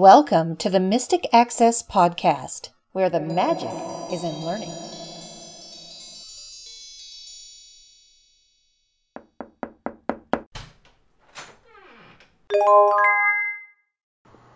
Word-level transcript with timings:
Welcome 0.00 0.54
to 0.58 0.70
the 0.70 0.78
Mystic 0.78 1.26
Access 1.32 1.82
Podcast, 1.82 2.68
where 2.92 3.10
the 3.10 3.18
magic 3.18 3.68
is 4.12 4.22
in 4.22 4.46
learning. 4.46 4.70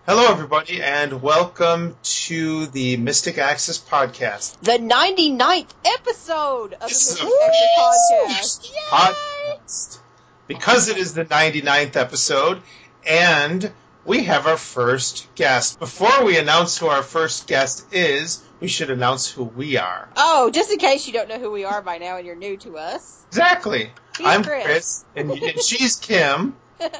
Hello, 0.06 0.30
everybody, 0.30 0.80
and 0.80 1.20
welcome 1.20 1.97
to 2.04 2.67
the 2.67 2.97
Mystic 2.99 3.37
Access 3.38 3.81
Podcast. 3.81 4.61
The 4.61 4.79
99th 4.79 5.71
episode 5.85 6.74
of 6.74 6.83
the 6.83 6.87
This 6.87 7.11
is 7.11 7.21
Mystic 7.21 7.31
a 7.33 7.81
Access 7.81 8.61
first 8.61 8.72
Podcast. 8.93 9.56
podcast. 9.56 9.99
Because 10.47 10.88
it 10.88 10.99
is 10.99 11.15
the 11.15 11.24
99th 11.24 11.97
episode, 11.97 12.63
and 13.04 13.72
we 14.04 14.24
have 14.24 14.46
our 14.46 14.56
first 14.56 15.28
guest. 15.35 15.78
Before 15.78 16.24
we 16.24 16.38
announce 16.38 16.78
who 16.78 16.87
our 16.88 17.02
first 17.02 17.46
guest 17.46 17.92
is, 17.92 18.42
we 18.60 18.68
should 18.68 18.90
announce 18.90 19.28
who 19.28 19.44
we 19.44 19.77
are. 19.77 20.08
Oh, 20.16 20.50
just 20.50 20.70
in 20.70 20.78
case 20.78 21.06
you 21.06 21.12
don't 21.12 21.28
know 21.28 21.38
who 21.38 21.50
we 21.50 21.64
are 21.64 21.82
by 21.82 21.98
now 21.98 22.16
and 22.16 22.27
you're 22.27 22.36
new 22.36 22.56
to 22.58 22.78
us, 22.78 23.22
Exactly. 23.32 23.91
He's 24.18 24.27
I'm 24.27 24.44
Chris. 24.44 24.64
Chris, 24.64 25.04
and, 25.16 25.30
and 25.30 25.62
she's 25.62 25.96
Kim. 25.96 26.54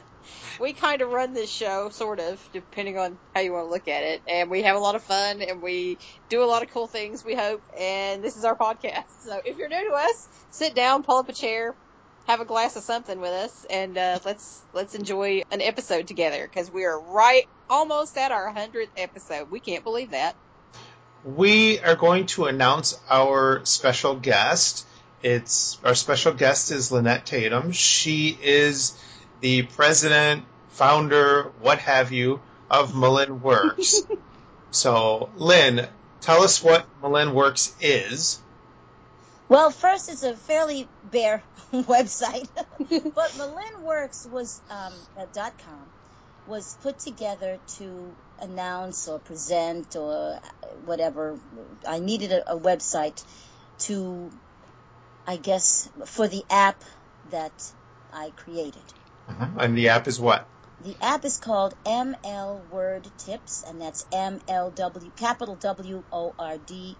we 0.60 0.72
kind 0.72 1.02
of 1.02 1.10
run 1.10 1.34
this 1.34 1.50
show, 1.50 1.91
sort 1.91 2.20
of, 2.20 2.41
depending 2.54 2.96
on 2.96 3.19
how 3.34 3.42
you 3.42 3.52
want 3.52 3.66
to 3.66 3.70
look 3.70 3.86
at 3.86 4.02
it. 4.02 4.22
And 4.27 4.50
we 4.50 4.62
have 4.62 4.77
a 4.77 4.78
lot 4.78 4.94
of 4.94 5.02
fun 5.02 5.42
and 5.42 5.60
we 5.60 5.98
do 6.30 6.42
a 6.42 6.46
lot 6.46 6.62
of 6.62 6.70
cool 6.72 6.86
things, 6.86 7.22
we 7.22 7.34
hope. 7.34 7.60
And 7.78 8.24
this 8.24 8.38
is 8.38 8.46
our 8.46 8.56
podcast. 8.56 9.05
So 9.20 9.42
if 9.44 9.58
you're 9.58 9.69
new 9.69 9.91
to 9.91 9.94
us, 9.94 10.27
sit 10.50 10.74
down, 10.74 11.02
pull 11.02 11.19
up 11.19 11.28
a 11.28 11.34
chair, 11.34 11.74
have 12.26 12.40
a 12.40 12.44
glass 12.44 12.76
of 12.76 12.82
something 12.84 13.20
with 13.20 13.30
us, 13.32 13.66
and 13.70 13.96
uh, 13.98 14.18
let's 14.24 14.62
let's 14.72 14.94
enjoy 14.94 15.42
an 15.50 15.60
episode 15.60 16.06
together 16.06 16.48
because 16.48 16.70
we 16.70 16.84
are 16.84 17.00
right 17.00 17.48
almost 17.68 18.16
at 18.18 18.32
our 18.32 18.50
hundredth 18.52 18.92
episode. 18.96 19.50
We 19.50 19.60
can't 19.60 19.84
believe 19.84 20.10
that. 20.12 20.36
we 21.24 21.78
are 21.80 21.96
going 21.96 22.27
to 22.27 22.47
announce 22.47 22.98
our 23.10 23.64
special 23.64 24.16
guest. 24.16 24.86
It's 25.22 25.78
our 25.84 25.94
special 25.94 26.32
guest 26.32 26.70
is 26.72 26.91
Lynette 26.91 27.27
Tatum. 27.27 27.72
She 27.72 28.36
is 28.42 28.98
the 29.41 29.62
president, 29.62 30.44
founder, 30.69 31.52
what 31.60 31.78
have 31.78 32.12
you, 32.12 32.41
of 32.70 32.94
Malin 32.97 33.41
Works. 33.41 34.02
so, 34.70 35.30
Lynn, 35.36 35.88
tell 36.20 36.42
us 36.42 36.62
what 36.62 36.86
Malin 37.02 37.34
Works 37.34 37.75
is. 37.80 38.41
Well, 39.53 39.70
first, 39.70 40.08
it's 40.08 40.22
a 40.22 40.34
fairly 40.34 40.89
bare 41.05 41.42
website, 41.75 42.48
but 43.14 43.36
Malin 43.36 43.84
Works 43.84 44.27
was 44.27 44.62
um, 44.70 44.94
uh, 45.14 45.27
dot 45.34 45.53
.com 45.62 45.86
was 46.47 46.78
put 46.83 46.98
together 47.00 47.59
to 47.77 48.17
announce 48.41 49.09
or 49.09 49.19
present 49.19 49.94
or 49.94 50.41
whatever. 50.86 51.39
I 51.86 51.98
needed 51.98 52.33
a, 52.33 52.53
a 52.55 52.59
website 52.59 53.22
to, 53.81 54.31
I 55.27 55.36
guess, 55.36 55.87
for 56.06 56.27
the 56.28 56.44
app 56.48 56.83
that 57.31 57.53
I 58.11 58.33
created. 58.34 58.84
And 59.59 59.77
the 59.77 59.91
app 59.91 60.09
is 60.09 60.19
what? 60.19 60.48
The 60.83 60.97
app 61.03 61.27
is 61.27 61.37
called 61.37 61.75
ML 61.84 62.70
Word 62.70 63.06
Tips, 63.19 63.64
and 63.69 63.83
that's 63.83 64.06
M 64.14 64.41
L 64.48 64.70
W 64.70 65.11
capital 65.19 65.56
W 65.56 66.03
O 66.11 66.34
R 66.39 66.56
D, 66.56 66.97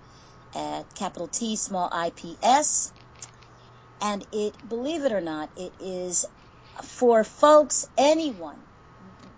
uh, 0.55 0.85
capital 0.95 1.29
T 1.29 1.57
small 1.57 1.89
I 1.93 2.13
P 2.17 2.39
S. 2.43 2.93
And 4.01 4.27
it, 4.33 4.57
believe 4.67 5.05
it 5.05 5.13
or 5.13 5.21
not, 5.21 5.51
it 5.57 5.75
is 5.81 6.27
for 6.85 7.25
folks, 7.25 7.87
anyone, 7.97 8.67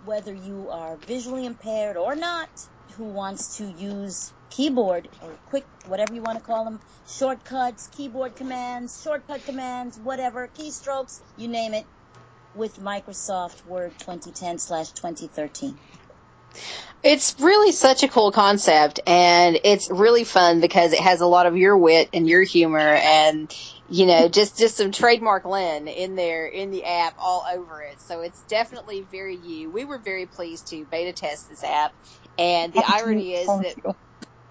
whether 0.03 0.33
you 0.33 0.69
are 0.69 0.97
visually 0.97 1.45
impaired 1.45 1.97
or 1.97 2.15
not, 2.15 2.49
who 2.95 3.05
wants 3.05 3.57
to 3.57 3.65
use 3.65 4.33
keyboard 4.49 5.09
or 5.19 5.39
quick, 5.45 5.67
whatever 5.83 6.13
you 6.13 6.21
want 6.21 6.37
to 6.37 6.43
call 6.43 6.65
them, 6.65 6.81
shortcuts, 7.07 7.87
keyboard 7.87 8.35
commands, 8.35 9.01
shortcut 9.01 9.45
commands, 9.45 9.99
whatever, 9.99 10.47
keystrokes, 10.47 11.21
you 11.35 11.47
name 11.47 11.73
it, 11.73 11.87
with 12.53 12.77
Microsoft 12.77 13.65
Word 13.65 13.99
2010 13.99 14.59
slash 14.59 14.91
2013. 14.93 15.79
It's 17.03 17.35
really 17.39 17.71
such 17.71 18.01
a 18.01 18.07
cool 18.07 18.31
concept 18.31 18.99
and 19.05 19.59
it's 19.63 19.91
really 19.91 20.23
fun 20.23 20.59
because 20.59 20.91
it 20.91 20.99
has 20.99 21.21
a 21.21 21.27
lot 21.27 21.45
of 21.45 21.55
your 21.55 21.77
wit 21.77 22.09
and 22.13 22.27
your 22.27 22.41
humor 22.41 22.79
and 22.79 23.53
you 23.87 24.07
know 24.07 24.27
just 24.27 24.57
just 24.57 24.77
some 24.77 24.91
trademark 24.91 25.45
Lynn 25.45 25.87
in 25.87 26.15
there 26.15 26.47
in 26.47 26.71
the 26.71 26.83
app 26.83 27.13
all 27.19 27.45
over 27.53 27.83
it. 27.83 28.01
So 28.01 28.21
it's 28.21 28.41
definitely 28.43 29.07
very 29.11 29.35
you. 29.35 29.69
We 29.69 29.85
were 29.85 29.99
very 29.99 30.25
pleased 30.25 30.69
to 30.69 30.85
beta 30.85 31.13
test 31.13 31.47
this 31.47 31.63
app 31.63 31.93
and 32.37 32.73
the 32.73 32.83
irony 32.85 33.33
is 33.33 33.47
that 33.47 33.95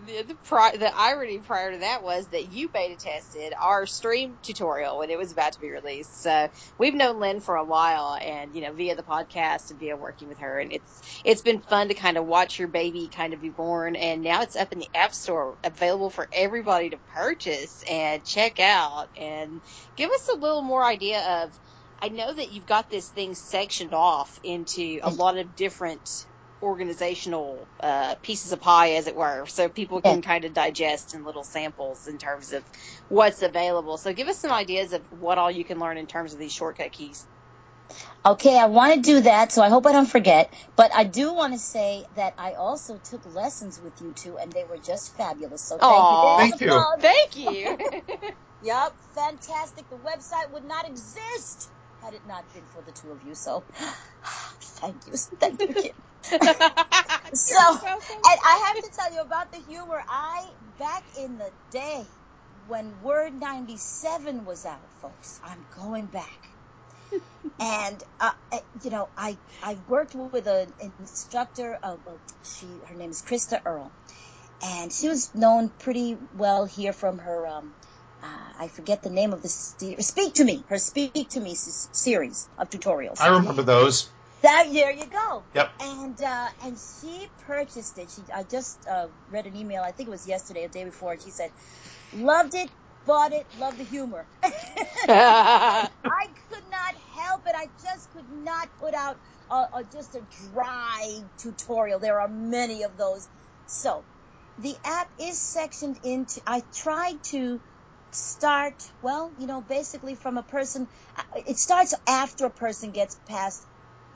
the 0.07 0.23
the, 0.23 0.35
pri- 0.35 0.77
the 0.77 0.97
irony 0.97 1.39
prior 1.39 1.73
to 1.73 1.79
that 1.79 2.03
was 2.03 2.27
that 2.29 2.53
you 2.53 2.69
beta 2.69 2.97
tested 2.97 3.53
our 3.59 3.87
stream 3.87 4.37
tutorial 4.43 4.99
when 4.99 5.11
it 5.11 5.19
was 5.19 5.33
about 5.33 5.53
to 5.53 5.61
be 5.61 5.71
released. 5.71 6.23
So 6.23 6.49
we've 6.79 6.95
known 6.95 7.21
Lynn 7.21 7.41
for 7.41 7.57
a 7.57 7.65
while, 7.65 8.17
and 8.21 8.55
you 8.55 8.63
know 8.63 8.73
via 8.73 8.95
the 8.95 9.03
podcast 9.03 9.71
and 9.71 9.81
via 9.81 9.97
working 9.97 10.29
with 10.29 10.39
her, 10.39 10.59
and 10.59 10.73
it's 10.73 11.21
it's 11.25 11.43
been 11.43 11.61
fun 11.61 11.89
to 11.89 11.95
kind 11.95 12.17
of 12.17 12.27
watch 12.27 12.59
your 12.59 12.69
baby 12.69 13.09
kind 13.09 13.35
of 13.35 13.41
be 13.41 13.51
born, 13.51 13.97
and 13.97 14.23
now 14.23 14.43
it's 14.43 14.57
up 14.57 14.73
in 14.73 14.79
the 14.79 14.89
App 14.95 15.15
Store, 15.15 15.57
available 15.65 16.11
for 16.11 16.29
everybody 16.33 16.91
to 16.91 16.97
purchase 17.15 17.85
and 17.89 18.25
check 18.25 18.61
out, 18.61 19.09
and 19.17 19.61
give 19.97 20.11
us 20.11 20.29
a 20.29 20.37
little 20.37 20.63
more 20.63 20.85
idea 20.85 21.45
of. 21.45 21.59
I 22.03 22.09
know 22.09 22.31
that 22.31 22.53
you've 22.53 22.67
got 22.67 22.91
this 22.91 23.09
thing 23.09 23.35
sectioned 23.35 23.95
off 23.95 24.39
into 24.43 25.01
a 25.03 25.11
mm. 25.11 25.17
lot 25.17 25.39
of 25.39 25.57
different 25.57 26.27
organizational 26.65 27.71
uh, 27.81 28.17
pieces 28.25 28.53
of 28.53 28.61
pie, 28.61 28.93
as 28.95 29.09
it 29.09 29.17
were, 29.17 29.47
so 29.47 29.69
people 29.71 30.03
can 30.03 30.23
kind 30.23 30.47
of 30.47 30.55
digest 30.55 31.15
in 31.15 31.25
little 31.25 31.45
samples 31.45 32.09
in 32.09 32.19
terms 32.19 32.53
of 32.53 32.65
what's 33.09 33.43
available. 33.43 33.99
So 33.99 34.15
give 34.15 34.29
us 34.29 34.41
some 34.41 34.53
ideas 34.53 34.95
of 34.95 35.07
what 35.11 35.39
all 35.39 35.53
you 35.53 35.67
can 35.67 35.81
learn 35.81 35.99
in 35.99 36.09
terms 36.09 36.35
of 36.35 36.41
these 36.41 36.55
shortcut 36.55 36.93
keys. 36.93 37.27
Okay, 38.25 38.59
I 38.59 38.67
want 38.67 38.95
to 38.95 39.01
do 39.03 39.21
that, 39.23 39.53
so 39.53 39.63
I 39.63 39.69
hope 39.69 39.87
I 39.87 39.93
don't 39.93 40.07
forget. 40.11 40.55
But 40.77 40.95
I 40.95 41.05
do 41.05 41.35
want 41.35 41.55
to 41.55 41.59
say 41.59 42.07
that 42.15 42.35
I 42.39 42.55
also 42.55 42.99
took 43.05 43.27
lessons 43.27 43.81
with 43.83 44.01
you 44.01 44.15
two, 44.15 44.39
and 44.39 44.55
they 44.55 44.65
were 44.65 44.79
just 44.79 45.17
fabulous. 45.17 45.67
So 45.67 45.81
thank 45.89 46.11
Aw. 46.11 46.11
you. 46.11 46.19
Thank 46.37 46.61
you. 46.61 46.87
plug. 46.95 47.01
Thank 47.01 47.37
you. 47.37 47.79
Yup, 48.61 48.95
fantastic. 49.15 49.89
The 49.91 49.99
website 49.99 50.53
would 50.53 50.65
not 50.65 50.89
exist 50.89 51.71
had 52.05 52.15
it 52.15 52.27
not 52.27 52.53
been 52.53 52.67
for 52.67 52.83
the 52.83 52.93
two 52.93 53.13
of 53.13 53.23
you. 53.25 53.35
So 53.37 53.67
thank 54.81 55.07
you. 55.07 55.15
Thank 55.41 55.63
you, 55.69 55.75
Kim. 55.75 55.93
So, 57.35 57.57
and 57.59 58.41
I 58.45 58.65
have 58.69 58.81
to 58.83 58.91
tell 58.99 59.13
you 59.15 59.23
about 59.23 59.53
the 59.53 59.59
humor. 59.59 60.03
I, 60.09 60.51
back 60.79 61.05
in 61.19 61.39
the 61.39 61.53
day 61.71 62.07
when 62.67 63.01
Word 63.01 63.35
97 63.35 64.45
was 64.45 64.65
out, 64.65 64.91
folks, 65.01 65.39
I'm 65.45 65.67
going 65.75 66.09
back. 66.09 66.41
and, 67.61 68.03
uh, 68.21 68.33
uh, 68.53 68.59
you 68.83 68.91
know, 68.91 69.11
I, 69.17 69.39
I 69.63 69.79
worked 69.87 70.15
with 70.17 70.47
an 70.49 70.75
instructor, 70.99 71.79
uh, 71.83 71.99
uh, 72.07 72.19
she, 72.45 72.83
her 72.89 72.95
name 72.97 73.11
is 73.11 73.23
Krista 73.23 73.61
Earl. 73.65 73.95
And 74.63 74.93
she 74.93 75.09
was 75.09 75.31
known 75.35 75.71
pretty 75.79 76.17
well 76.33 76.67
here 76.67 76.93
from 76.95 77.19
her, 77.19 77.47
um, 77.47 77.75
uh, 78.25 78.53
I 78.59 78.69
forget 78.69 79.03
the 79.05 79.11
name 79.11 79.35
of 79.35 79.43
the 79.43 79.51
se- 79.51 79.99
Speak 80.01 80.37
to 80.37 80.45
Me, 80.45 80.67
her 80.71 80.79
Speak 80.79 81.31
to 81.33 81.41
Me 81.41 81.53
s- 81.53 81.91
series 81.93 82.51
of 82.59 82.71
tutorials. 82.71 83.21
I 83.21 83.29
remember 83.29 83.63
those. 83.65 84.11
That 84.43 84.71
there 84.73 84.93
you 84.93 85.07
go. 85.09 85.49
Yep. 85.55 85.73
And 85.81 86.21
uh, 86.23 86.49
and 86.63 86.79
she 86.79 87.29
purchased 87.47 87.99
it. 87.99 88.11
She 88.11 88.27
I 88.35 88.45
just 88.45 88.87
uh, 88.91 89.09
read 89.29 89.47
an 89.47 89.57
email. 89.57 89.83
I 89.83 89.93
think 89.93 90.09
it 90.09 90.13
was 90.13 90.27
yesterday 90.27 90.65
or 90.65 90.69
the 90.69 90.81
day 90.81 90.85
before, 90.87 91.13
and 91.15 91.23
she 91.23 91.31
said, 91.33 91.53
"Loved 92.13 92.55
it, 92.55 92.71
bought 93.07 93.33
it, 93.33 93.49
loved 93.55 93.79
the 93.79 93.85
humor." 93.85 94.29
I 96.09 96.27
could 96.51 96.65
not 96.71 96.95
help 97.15 97.43
it. 97.47 97.55
I 97.57 97.67
just 97.83 98.11
could 98.13 98.31
not 98.31 98.71
put 98.79 98.95
out 98.95 99.19
a, 99.51 99.57
a, 99.79 99.85
just 99.91 100.15
a 100.17 100.23
dry 100.53 101.23
tutorial. 101.39 102.01
There 102.01 102.21
are 102.21 102.29
many 102.29 102.85
of 102.85 102.97
those. 102.99 103.29
So 103.67 104.07
the 104.59 104.77
app 104.85 105.09
is 105.21 105.43
sectioned 105.43 105.99
into. 106.05 106.43
I 106.47 106.65
tried 106.75 107.19
to 107.31 107.61
start 108.15 108.83
well, 109.03 109.33
you 109.39 109.47
know, 109.47 109.63
basically 109.63 110.15
from 110.17 110.39
a 110.39 110.43
person. 110.45 110.89
It 111.37 111.59
starts 111.59 111.95
after 112.09 112.47
a 112.47 112.51
person 112.51 112.93
gets 112.93 113.17
past 113.29 113.67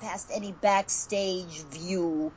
past 0.00 0.30
any 0.34 0.52
backstage 0.52 1.64
view, 1.68 2.34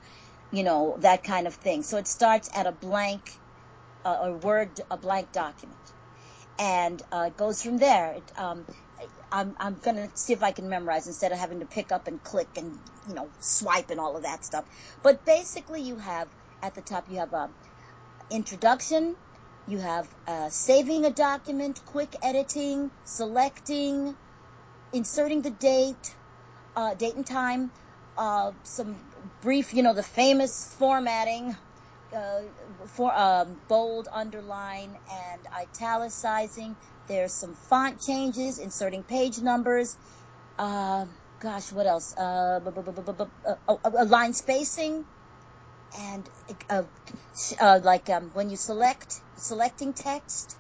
you 0.52 0.64
know, 0.64 0.98
that 1.02 1.24
kind 1.24 1.48
of 1.48 1.56
thing. 1.56 1.84
So 1.84 1.98
it 1.98 2.08
starts 2.08 2.50
at 2.56 2.68
a 2.68 2.72
blank, 2.72 3.42
uh, 4.06 4.18
a 4.24 4.34
word, 4.34 4.80
a 4.92 4.98
blank 4.98 5.32
document, 5.32 5.94
and 6.60 7.02
uh, 7.12 7.26
it 7.30 7.38
goes 7.38 7.62
from 7.64 7.78
there. 7.78 8.14
It, 8.14 8.32
um, 8.38 8.68
I'm 9.32 9.56
I'm 9.60 9.80
gonna 9.80 10.10
see 10.16 10.34
if 10.34 10.44
I 10.44 10.52
can 10.52 10.70
memorize 10.70 11.08
instead 11.08 11.32
of 11.32 11.40
having 11.40 11.62
to 11.62 11.66
pick 11.68 11.92
up 11.92 12.08
and 12.08 12.24
click 12.24 12.52
and 12.58 12.80
you 13.08 13.16
know 13.16 13.32
swipe 13.40 13.92
and 13.92 14.00
all 14.00 14.18
of 14.18 14.24
that 14.24 14.46
stuff. 14.46 14.66
But 15.04 15.26
basically, 15.26 15.82
you 15.84 15.98
have 15.98 16.30
at 16.64 16.76
the 16.76 16.82
top 16.84 17.10
you 17.10 17.20
have 17.20 17.34
a 17.34 17.52
introduction. 18.32 19.18
You 19.68 19.78
have 19.80 20.08
uh, 20.28 20.50
saving 20.50 21.06
a 21.06 21.12
document, 21.12 21.80
quick 21.86 22.16
editing, 22.22 22.92
selecting, 23.06 24.16
inserting 24.94 25.42
the 25.42 25.52
date, 25.52 26.16
uh, 26.76 26.96
date 26.96 27.16
and 27.16 27.26
time, 27.26 27.72
uh, 28.18 28.52
some 28.64 28.98
brief, 29.42 29.74
you 29.74 29.84
know, 29.84 29.94
the 29.94 30.04
famous 30.04 30.74
formatting, 30.78 31.56
uh, 32.16 32.42
for 32.88 33.14
um, 33.18 33.62
bold, 33.68 34.08
underline, 34.12 34.96
and 35.12 35.46
italicizing. 35.58 36.76
There's 37.08 37.34
some 37.34 37.56
font 37.70 38.02
changes, 38.02 38.60
inserting 38.60 39.04
page 39.04 39.40
numbers. 39.40 39.96
Uh, 40.58 41.06
gosh, 41.40 41.72
what 41.72 41.86
else? 41.86 42.14
Uh, 42.18 42.60
oh, 43.68 43.80
line 44.06 44.34
spacing, 44.34 45.06
and 46.00 46.30
uh, 46.70 46.84
uh, 47.60 47.80
like 47.84 48.10
um, 48.10 48.32
when 48.34 48.50
you 48.50 48.58
select 48.58 49.14
selecting 49.38 49.94
text. 49.94 50.58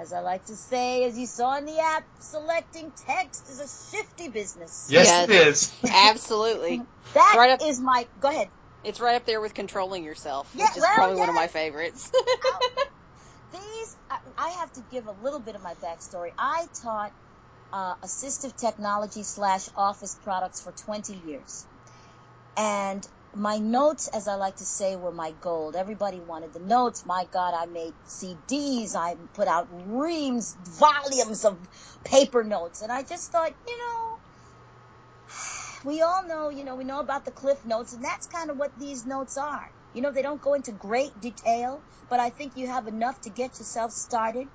As 0.00 0.12
I 0.12 0.20
like 0.20 0.44
to 0.44 0.54
say, 0.54 1.02
as 1.06 1.18
you 1.18 1.26
saw 1.26 1.58
in 1.58 1.64
the 1.64 1.76
app, 1.80 2.04
selecting 2.20 2.92
text 3.04 3.48
is 3.50 3.58
a 3.58 3.96
shifty 3.96 4.28
business. 4.28 4.86
Yes, 4.88 5.08
Yes. 5.08 5.28
it 5.28 5.32
is. 5.48 5.74
Absolutely. 5.92 6.80
That 7.14 7.34
Right 7.36 7.50
up- 7.50 7.60
is 7.64 7.80
my. 7.80 8.06
Go 8.20 8.28
ahead. 8.28 8.48
It's 8.84 9.00
right 9.00 9.16
up 9.16 9.26
there 9.26 9.40
with 9.40 9.54
controlling 9.54 10.04
yourself, 10.04 10.54
Yeah, 10.54 10.66
which 10.66 10.76
is 10.76 10.82
well, 10.84 10.94
probably 10.94 11.16
one 11.18 11.28
of 11.28 11.34
my 11.34 11.42
yes. 11.42 11.52
favorites. 11.52 12.12
These, 13.52 13.96
I, 14.08 14.18
I 14.36 14.48
have 14.60 14.72
to 14.74 14.82
give 14.82 15.06
a 15.06 15.12
little 15.12 15.40
bit 15.40 15.56
of 15.56 15.62
my 15.62 15.74
backstory. 15.74 16.30
I 16.38 16.66
taught 16.82 17.12
uh, 17.72 17.94
assistive 18.04 18.56
technology 18.56 19.24
slash 19.24 19.68
office 19.74 20.16
products 20.22 20.60
for 20.60 20.72
20 20.72 21.14
years. 21.14 21.66
And 22.56 23.04
my 23.38 23.58
notes, 23.58 24.08
as 24.08 24.28
I 24.28 24.36
like 24.36 24.56
to 24.56 24.66
say, 24.66 24.96
were 24.96 25.12
my 25.12 25.32
gold. 25.32 25.76
Everybody 25.76 26.20
wanted 26.20 26.52
the 26.52 26.60
notes. 26.60 27.06
My 27.06 27.26
God, 27.32 27.54
I 27.54 27.66
made 27.66 27.94
CDs. 28.06 28.96
I 28.96 29.16
put 29.34 29.48
out 29.48 29.68
reams, 29.70 30.56
volumes 30.60 31.44
of 31.44 31.58
paper 32.04 32.44
notes. 32.44 32.82
And 32.82 32.92
I 32.92 33.02
just 33.04 33.32
thought, 33.32 33.52
you 33.66 33.78
know, 33.78 34.18
we 35.84 36.02
all 36.02 36.26
know, 36.26 36.50
you 36.50 36.64
know, 36.64 36.76
we 36.76 36.84
know 36.84 37.00
about 37.00 37.24
the 37.24 37.32
cliff 37.32 37.64
notes, 37.64 37.92
and 37.94 38.04
that's 38.04 38.26
kind 38.26 38.50
of 38.50 38.58
what 38.58 38.72
these 38.78 39.06
notes 39.06 39.36
are. 39.38 39.72
You 39.94 40.02
know, 40.02 40.12
they 40.12 40.22
don't 40.22 40.42
go 40.42 40.54
into 40.54 40.72
great 40.72 41.20
detail, 41.20 41.84
but 42.10 42.20
I 42.20 42.30
think 42.30 42.56
you 42.56 42.68
have 42.68 42.88
enough 42.88 43.20
to 43.22 43.30
get 43.30 43.58
yourself 43.58 43.92
started. 43.92 44.48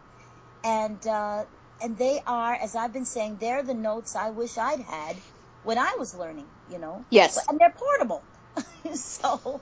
And, 0.63 1.05
uh, 1.07 1.45
and 1.81 1.97
they 1.97 2.21
are, 2.27 2.55
as 2.55 2.75
I've 2.75 2.93
been 2.93 3.05
saying, 3.05 3.37
they're 3.39 3.63
the 3.63 3.73
notes 3.73 4.15
I 4.15 4.31
wish 4.31 4.57
I'd 4.57 4.81
had 4.81 5.23
when 5.63 5.77
I 5.77 5.95
was 5.99 6.13
learning, 6.13 6.51
you 6.67 6.79
know. 6.79 7.07
yes. 7.11 7.37
And 7.49 7.59
they're 7.59 7.73
portable. 7.77 8.27
so, 8.95 9.61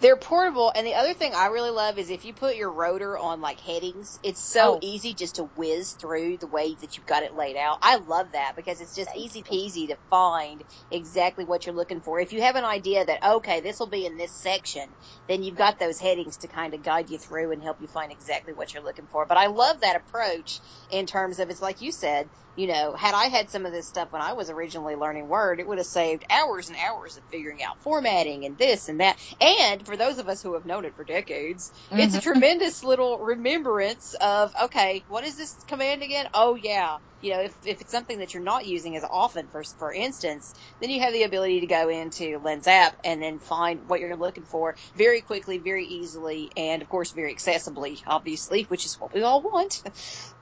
They're 0.00 0.18
portable, 0.18 0.74
and 0.76 0.86
the 0.86 0.96
other 0.96 1.14
thing 1.14 1.34
I 1.34 1.46
really 1.46 1.70
love 1.70 1.98
is 1.98 2.10
if 2.10 2.26
you 2.26 2.34
put 2.34 2.58
your 2.58 2.70
rotor 2.70 3.18
on 3.18 3.40
like 3.40 3.60
headings, 3.62 4.18
it's 4.22 4.42
so 4.42 4.74
Oh. 4.74 4.80
easy 4.82 5.14
just 5.14 5.36
to 5.36 5.44
whiz 5.56 5.94
through 5.94 6.38
the 6.38 6.48
way 6.48 6.76
that 6.82 6.98
you've 6.98 7.06
got 7.06 7.22
it 7.22 7.34
laid 7.34 7.56
out. 7.56 7.78
I 7.82 7.96
love 7.96 8.32
that 8.32 8.56
because 8.58 8.82
it's 8.82 8.94
just 8.94 9.10
easy 9.16 9.42
peasy 9.42 9.88
to 9.88 9.98
find 10.10 10.64
exactly 10.90 11.46
what 11.46 11.66
you're 11.66 11.74
looking 11.74 12.02
for. 12.02 12.20
If 12.20 12.34
you 12.34 12.42
have 12.42 12.56
an 12.56 12.66
idea 12.66 13.06
that, 13.06 13.24
okay, 13.24 13.62
this 13.62 13.80
will 13.80 13.88
be 13.88 14.06
in 14.06 14.18
this 14.18 14.34
section, 14.36 14.94
then 15.28 15.42
you've 15.44 15.56
got 15.56 15.78
those 15.80 15.98
headings 16.00 16.38
to 16.38 16.48
kind 16.48 16.74
of 16.74 16.82
guide 16.82 17.10
you 17.10 17.18
through 17.18 17.52
and 17.52 17.62
help 17.62 17.80
you 17.80 17.88
find 17.88 18.12
exactly 18.12 18.52
what 18.52 18.74
you're 18.74 18.84
looking 18.84 19.08
for. 19.08 19.26
But 19.26 19.38
I 19.38 19.46
love 19.46 19.80
that 19.80 19.96
approach 19.96 20.60
in 20.90 21.06
terms 21.06 21.40
of 21.40 21.50
it's 21.50 21.62
like 21.62 21.80
you 21.80 21.94
said, 21.94 22.30
you 22.54 22.68
know, 22.68 22.94
had 22.94 23.14
I 23.14 23.26
had 23.26 23.50
some 23.50 23.66
of 23.66 23.72
this 23.72 23.88
stuff 23.88 24.12
when 24.12 24.22
I 24.22 24.34
was 24.34 24.50
originally 24.50 24.96
learning 24.96 25.28
Word, 25.28 25.60
it 25.60 25.66
would 25.68 25.78
have 25.78 25.86
saved 25.88 26.24
hours 26.30 26.68
and 26.68 26.78
hours 26.78 27.16
of 27.16 27.24
figuring 27.32 27.62
out 27.64 27.80
formatting 27.82 28.44
and 28.44 28.58
this 28.58 28.88
and 28.90 29.00
that. 29.00 29.16
And 29.40 29.83
for 29.84 29.96
those 29.96 30.18
of 30.18 30.28
us 30.28 30.42
who 30.42 30.54
have 30.54 30.64
known 30.64 30.84
it 30.84 30.96
for 30.96 31.04
decades, 31.04 31.72
it's 31.90 32.14
a 32.14 32.18
Mhm. 32.18 32.22
tremendous 32.22 32.82
little 32.84 33.18
remembrance 33.18 34.14
of, 34.20 34.52
okay, 34.64 35.04
what 35.06 35.24
is 35.24 35.36
this 35.36 35.56
command 35.66 36.02
again? 36.02 36.28
Oh 36.34 36.54
yeah. 36.54 36.98
You 37.20 37.32
know, 37.32 37.40
if, 37.40 37.56
if 37.64 37.80
it's 37.80 37.90
something 37.90 38.18
that 38.18 38.34
you're 38.34 38.42
not 38.42 38.66
using 38.66 38.96
as 38.96 39.04
often, 39.04 39.48
for, 39.48 39.62
for 39.78 39.92
instance, 39.92 40.52
then 40.80 40.90
you 40.90 41.00
have 41.00 41.12
the 41.14 41.22
ability 41.22 41.60
to 41.60 41.66
go 41.66 41.88
into 41.88 42.38
Lynn's 42.38 42.66
app 42.66 42.96
and 43.02 43.22
then 43.22 43.38
find 43.38 43.88
what 43.88 44.00
you're 44.00 44.16
looking 44.16 44.44
for 44.44 44.76
very 44.94 45.22
quickly, 45.22 45.58
very 45.58 45.86
easily, 45.86 46.52
and 46.56 46.82
of 46.82 46.88
course 46.88 47.12
very 47.12 47.34
accessibly, 47.34 48.00
obviously, 48.06 48.64
which 48.64 48.84
is 48.84 48.96
what 49.00 49.14
we 49.14 49.22
all 49.22 49.42
want. 49.42 49.82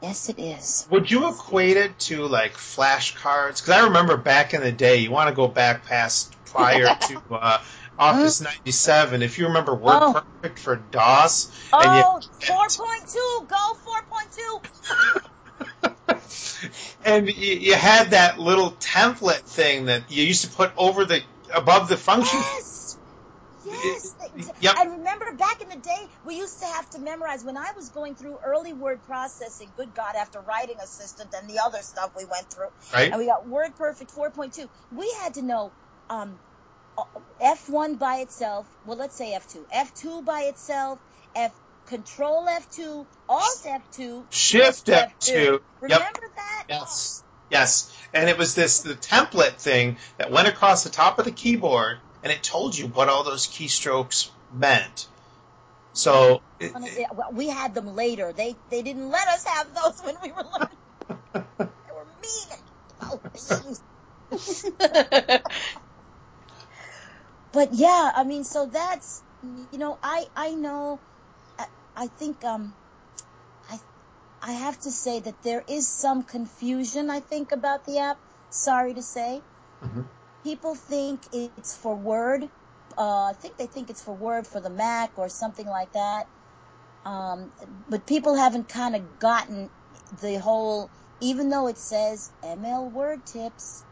yes, 0.03 0.29
it 0.29 0.39
is. 0.39 0.87
Would 0.91 1.11
you 1.11 1.29
equate 1.29 1.77
it 1.77 1.99
to 2.01 2.27
like 2.27 2.55
flashcards? 2.55 3.61
Because 3.61 3.71
I 3.71 3.85
remember 3.85 4.17
back 4.17 4.55
in 4.55 4.61
the 4.63 4.73
day, 4.73 4.97
you 4.97 5.11
want 5.11 5.29
to 5.29 5.35
go 5.35 5.49
back 5.49 5.85
past 5.87 6.37
prior 6.45 6.95
to 7.01 7.23
uh, 7.31 7.59
Office 7.99 8.41
97. 8.41 9.23
If 9.23 9.39
you 9.39 9.49
remember 9.49 9.75
Word 9.75 10.01
Oh. 10.03 10.23
Perfect 10.43 10.61
for 10.61 10.77
DOS, 10.77 11.51
and 11.73 11.95
you 11.97 12.03
Oh, 12.05 12.21
4.2, 12.49 13.49
go 13.49 13.57
4.2. 16.11 16.71
and 17.05 17.29
you, 17.29 17.55
you 17.55 17.75
had 17.75 18.11
that 18.11 18.39
little 18.39 18.73
template 18.73 19.43
thing 19.49 19.87
that 19.87 20.11
you 20.11 20.25
used 20.25 20.45
to 20.45 20.51
put 20.51 20.73
over 20.77 21.05
the 21.05 21.23
above 21.55 21.89
the 21.89 21.97
function. 21.97 22.39
Yes. 22.41 22.99
Yes. 23.65 24.15
Yep. 24.61 24.77
I 24.79 24.85
remember 24.85 25.27
back 25.39 25.61
in 25.63 25.69
the 25.69 25.77
day, 25.81 26.09
we 26.25 26.37
used 26.37 26.61
to 26.61 26.67
have 26.67 26.89
to 26.91 27.01
memorize 27.01 27.45
when 27.45 27.57
I 27.57 27.73
was 27.77 27.91
going 27.91 28.17
through 28.17 28.39
early 28.45 28.73
word 28.73 29.03
processing. 29.05 29.73
Good 29.77 29.95
God, 29.95 30.15
after 30.17 30.41
writing 30.41 30.77
assistant 30.83 31.35
and 31.35 31.49
the 31.49 31.61
other 31.65 31.81
stuff 31.83 32.13
we 32.17 32.25
went 32.25 32.49
through, 32.51 32.69
Right? 32.95 33.11
and 33.13 33.21
we 33.21 33.27
got 33.27 33.47
Word 33.49 33.77
Perfect 33.77 34.13
4.2. 34.17 34.69
We 34.91 35.15
had 35.23 35.35
to 35.35 35.43
know 35.43 35.75
um, 36.11 36.41
F1 37.41 37.99
by 37.99 38.17
itself. 38.17 38.67
Well, 38.87 38.99
let's 38.99 39.17
say 39.17 39.33
F2. 39.33 39.65
F2 39.75 40.25
by 40.25 40.43
itself. 40.43 40.99
F 41.35 41.53
Control 41.87 42.47
F2, 42.47 43.07
Alt 43.29 43.67
F2, 43.67 44.25
Shift 44.31 44.87
F2. 44.87 45.29
Yep. 45.29 45.63
Remember 45.81 46.21
that? 46.37 46.65
Yes. 46.69 47.25
Yes. 47.51 47.93
And 48.15 48.29
it 48.31 48.39
was 48.39 48.55
this 48.55 48.81
the 48.81 48.95
template 48.95 49.61
thing 49.61 49.97
that 50.17 50.31
went 50.31 50.49
across 50.49 50.85
the 50.85 50.91
top 50.91 51.19
of 51.19 51.25
the 51.25 51.33
keyboard 51.33 51.99
and 52.23 52.33
it 52.33 52.43
told 52.43 52.79
you 52.79 52.87
what 52.87 53.09
all 53.09 53.25
those 53.25 53.47
keystrokes 53.47 54.31
meant. 54.55 55.07
So 55.93 56.41
it, 56.59 56.73
we 57.33 57.49
had 57.49 57.75
them 57.75 57.95
later. 57.95 58.33
They 58.33 58.57
they 58.71 58.83
didn't 58.83 59.11
let 59.11 59.29
us 59.29 59.45
have 59.45 59.75
those 59.75 60.01
when 60.01 60.17
we 60.23 60.33
were 60.33 60.45
learning. 60.45 60.79
they 61.59 61.93
were 61.93 62.07
mean. 62.23 62.49
Oh. 63.03 63.21
but 67.53 67.75
yeah, 67.75 68.13
I 68.15 68.25
mean, 68.25 68.45
so 68.45 68.67
that's 68.73 69.23
you 69.43 69.79
know, 69.79 69.99
I 70.03 70.27
I 70.37 70.55
know, 70.55 71.03
I, 71.59 71.67
I 71.97 72.09
think 72.09 72.45
um, 72.45 72.77
I 73.71 73.81
I 74.43 74.53
have 74.53 74.79
to 74.81 74.91
say 74.93 75.21
that 75.21 75.43
there 75.43 75.65
is 75.69 75.91
some 75.91 76.25
confusion. 76.25 77.11
I 77.11 77.21
think 77.21 77.53
about 77.53 77.85
the 77.87 77.99
app. 78.01 78.19
Sorry 78.51 78.95
to 78.95 79.03
say, 79.03 79.45
Mhm. 79.83 80.11
people 80.45 80.75
think 80.77 81.29
it's 81.33 81.77
for 81.77 81.97
Word. 81.97 82.51
Uh, 82.99 83.25
I 83.31 83.35
think 83.35 83.57
they 83.59 83.69
think 83.69 83.91
it's 83.91 84.03
for 84.03 84.17
Word 84.17 84.47
for 84.49 84.61
the 84.61 84.71
Mac 84.71 85.13
or 85.19 85.29
something 85.29 85.67
like 85.69 85.93
that. 85.93 86.29
Um, 87.07 87.53
but 87.89 88.07
people 88.07 88.37
haven't 88.37 88.69
kind 88.71 88.97
of 88.97 89.19
gotten 89.19 89.71
the 90.13 90.39
whole, 90.41 90.93
even 91.21 91.51
though 91.51 91.69
it 91.69 91.79
says 91.79 92.33
ML 92.45 92.93
Word 92.93 93.27
tips, 93.27 93.87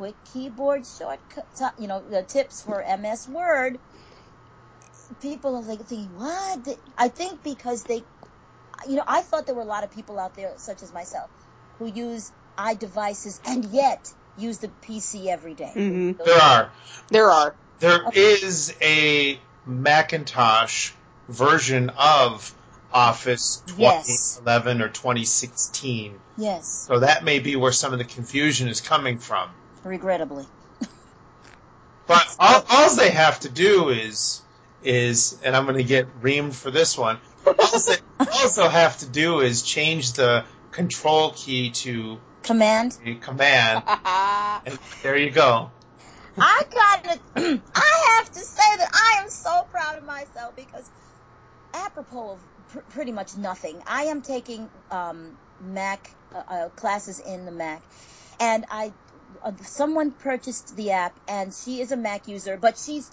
quick 0.00 0.16
keyboard 0.32 0.86
shortcut, 0.86 1.74
you 1.78 1.86
know, 1.86 2.00
the 2.00 2.22
tips 2.22 2.62
for 2.62 2.82
MS 2.82 3.28
Word, 3.28 3.78
people 5.20 5.56
are 5.56 5.62
like 5.62 5.80
thinking, 5.80 6.16
what? 6.16 6.66
I 6.96 7.08
think 7.08 7.44
because 7.44 7.84
they, 7.84 8.02
you 8.88 8.96
know, 8.96 9.04
I 9.06 9.20
thought 9.20 9.44
there 9.44 9.54
were 9.54 9.60
a 9.60 9.66
lot 9.76 9.84
of 9.84 9.90
people 9.90 10.18
out 10.18 10.34
there, 10.36 10.54
such 10.56 10.82
as 10.82 10.90
myself, 10.90 11.28
who 11.78 11.86
use 11.86 12.32
iDevices 12.56 13.40
and 13.44 13.66
yet 13.66 14.10
use 14.38 14.56
the 14.56 14.68
PC 14.68 15.26
every 15.26 15.52
day. 15.52 15.74
Mhm. 15.76 16.16
there 16.16 16.40
are. 16.40 16.70
There 17.10 17.30
are. 17.30 17.54
There 17.80 18.00
is 18.14 18.74
a 18.80 19.38
Macintosh 19.66 20.92
version 21.28 21.90
of 21.90 22.54
Office 22.90 23.62
Yes. 23.76 24.06
2011 24.06 24.80
or 24.80 24.88
2016. 24.88 26.18
Yes, 26.38 26.86
So 26.88 27.00
that 27.00 27.22
may 27.22 27.38
be 27.38 27.54
where 27.54 27.72
some 27.72 27.92
of 27.92 27.98
the 27.98 28.06
confusion 28.06 28.66
is 28.68 28.80
coming 28.80 29.18
from. 29.18 29.50
Regrettably. 29.84 30.46
But 32.06 32.36
all, 32.38 32.64
all 32.68 32.96
they 32.96 33.10
have 33.10 33.40
to 33.40 33.48
do 33.48 33.90
is 33.90 34.42
is, 34.82 35.38
and 35.44 35.54
I'm 35.54 35.64
going 35.64 35.76
to 35.76 35.84
get 35.84 36.22
reamed 36.22 36.54
for 36.54 36.70
this 36.70 36.96
one. 36.96 37.18
All 37.46 37.54
they 37.54 37.96
also 38.18 38.68
have 38.68 38.98
to 38.98 39.06
do 39.06 39.40
is 39.40 39.62
change 39.62 40.14
the 40.14 40.44
control 40.70 41.30
key 41.30 41.70
to 41.70 42.18
Command. 42.42 42.98
command, 43.20 43.82
and 44.66 44.78
there 45.02 45.16
you 45.16 45.30
go. 45.30 45.70
I 46.38 46.62
got 46.70 47.04
to, 47.04 47.20
I 47.74 48.16
have 48.16 48.32
to 48.32 48.40
say 48.40 48.76
that 48.78 48.90
I 48.92 49.22
am 49.22 49.28
so 49.28 49.66
proud 49.70 49.98
of 49.98 50.04
myself 50.04 50.56
because 50.56 50.90
apropos 51.74 52.32
of 52.32 52.40
pr- 52.68 52.90
pretty 52.90 53.12
much 53.12 53.36
nothing, 53.36 53.82
I 53.86 54.04
am 54.04 54.22
taking 54.22 54.70
um, 54.90 55.32
Mac 55.60 56.10
uh, 56.34 56.42
uh, 56.48 56.68
classes 56.70 57.20
in 57.20 57.44
the 57.44 57.52
Mac, 57.52 57.82
and 58.38 58.64
I 58.70 58.92
someone 59.62 60.12
purchased 60.12 60.76
the 60.76 60.92
app 60.92 61.18
and 61.28 61.54
she 61.54 61.80
is 61.80 61.92
a 61.92 61.96
Mac 61.96 62.28
user, 62.28 62.56
but 62.58 62.78
she's 62.78 63.10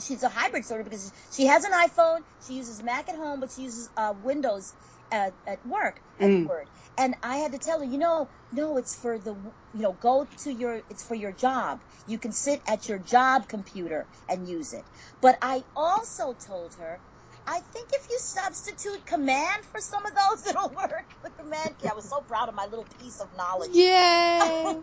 she's 0.00 0.22
a 0.22 0.28
hybrid 0.28 0.66
sort 0.66 0.80
of 0.80 0.86
because 0.86 1.12
she 1.32 1.46
has 1.46 1.64
an 1.64 1.72
iPhone, 1.72 2.20
she 2.40 2.54
uses 2.54 2.82
Mac 2.82 3.08
at 3.08 3.16
home, 3.16 3.40
but 3.40 3.52
she 3.52 3.62
uses 3.62 3.90
uh, 3.96 4.14
Windows 4.16 4.74
at, 5.12 5.36
at 5.46 5.64
work 5.64 6.00
at 6.20 6.28
Mm. 6.28 6.46
Word. 6.46 6.70
And 6.98 7.16
I 7.22 7.36
had 7.38 7.52
to 7.52 7.58
tell 7.58 7.80
her, 7.80 7.84
you 7.84 7.98
know, 7.98 8.30
no, 8.52 8.78
it's 8.78 8.96
for 8.96 9.18
the, 9.18 9.34
you 9.34 9.54
know, 9.82 9.92
go 9.92 10.28
to 10.44 10.52
your, 10.52 10.82
it's 10.90 11.04
for 11.04 11.14
your 11.14 11.32
job. 11.32 11.82
You 12.06 12.18
can 12.18 12.32
sit 12.32 12.62
at 12.66 12.88
your 12.88 12.98
job 12.98 13.48
computer 13.48 14.08
and 14.28 14.46
use 14.48 14.72
it. 14.72 14.88
But 15.20 15.38
I 15.42 15.64
also 15.76 16.34
told 16.34 16.74
her, 16.78 17.02
I 17.46 17.60
think 17.60 17.90
if 17.92 18.06
you 18.10 18.18
substitute 18.20 19.06
command 19.06 19.64
for 19.72 19.80
some 19.80 20.06
of 20.06 20.12
those, 20.14 20.46
it'll 20.50 20.74
work. 20.74 21.16
The 21.22 21.30
command 21.30 21.78
key. 21.78 21.88
I 21.88 21.94
was 21.94 22.08
so 22.08 22.22
proud 22.22 22.48
of 22.50 22.54
my 22.56 22.66
little 22.66 22.86
piece 22.86 23.20
of 23.20 23.32
knowledge. 23.34 23.72
Yay! 23.74 24.82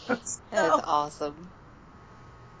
That's 0.08 0.40
So, 0.54 0.82
awesome. 0.84 1.52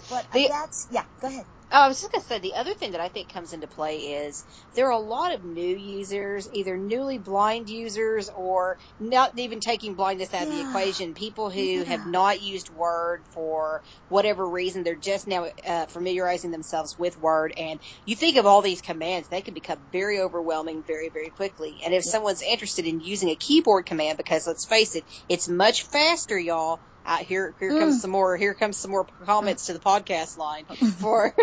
but 0.08 0.28
The- 0.32 0.48
that's, 0.48 0.86
yeah, 0.90 1.04
go 1.20 1.28
ahead. 1.28 1.46
Oh, 1.70 1.82
I 1.82 1.88
was 1.88 2.00
just 2.00 2.12
gonna 2.12 2.24
say 2.24 2.38
the 2.38 2.54
other 2.54 2.74
thing 2.74 2.92
that 2.92 3.00
I 3.02 3.08
think 3.08 3.28
comes 3.30 3.52
into 3.52 3.68
play 3.68 3.98
is 3.98 4.44
there 4.74 4.86
are 4.86 4.92
a 4.92 4.98
lot 4.98 5.34
of 5.34 5.44
new 5.44 5.76
users, 5.76 6.48
either 6.52 6.78
newly 6.78 7.18
blind 7.18 7.68
users 7.68 8.30
or 8.34 8.78
not 8.98 9.38
even 9.38 9.60
taking 9.60 9.94
blindness 9.96 10.34
out 10.34 10.44
of 10.44 10.48
the 10.50 10.60
equation. 10.62 11.14
People 11.14 11.50
who 11.50 11.60
Yeah. 11.60 11.84
have 11.84 12.06
not 12.06 12.40
used 12.40 12.70
Word 12.70 13.26
for 13.34 13.82
whatever 14.08 14.48
reason, 14.48 14.82
they're 14.82 14.96
just 14.96 15.28
now 15.28 15.48
uh, 15.66 15.86
familiarizing 15.86 16.52
themselves 16.52 16.96
with 16.98 17.18
Word. 17.18 17.52
And 17.58 17.80
you 18.06 18.16
think 18.16 18.38
of 18.38 18.46
all 18.46 18.62
these 18.62 18.80
commands, 18.80 19.28
they 19.28 19.42
can 19.42 19.54
become 19.54 19.80
very 19.92 20.20
overwhelming 20.20 20.84
very, 20.86 21.10
very 21.10 21.30
quickly. 21.30 21.80
And 21.84 21.94
if 21.94 22.04
Yes. 22.04 22.10
someone's 22.12 22.42
interested 22.42 22.86
in 22.86 23.00
using 23.00 23.28
a 23.28 23.36
keyboard 23.36 23.86
command, 23.86 24.16
because 24.18 24.46
let's 24.46 24.66
face 24.66 24.94
it, 24.96 25.04
it's 25.28 25.48
much 25.48 25.82
faster, 25.82 26.38
y'all. 26.38 26.80
Uh, 27.04 27.18
here, 27.18 27.54
here 27.58 27.70
comes 27.70 27.98
Mm. 27.98 28.00
some 28.00 28.10
more. 28.10 28.36
Here 28.36 28.54
comes 28.54 28.78
some 28.78 28.90
more 28.90 29.06
comments 29.24 29.66
to 29.66 29.72
the 29.72 29.78
podcast 29.80 30.36
line 30.36 30.64
for 30.98 31.34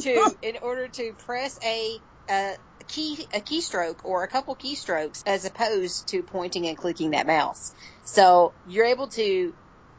to 0.00 0.34
in 0.42 0.58
order 0.62 0.88
to 0.88 1.14
press 1.14 1.58
a, 1.64 1.98
a 2.28 2.54
key 2.88 3.26
a 3.32 3.40
keystroke 3.40 4.00
or 4.04 4.22
a 4.24 4.28
couple 4.28 4.54
keystrokes 4.56 5.22
as 5.26 5.44
opposed 5.44 6.08
to 6.08 6.22
pointing 6.22 6.66
and 6.66 6.76
clicking 6.76 7.12
that 7.12 7.26
mouse. 7.26 7.72
So 8.04 8.54
you're 8.64 8.86
able 8.86 9.08
to 9.08 9.54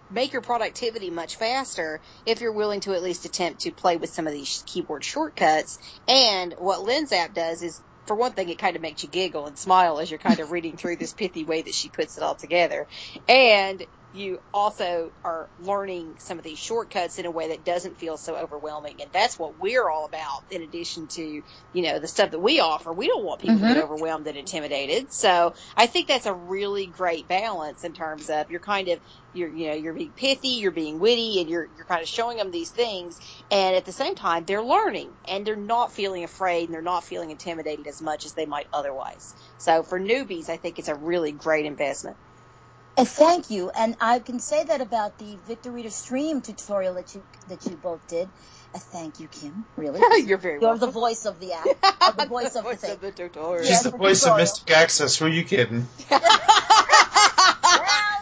make 0.10 0.32
your 0.34 0.42
productivity 0.44 1.10
much 1.10 1.38
faster 1.38 2.02
if 2.26 2.40
you're 2.42 2.54
willing 2.54 2.82
to 2.82 2.94
at 2.94 3.02
least 3.02 3.26
attempt 3.26 3.62
to 3.62 3.72
play 3.72 3.98
with 3.98 4.12
some 4.12 4.28
of 4.28 4.34
these 4.34 4.64
keyboard 4.68 5.04
shortcuts. 5.04 5.80
And 6.08 6.54
what 6.58 6.84
Lynn's 6.84 7.12
app 7.12 7.34
does 7.34 7.64
is 7.64 7.82
for 8.06 8.16
one 8.16 8.34
thing, 8.34 8.50
it 8.50 8.60
kind 8.60 8.76
of 8.76 8.82
makes 8.82 9.02
you 9.02 9.10
giggle 9.10 9.48
and 9.48 9.58
smile 9.58 10.00
as 10.00 10.12
you're 10.12 10.20
kind 10.20 10.40
of 10.40 10.52
reading 10.52 10.78
through 10.78 10.98
this 10.98 11.14
pithy 11.14 11.46
way 11.46 11.62
that 11.64 11.74
she 11.74 11.90
puts 11.90 12.18
it 12.18 12.24
all 12.24 12.36
together. 12.36 12.86
And 13.28 13.84
you 14.14 14.40
also 14.54 15.12
are 15.26 15.50
learning 15.60 16.18
some 16.20 16.40
of 16.40 16.46
these 16.46 16.60
shortcuts 16.60 17.20
in 17.20 17.26
a 17.26 17.32
way 17.32 17.50
that 17.50 17.66
doesn't 17.66 17.98
feel 18.00 18.18
so 18.18 18.38
overwhelming. 18.38 19.02
And 19.02 19.12
that's 19.12 19.40
what 19.40 19.58
we're 19.60 19.90
all 19.90 20.06
about 20.06 20.44
in 20.50 20.62
addition 20.62 21.10
to, 21.14 21.22
you 21.24 21.44
know, 21.84 22.00
the 22.00 22.08
stuff 22.08 22.32
that 22.32 22.40
we 22.40 22.62
offer. 22.62 22.94
We 22.94 23.08
don't 23.08 23.26
want 23.26 23.42
people 23.42 23.62
to 23.62 23.66
Mhm. 23.66 23.68
get 23.68 23.78
overwhelmed 23.78 24.28
and 24.28 24.38
intimidated. 24.38 25.12
So 25.12 25.56
I 25.78 25.88
think 25.88 26.08
that's 26.08 26.28
a 26.28 26.36
really 26.36 26.88
great 26.88 27.28
balance 27.28 27.84
in 27.84 27.94
terms 27.94 28.30
of 28.30 28.52
you're 28.52 28.62
kind 28.62 28.90
of, 28.90 29.02
you're, 29.34 29.50
you 29.50 29.70
know, 29.70 29.76
you're 29.76 29.96
being 29.96 30.14
pithy, 30.14 30.60
you're 30.62 30.72
being 30.72 31.00
witty, 31.00 31.42
and 31.42 31.50
you're, 31.50 31.68
you're 31.76 31.86
kind 31.86 32.04
of 32.04 32.08
showing 32.10 32.38
them 32.38 32.52
these 32.52 32.72
things. 32.72 33.18
And 33.52 33.76
at 33.76 33.86
the 33.86 33.94
same 33.94 34.16
time, 34.16 34.46
they're 34.46 34.64
learning 34.64 35.18
and 35.28 35.46
they're 35.48 35.58
not 35.58 35.94
feeling 35.94 36.24
afraid 36.24 36.66
and 36.66 36.74
they're 36.76 36.84
not 36.84 37.06
feeling 37.06 37.32
intimidated 37.32 37.88
as 37.88 38.02
much 38.02 38.26
as 38.26 38.34
they 38.36 38.46
might 38.46 38.68
otherwise. 38.74 39.36
So 39.58 39.84
for 39.84 40.00
newbies, 40.00 40.50
I 40.50 40.58
think 40.58 40.80
it's 40.80 40.88
a 40.90 40.96
really 40.96 41.34
great 41.34 41.66
investment. 41.66 42.18
And 42.96 43.08
thank 43.08 43.50
you. 43.50 43.72
And 43.72 43.96
I 44.00 44.20
can 44.20 44.40
say 44.40 44.64
that 44.66 44.80
about 44.82 45.18
the 45.18 45.38
Victor 45.48 45.72
Reader 45.72 45.90
Stream 45.90 46.42
tutorial 46.42 46.94
that 46.96 47.16
you 47.16 47.24
that 47.48 47.66
you 47.66 47.76
both 47.76 48.08
did. 48.08 48.30
Uh, 48.74 48.80
thank 48.80 49.20
you, 49.20 49.28
Kim. 49.28 49.66
Really, 49.76 50.00
You're 50.28 50.38
very 50.38 50.56
you're 50.56 50.62
welcome. 50.62 50.80
the 50.80 50.92
voice 50.92 51.26
of 51.26 51.40
the 51.40 51.54
app, 51.54 51.66
or 52.20 52.24
the 52.24 52.26
voice 52.30 52.48
of 52.48 52.54
the 52.54 52.62
Voice 52.62 52.82
thing. 52.82 52.98
the 53.02 53.12
tutorial. 53.12 53.64
She's 53.64 53.70
Yes, 53.72 53.84
the 53.84 53.92
the 53.92 53.98
voice 53.98 54.26
of. 54.26 54.38
Mystic 54.38 54.70
Access. 54.72 55.18
Who 55.18 55.26
are 55.26 55.30
you 55.30 55.44
kidding? 55.44 55.88
well, 56.12 56.22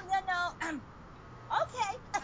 you 0.08 0.22
know, 0.28 0.70
um, 0.70 0.82
okay. 1.64 2.22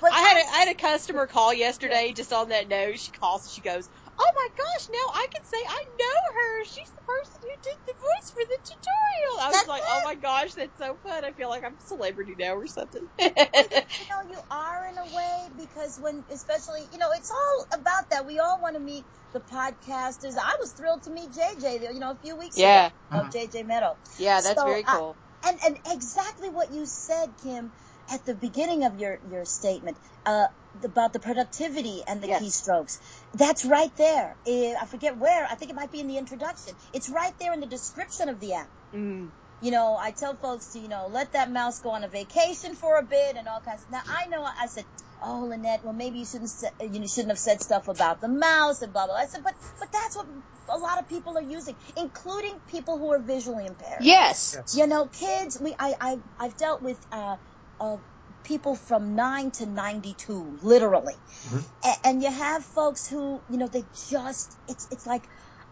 but 0.00 0.12
I 0.12 0.18
had 0.20 0.36
a, 0.36 0.48
I 0.48 0.58
had 0.60 0.68
a 0.68 0.74
customer 0.74 1.26
call 1.26 1.52
yesterday 1.52 2.12
just 2.14 2.32
on 2.32 2.50
that 2.50 2.68
note. 2.68 2.98
She 3.00 3.10
calls 3.12 3.44
and 3.44 3.50
she 3.52 3.62
goes, 3.62 3.88
"Oh 4.20 4.32
my 4.36 4.48
gosh, 4.56 4.86
now 4.92 5.08
I 5.16 5.26
can 5.34 5.44
say 5.44 5.58
I 5.68 5.82
know 5.98 6.20
her. 6.36 6.66
She's 6.66 6.92
the 6.96 7.02
person 7.08 7.40
who 7.42 7.56
did 7.64 7.80
the 7.88 7.94
voice 7.98 8.30
for 8.32 8.44
the 8.44 8.60
tutorial." 8.64 9.36
I 9.48 9.52
was 9.54 9.66
That's 9.66 9.68
like, 9.68 9.82
it. 9.82 9.88
"Oh 9.88 10.02
my 10.04 10.16
gosh, 10.16 10.54
that's 10.54 10.78
so 10.78 10.98
fun! 11.02 11.24
I 11.24 11.32
feel 11.32 11.50
like 11.50 11.64
I'm 11.64 11.74
a 11.76 11.80
celebrity 11.82 12.36
now 12.38 12.56
or 12.56 12.68
something." 12.68 13.08
you 13.20 14.06
know, 14.10 14.30
you 14.30 14.40
are 14.50 14.88
in 14.90 14.98
a 14.98 15.06
way 15.14 15.48
because 15.56 15.98
when, 16.00 16.24
especially, 16.32 16.88
you 16.92 16.98
know, 16.98 17.10
it's 17.16 17.30
all 17.30 17.80
about 17.80 18.10
that. 18.10 18.26
We 18.26 18.40
all 18.40 18.60
want 18.62 18.76
to 18.76 18.82
meet 18.82 19.06
the 19.34 19.40
podcasters. 19.40 20.36
I 20.40 20.56
was 20.60 20.74
thrilled 20.76 21.04
to 21.04 21.12
meet 21.12 21.32
JJ, 21.32 21.92
you 21.94 22.00
know, 22.00 22.12
a 22.12 22.18
few 22.18 22.36
weeks 22.38 22.62
Yeah. 22.62 22.62
ago. 22.62 22.92
You 23.10 23.18
know, 23.20 23.26
JJ 23.26 23.64
Meddaugh. 23.66 23.96
yeah, 24.18 24.42
that's 24.42 24.62
So, 24.62 24.62
very 24.62 24.84
I- 24.86 25.00
cool. 25.00 25.18
And 25.46 25.58
and 25.66 25.78
exactly 25.86 26.50
what 26.50 26.72
you 26.72 26.86
said, 26.86 27.36
Kim, 27.42 27.72
at 28.10 28.24
the 28.26 28.34
beginning 28.34 28.84
of 28.84 28.96
your 28.96 29.20
your 29.26 29.44
statement 29.46 29.98
uh, 30.26 30.48
about 30.84 31.12
the 31.12 31.20
productivity 31.20 32.02
and 32.06 32.22
the 32.22 32.28
Yes. 32.28 32.42
keystrokes. 32.42 32.98
That's 33.34 33.64
right 33.64 33.94
there. 33.96 34.38
Eh, 34.46 34.74
I 34.80 34.86
forget 34.86 35.16
where. 35.18 35.46
I 35.50 35.54
think 35.56 35.70
it 35.70 35.74
might 35.74 35.90
be 35.92 36.00
in 36.00 36.06
the 36.08 36.18
introduction. 36.18 36.74
It's 36.92 37.08
right 37.08 37.34
there 37.40 37.52
in 37.52 37.60
the 37.60 37.66
description 37.66 38.28
of 38.28 38.40
the 38.40 38.54
app. 38.54 38.70
Mm. 38.94 39.32
You 39.60 39.70
know, 39.72 39.96
I 39.96 40.12
tell 40.12 40.36
folks 40.36 40.68
to 40.72 40.78
you 40.78 40.88
know 40.88 41.08
let 41.08 41.32
that 41.32 41.50
mouse 41.50 41.80
go 41.80 41.90
on 41.90 42.04
a 42.04 42.08
vacation 42.08 42.74
for 42.76 42.98
a 42.98 43.02
bit 43.04 43.36
and 43.36 43.48
all 43.48 43.60
kinds. 43.60 43.82
Of, 43.84 43.90
now 43.90 44.02
I 44.08 44.26
know 44.28 44.42
I 44.44 44.66
said. 44.66 44.86
Oh, 45.22 45.46
Lynette. 45.50 45.84
Well, 45.84 45.92
maybe 45.92 46.20
you 46.20 46.26
shouldn't. 46.26 46.50
Say, 46.50 46.70
you 46.80 47.06
shouldn't 47.06 47.30
have 47.30 47.38
said 47.38 47.62
stuff 47.62 47.88
about 47.88 48.20
the 48.22 48.28
mouse 48.28 48.82
and 48.82 48.92
blah 48.92 49.06
blah. 49.06 49.14
blah. 49.16 49.22
I 49.22 49.26
said, 49.26 49.42
but 49.44 49.54
but 49.78 49.90
that's 49.92 50.16
what 50.16 50.26
a 50.68 50.78
lot 50.78 50.98
of 51.00 51.08
people 51.08 51.36
are 51.38 51.42
using, 51.42 51.76
including 51.96 52.60
people 52.68 52.98
who 52.98 53.12
are 53.12 53.20
visually 53.22 53.66
impaired. 53.66 54.02
Yes. 54.02 54.54
Yes. 54.56 54.76
You 54.76 54.86
know, 54.86 55.08
kids, 55.08 55.58
we, 55.60 55.74
I, 55.78 55.94
I, 56.00 56.18
I've 56.38 56.56
dealt 56.56 56.82
with, 56.82 56.98
uh, 57.12 57.36
uh, 57.80 57.98
people 58.44 58.76
from 58.76 59.14
9 59.16 59.52
to 59.52 59.66
92, 59.66 60.58
literally. 60.62 61.16
Mhm. 61.46 61.66
A- 61.84 62.06
and 62.08 62.22
you 62.22 62.30
have 62.32 62.64
folks 62.64 63.08
who, 63.08 63.44
you 63.48 63.58
know, 63.58 63.68
they 63.68 63.88
just, 64.10 64.58
it's, 64.68 64.86
it's 64.90 65.06
like, 65.06 65.28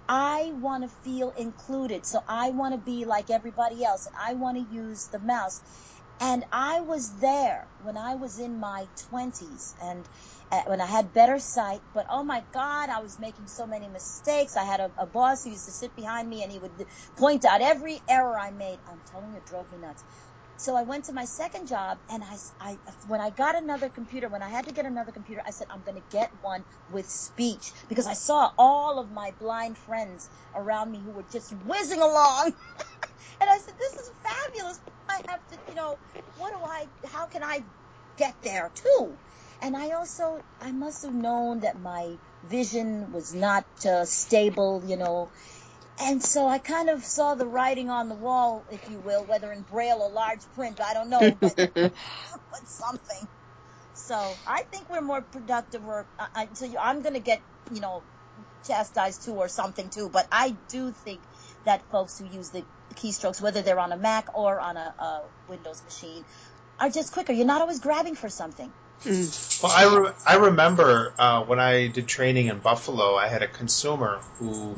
I 0.08 0.52
want 0.54 0.84
to 0.84 0.90
feel 1.04 1.32
included. 1.32 2.06
So 2.06 2.22
I 2.28 2.52
want 2.52 2.74
to 2.74 2.80
be 2.80 3.06
like 3.06 3.30
everybody 3.30 3.84
else 3.84 4.06
and 4.06 4.16
I 4.20 4.34
want 4.36 4.58
to 4.58 4.64
use 4.64 5.08
the 5.08 5.20
mouse. 5.20 5.62
And 6.20 6.46
I 6.52 6.80
was 6.80 7.18
there 7.20 7.70
when 7.78 7.98
I 7.98 8.16
was 8.16 8.38
in 8.38 8.58
my 8.60 8.88
20s 9.12 9.74
and 9.82 10.08
uh, 10.50 10.62
when 10.66 10.80
I 10.80 10.86
had 10.86 11.12
better 11.12 11.38
sight, 11.40 11.82
but 11.94 12.06
oh 12.10 12.24
my 12.24 12.46
God, 12.54 12.90
I 12.90 13.00
was 13.02 13.20
making 13.20 13.48
so 13.48 13.66
many 13.68 13.88
mistakes. 13.88 14.56
I 14.56 14.64
had 14.64 14.80
a, 14.80 14.92
a 14.98 15.06
boss 15.06 15.44
who 15.44 15.50
used 15.50 15.66
to 15.66 15.72
sit 15.72 15.94
behind 15.96 16.28
me 16.30 16.42
and 16.42 16.52
he 16.52 16.58
would 16.58 16.86
point 17.18 17.44
out 17.44 17.60
every 17.62 18.02
error 18.08 18.38
I 18.38 18.50
made. 18.50 18.80
I'm 18.88 19.02
telling 19.06 19.32
you, 19.32 19.38
it 19.38 19.46
drove 19.46 19.70
me 19.70 19.78
nuts. 19.78 20.04
So 20.58 20.76
I 20.76 20.84
went 20.84 21.06
to 21.06 21.14
my 21.14 21.26
second 21.26 21.68
job 21.68 22.00
and 22.10 22.24
I, 22.24 22.36
I, 22.60 22.80
when 23.06 23.20
I 23.20 23.30
got 23.30 23.56
another 23.56 23.90
computer, 23.90 24.28
when 24.28 24.42
I 24.42 24.50
had 24.50 24.66
to 24.66 24.74
get 24.74 24.86
another 24.86 25.12
computer, 25.12 25.42
I 25.46 25.52
said, 25.52 25.68
I'm 25.70 25.82
going 25.82 25.96
to 26.02 26.08
get 26.10 26.32
one 26.42 26.66
with 26.88 27.08
speech 27.08 27.74
because 27.88 28.08
I 28.08 28.14
saw 28.14 28.50
all 28.58 29.00
of 29.00 29.10
my 29.10 29.34
blind 29.40 29.78
friends 29.78 30.30
around 30.54 30.90
me 30.92 31.04
who 31.04 31.12
were 31.12 31.24
just 31.24 31.54
whizzing 31.54 32.02
along. 32.02 32.46
and 33.40 33.50
I 33.50 33.58
said, 33.58 33.74
this 33.78 33.94
is 33.94 34.12
fabulous. 34.24 34.80
I 35.10 35.22
have 35.28 35.46
to, 35.48 35.58
you 35.68 35.76
know, 35.76 35.98
what 36.36 36.52
do 36.52 36.58
I, 36.64 36.90
how 37.08 37.28
can 37.28 37.44
I 37.44 37.66
get 38.18 38.36
there 38.42 38.72
too? 38.74 39.20
And 39.62 39.76
I 39.76 39.92
also, 39.92 40.44
I 40.60 40.72
must 40.72 41.04
have 41.04 41.14
known 41.14 41.60
that 41.60 41.80
my 41.80 42.18
vision 42.44 43.12
was 43.12 43.34
not 43.34 43.66
uh, 43.86 44.06
stable, 44.06 44.82
you 44.86 44.98
know, 44.98 45.32
and 46.00 46.22
so 46.22 46.46
I 46.46 46.58
kind 46.58 46.88
of 46.88 47.04
saw 47.04 47.34
the 47.34 47.46
writing 47.46 47.90
on 47.90 48.08
the 48.08 48.14
wall, 48.14 48.66
if 48.70 48.88
you 48.88 49.00
will, 49.00 49.24
whether 49.24 49.52
in 49.52 49.62
braille 49.62 49.98
or 50.00 50.10
large 50.10 50.40
print, 50.54 50.80
I 50.80 50.94
don't 50.94 51.10
know, 51.10 51.36
but, 51.40 51.54
but 51.74 51.92
something. 52.64 53.28
So 53.94 54.38
I 54.46 54.62
think 54.62 54.88
we're 54.88 55.00
more 55.00 55.22
productive. 55.22 55.84
Or 55.84 56.08
I, 56.18 56.26
I, 56.34 56.48
so 56.54 56.66
you, 56.66 56.78
I'm 56.78 57.02
going 57.02 57.14
to 57.14 57.20
get, 57.20 57.42
you 57.72 57.80
know, 57.80 58.04
chastised 58.64 59.24
too 59.24 59.34
or 59.34 59.48
something 59.48 59.90
too. 59.90 60.08
But 60.08 60.28
I 60.30 60.56
do 60.70 60.92
think 60.92 61.24
that 61.64 61.88
folks 61.90 62.18
who 62.18 62.26
use 62.26 62.50
the 62.50 62.64
keystrokes, 62.94 63.40
whether 63.40 63.62
they're 63.62 63.80
on 63.80 63.92
a 63.92 63.96
Mac 63.96 64.26
or 64.36 64.60
on 64.60 64.76
a, 64.76 64.94
a 64.98 65.22
Windows 65.48 65.82
machine, 65.84 66.24
are 66.78 66.90
just 66.90 67.12
quicker. 67.12 67.32
You're 67.32 67.46
not 67.46 67.60
always 67.60 67.80
grabbing 67.80 68.14
for 68.14 68.28
something. 68.28 68.72
Mm. 69.04 69.62
Well, 69.62 69.72
I, 69.72 69.96
re- 69.96 70.12
I 70.26 70.36
remember 70.36 71.14
uh, 71.18 71.44
when 71.44 71.58
I 71.60 71.88
did 71.88 72.08
training 72.08 72.46
in 72.46 72.60
Buffalo, 72.60 73.16
I 73.16 73.28
had 73.28 73.42
a 73.42 73.48
consumer 73.48 74.20
who 74.38 74.76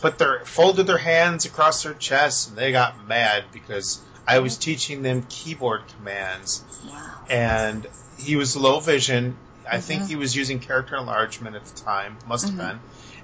put 0.00 0.18
their 0.18 0.44
folded 0.44 0.86
their 0.86 0.98
hands 0.98 1.44
across 1.46 1.82
their 1.82 1.94
chest 1.94 2.48
and 2.48 2.56
they 2.58 2.72
got 2.72 3.06
mad 3.06 3.44
because 3.52 4.00
I 4.26 4.38
was 4.40 4.56
teaching 4.56 5.02
them 5.02 5.22
keyboard 5.28 5.82
commands 5.96 6.62
Wow. 6.86 7.24
and 7.28 7.86
he 8.18 8.36
was 8.36 8.56
low 8.56 8.80
vision. 8.80 9.36
I 9.70 9.80
think 9.80 10.02
Mhm. 10.02 10.08
he 10.08 10.16
was 10.16 10.34
using 10.36 10.60
character 10.60 10.96
enlargement 10.96 11.56
at 11.56 11.64
the 11.64 11.80
time, 11.82 12.18
must 12.26 12.44
have 12.46 12.54
Mhm. 12.54 12.58
been. 12.58 12.80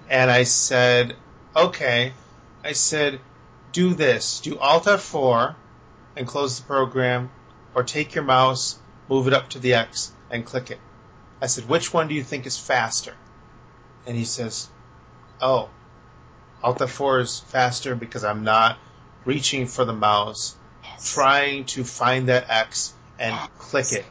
And 0.08 0.30
I 0.30 0.44
said, 0.44 1.16
okay. 1.54 2.12
I 2.64 2.72
said, 2.72 3.20
do 3.72 3.94
this. 3.94 4.40
Do 4.40 4.58
Alt 4.58 4.86
F4 4.86 5.54
and 6.16 6.26
close 6.26 6.58
the 6.58 6.64
program, 6.66 7.30
or 7.74 7.82
take 7.84 8.14
your 8.14 8.24
mouse, 8.24 8.76
move 9.08 9.26
it 9.28 9.32
up 9.32 9.48
to 9.50 9.58
the 9.58 9.74
X, 9.74 10.12
and 10.30 10.44
click 10.44 10.70
it. 10.70 10.80
I 11.40 11.46
said, 11.46 11.68
which 11.68 11.92
one 11.94 12.08
do 12.08 12.14
you 12.14 12.24
think 12.24 12.46
is 12.46 12.58
faster? 12.58 13.14
And 14.06 14.16
he 14.16 14.24
says, 14.24 14.68
oh, 15.40 15.68
Alt 16.62 16.78
F4 16.78 17.22
is 17.22 17.40
faster 17.40 17.94
because 17.94 18.24
I'm 18.24 18.44
not 18.44 18.78
reaching 19.24 19.66
for 19.66 19.84
the 19.84 19.92
mouse, 19.94 20.54
trying 21.02 21.64
to 21.66 21.84
find 21.84 22.28
that 22.28 22.50
X 22.50 22.92
and 23.18 23.36
click 23.58 23.92
it. 23.92 24.04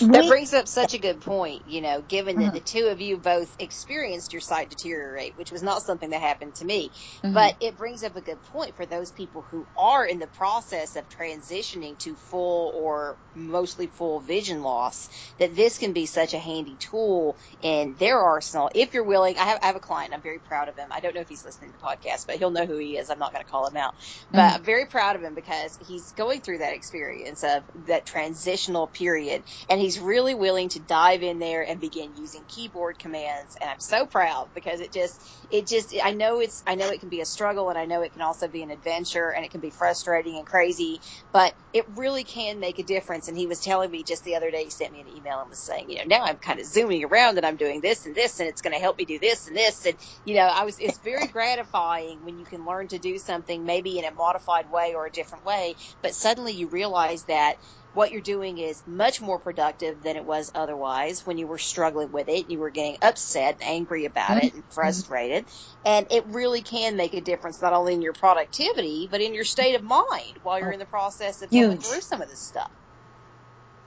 That 0.00 0.28
brings 0.28 0.52
up 0.54 0.68
such 0.68 0.94
a 0.94 0.98
good 0.98 1.20
point, 1.20 1.66
you 1.66 1.80
know, 1.80 2.02
given 2.02 2.38
that 2.38 2.50
Mhm. 2.50 2.54
the 2.54 2.60
two 2.60 2.86
of 2.88 3.00
you 3.00 3.18
both 3.18 3.54
experienced 3.58 4.32
your 4.32 4.40
sight 4.40 4.70
deteriorate, 4.70 5.36
which 5.36 5.52
was 5.52 5.62
not 5.62 5.82
something 5.82 6.10
that 6.10 6.20
happened 6.20 6.56
to 6.56 6.64
me. 6.64 6.92
Mhm. 7.24 7.34
But 7.34 7.56
it 7.60 7.76
brings 7.76 8.02
up 8.04 8.16
a 8.16 8.22
good 8.22 8.42
point 8.42 8.76
for 8.76 8.86
those 8.86 9.12
people 9.12 9.42
who 9.50 9.68
are 9.76 10.06
in 10.06 10.18
the 10.18 10.26
process 10.28 10.96
of 10.96 11.08
transitioning 11.08 11.98
to 12.00 12.16
full 12.16 12.72
or 12.74 13.18
mostly 13.34 13.86
full 13.88 14.20
vision 14.20 14.62
loss, 14.62 15.08
that 15.38 15.54
this 15.56 15.78
can 15.78 15.92
be 15.92 16.06
such 16.06 16.34
a 16.34 16.38
handy 16.38 16.76
tool 16.76 17.38
in 17.60 17.94
their 17.96 18.18
arsenal. 18.20 18.70
If 18.74 18.94
you're 18.94 19.04
willing, 19.04 19.38
I 19.38 19.44
have, 19.44 19.58
I 19.62 19.66
have 19.66 19.76
a 19.76 19.80
client, 19.80 20.14
I'm 20.14 20.22
very 20.22 20.40
proud 20.40 20.68
of 20.68 20.76
him. 20.76 20.88
I 20.92 21.00
don't 21.00 21.14
know 21.14 21.22
if 21.22 21.28
he's 21.28 21.44
listening 21.44 21.72
to 21.72 21.78
the 21.78 21.84
podcast, 21.84 22.26
but 22.26 22.36
he'll 22.36 22.50
know 22.50 22.66
who 22.66 22.78
he 22.78 22.96
is. 22.98 23.10
I'm 23.10 23.18
not 23.18 23.32
going 23.32 23.44
to 23.44 23.50
call 23.50 23.66
him 23.66 23.76
out. 23.76 23.94
But 24.30 24.52
Mhm. 24.52 24.54
I'm 24.56 24.64
very 24.64 24.86
proud 24.86 25.16
of 25.16 25.22
him 25.22 25.34
because 25.34 25.76
he's 25.80 26.12
going 26.12 26.42
through 26.42 26.58
that 26.58 26.74
experience 26.74 27.42
of 27.44 27.64
that 27.86 28.06
transitional 28.06 28.88
period 28.88 29.44
and 29.72 29.80
he's 29.80 29.98
really 29.98 30.34
willing 30.34 30.68
to 30.68 30.80
dive 30.80 31.22
in 31.22 31.38
there 31.38 31.62
and 31.62 31.80
begin 31.80 32.14
using 32.14 32.44
keyboard 32.46 32.98
commands. 32.98 33.56
And 33.58 33.70
I'm 33.70 33.80
so 33.80 34.04
proud 34.04 34.50
because 34.54 34.80
it 34.82 34.92
just 34.92 35.26
it 35.50 35.66
just 35.66 35.96
I 36.04 36.12
know 36.12 36.40
it's 36.40 36.62
I 36.66 36.74
know 36.74 36.90
it 36.90 37.00
can 37.00 37.08
be 37.08 37.22
a 37.22 37.26
struggle 37.26 37.70
and 37.70 37.78
I 37.78 37.86
know 37.86 38.02
it 38.02 38.12
can 38.12 38.20
also 38.20 38.48
be 38.48 38.62
an 38.62 38.70
adventure 38.70 39.30
and 39.30 39.46
it 39.46 39.50
can 39.50 39.62
be 39.62 39.70
frustrating 39.70 40.36
and 40.36 40.46
crazy 40.46 41.00
but 41.32 41.54
it 41.72 41.86
really 41.96 42.24
can 42.24 42.60
make 42.60 42.80
a 42.80 42.84
difference. 42.84 43.28
And 43.28 43.38
he 43.38 43.46
was 43.46 43.60
telling 43.60 43.90
me 43.90 44.04
just 44.04 44.24
the 44.24 44.36
other 44.36 44.50
day 44.50 44.64
he 44.64 44.70
sent 44.70 44.92
me 44.92 45.00
an 45.00 45.08
email 45.08 45.40
and 45.40 45.48
was 45.48 45.60
saying 45.60 45.88
you 45.88 45.98
know 46.00 46.04
now 46.06 46.24
I'm 46.24 46.36
kind 46.36 46.60
of 46.60 46.66
zooming 46.66 47.04
around 47.04 47.38
and 47.38 47.46
I'm 47.46 47.56
doing 47.56 47.80
this 47.80 48.04
and 48.04 48.14
this 48.14 48.40
and 48.40 48.50
it's 48.50 48.60
going 48.60 48.74
to 48.74 48.80
help 48.80 48.98
me 48.98 49.06
do 49.06 49.20
this 49.20 49.46
and 49.46 49.56
this. 49.56 49.86
And 49.86 49.96
you 50.22 50.34
know 50.34 50.42
I 50.46 50.64
was 50.64 50.78
it's 50.80 50.98
very 50.98 51.28
gratifying 51.28 52.24
when 52.24 52.36
you 52.38 52.44
can 52.44 52.66
learn 52.66 52.88
to 52.88 52.98
do 52.98 53.16
something 53.18 53.64
maybe 53.64 53.98
in 53.98 54.04
a 54.04 54.12
modified 54.12 54.70
way 54.70 54.92
or 54.94 55.06
a 55.06 55.12
different 55.12 55.46
way 55.46 55.76
but 56.02 56.14
suddenly 56.14 56.52
you 56.52 56.68
realize 56.68 57.24
that 57.24 57.56
what 57.94 58.12
you're 58.12 58.20
doing 58.22 58.58
is 58.58 58.82
much 58.86 59.20
more 59.20 59.38
productive 59.38 60.02
than 60.02 60.16
it 60.16 60.24
was 60.24 60.50
otherwise 60.54 61.26
when 61.26 61.38
you 61.38 61.46
were 61.46 61.58
struggling 61.58 62.10
with 62.12 62.28
it. 62.28 62.44
and 62.44 62.52
You 62.52 62.58
were 62.58 62.70
getting 62.70 62.98
upset, 63.02 63.56
and 63.60 63.62
angry 63.62 64.06
about 64.06 64.38
it, 64.38 64.54
and 64.54 64.62
mm-hmm. 64.62 64.70
frustrated. 64.70 65.44
And 65.84 66.06
it 66.10 66.26
really 66.28 66.62
can 66.62 66.96
make 66.96 67.14
a 67.14 67.20
difference 67.20 67.60
not 67.60 67.72
only 67.72 67.94
in 67.94 68.02
your 68.02 68.12
productivity, 68.14 69.08
but 69.10 69.20
in 69.20 69.34
your 69.34 69.44
state 69.44 69.74
of 69.74 69.82
mind 69.82 70.38
while 70.42 70.58
you're 70.58 70.72
in 70.72 70.78
the 70.78 70.86
process 70.86 71.42
of 71.42 71.50
going 71.50 71.78
through 71.78 72.00
some 72.00 72.22
of 72.22 72.30
this 72.30 72.40
stuff. 72.40 72.70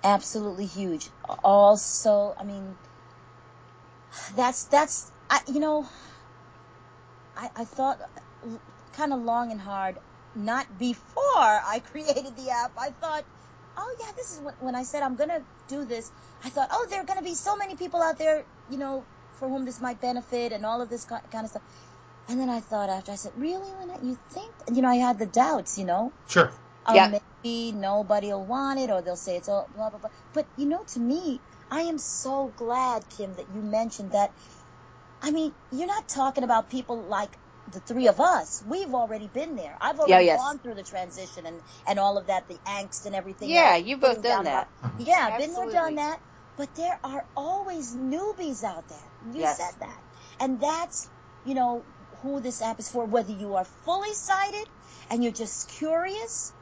absolutely 0.03 0.65
huge. 0.65 1.09
Also, 1.43 2.35
I 2.37 2.43
mean, 2.43 2.75
that's 4.35 4.65
that's 4.65 5.11
I, 5.29 5.41
you 5.47 5.59
know, 5.59 5.87
I 7.35 7.49
I 7.55 7.65
thought 7.65 7.99
kind 8.93 9.13
of 9.13 9.21
long 9.21 9.51
and 9.51 9.59
hard. 9.59 9.97
Not 10.35 10.77
before 10.77 11.23
I 11.25 11.81
created 11.91 12.35
the 12.35 12.49
app. 12.51 12.73
I 12.77 12.89
thought, 12.91 13.25
oh 13.77 13.95
yeah, 13.99 14.11
this 14.15 14.31
is 14.31 14.41
when, 14.41 14.55
when 14.59 14.75
I 14.75 14.83
said 14.83 15.03
I'm 15.03 15.15
gonna 15.15 15.41
do 15.67 15.85
this. 15.85 16.11
I 16.43 16.49
thought, 16.49 16.69
oh, 16.71 16.87
there 16.89 17.01
are 17.01 17.05
gonna 17.05 17.23
be 17.23 17.35
so 17.35 17.57
many 17.57 17.75
people 17.75 18.01
out 18.01 18.17
there, 18.17 18.45
you 18.69 18.77
know, 18.77 19.07
for 19.37 19.49
whom 19.49 19.65
this 19.65 19.81
might 19.81 20.01
benefit 20.01 20.53
and 20.53 20.65
all 20.65 20.81
of 20.81 20.89
this 20.89 21.05
kind 21.05 21.23
of 21.45 21.49
stuff. 21.49 21.63
And 22.29 22.39
then 22.39 22.49
I 22.49 22.61
thought 22.61 22.89
after 22.89 23.11
I 23.11 23.15
said, 23.15 23.33
really, 23.35 23.71
Lynette, 23.73 24.03
you 24.03 24.17
think? 24.31 24.55
You 24.73 24.81
know, 24.81 24.89
I 24.89 24.95
had 24.95 25.19
the 25.19 25.27
doubts, 25.27 25.77
you 25.77 25.85
know. 25.85 26.13
Sure. 26.27 26.51
Oh, 26.85 26.95
Yeah. 26.95 27.07
maybe 27.43 27.71
nobody 27.73 28.29
will 28.29 28.45
want 28.45 28.79
it, 28.79 28.91
or 28.91 29.01
they'll 29.01 29.17
say 29.17 29.37
it's 29.37 29.49
all 29.49 29.69
blah 29.73 29.89
blah 29.91 29.99
blah. 29.99 30.11
But 30.33 30.47
you 30.57 30.67
know, 30.67 30.83
to 30.93 30.99
me, 30.99 31.41
I 31.71 31.81
am 31.81 31.97
so 31.99 32.49
glad, 32.55 33.09
Kim, 33.09 33.35
that 33.35 33.49
you 33.49 33.61
mentioned 33.63 34.13
that. 34.13 34.33
I 35.21 35.31
mean, 35.31 35.55
you're 35.71 35.87
not 35.87 36.07
talking 36.07 36.43
about 36.43 36.69
people 36.69 37.07
like 37.07 37.37
the 37.67 37.79
three 37.81 38.07
of 38.07 38.19
us. 38.19 38.61
We've 38.65 38.93
already 38.93 39.27
been 39.27 39.55
there. 39.55 39.77
I've 39.81 39.99
already 39.99 40.25
yes. 40.25 40.39
gone 40.39 40.59
through 40.59 40.75
the 40.75 40.83
transition 40.83 41.45
and 41.45 41.61
and 41.87 41.99
all 41.99 42.17
of 42.17 42.27
that, 42.27 42.47
the 42.47 42.59
angst 42.67 43.05
and 43.05 43.15
everything. 43.15 43.49
Yeah, 43.49 43.75
else, 43.75 43.85
you've 43.85 43.99
both 43.99 44.17
sitting 44.17 44.31
done 44.31 44.43
that. 44.45 44.69
about- 44.81 45.01
Yeah, 45.01 45.37
been 45.37 45.53
there, 45.53 45.71
done 45.71 45.95
that. 45.95 46.19
But 46.57 46.75
there 46.75 46.99
are 47.03 47.27
always 47.35 47.95
newbies 47.95 48.63
out 48.63 48.87
there. 48.87 49.11
You 49.33 49.41
Yes. 49.41 49.57
said 49.57 49.75
that, 49.79 49.99
and 50.39 50.59
that's 50.61 51.09
you 51.43 51.55
know 51.55 51.85
who 52.21 52.39
this 52.41 52.61
app 52.61 52.79
is 52.79 52.89
for. 52.89 53.05
Whether 53.05 53.33
you 53.33 53.55
are 53.55 53.65
fully 53.83 54.13
sighted 54.13 54.67
and 55.09 55.23
you're 55.23 55.33
just 55.33 55.69
curious, 55.69 56.53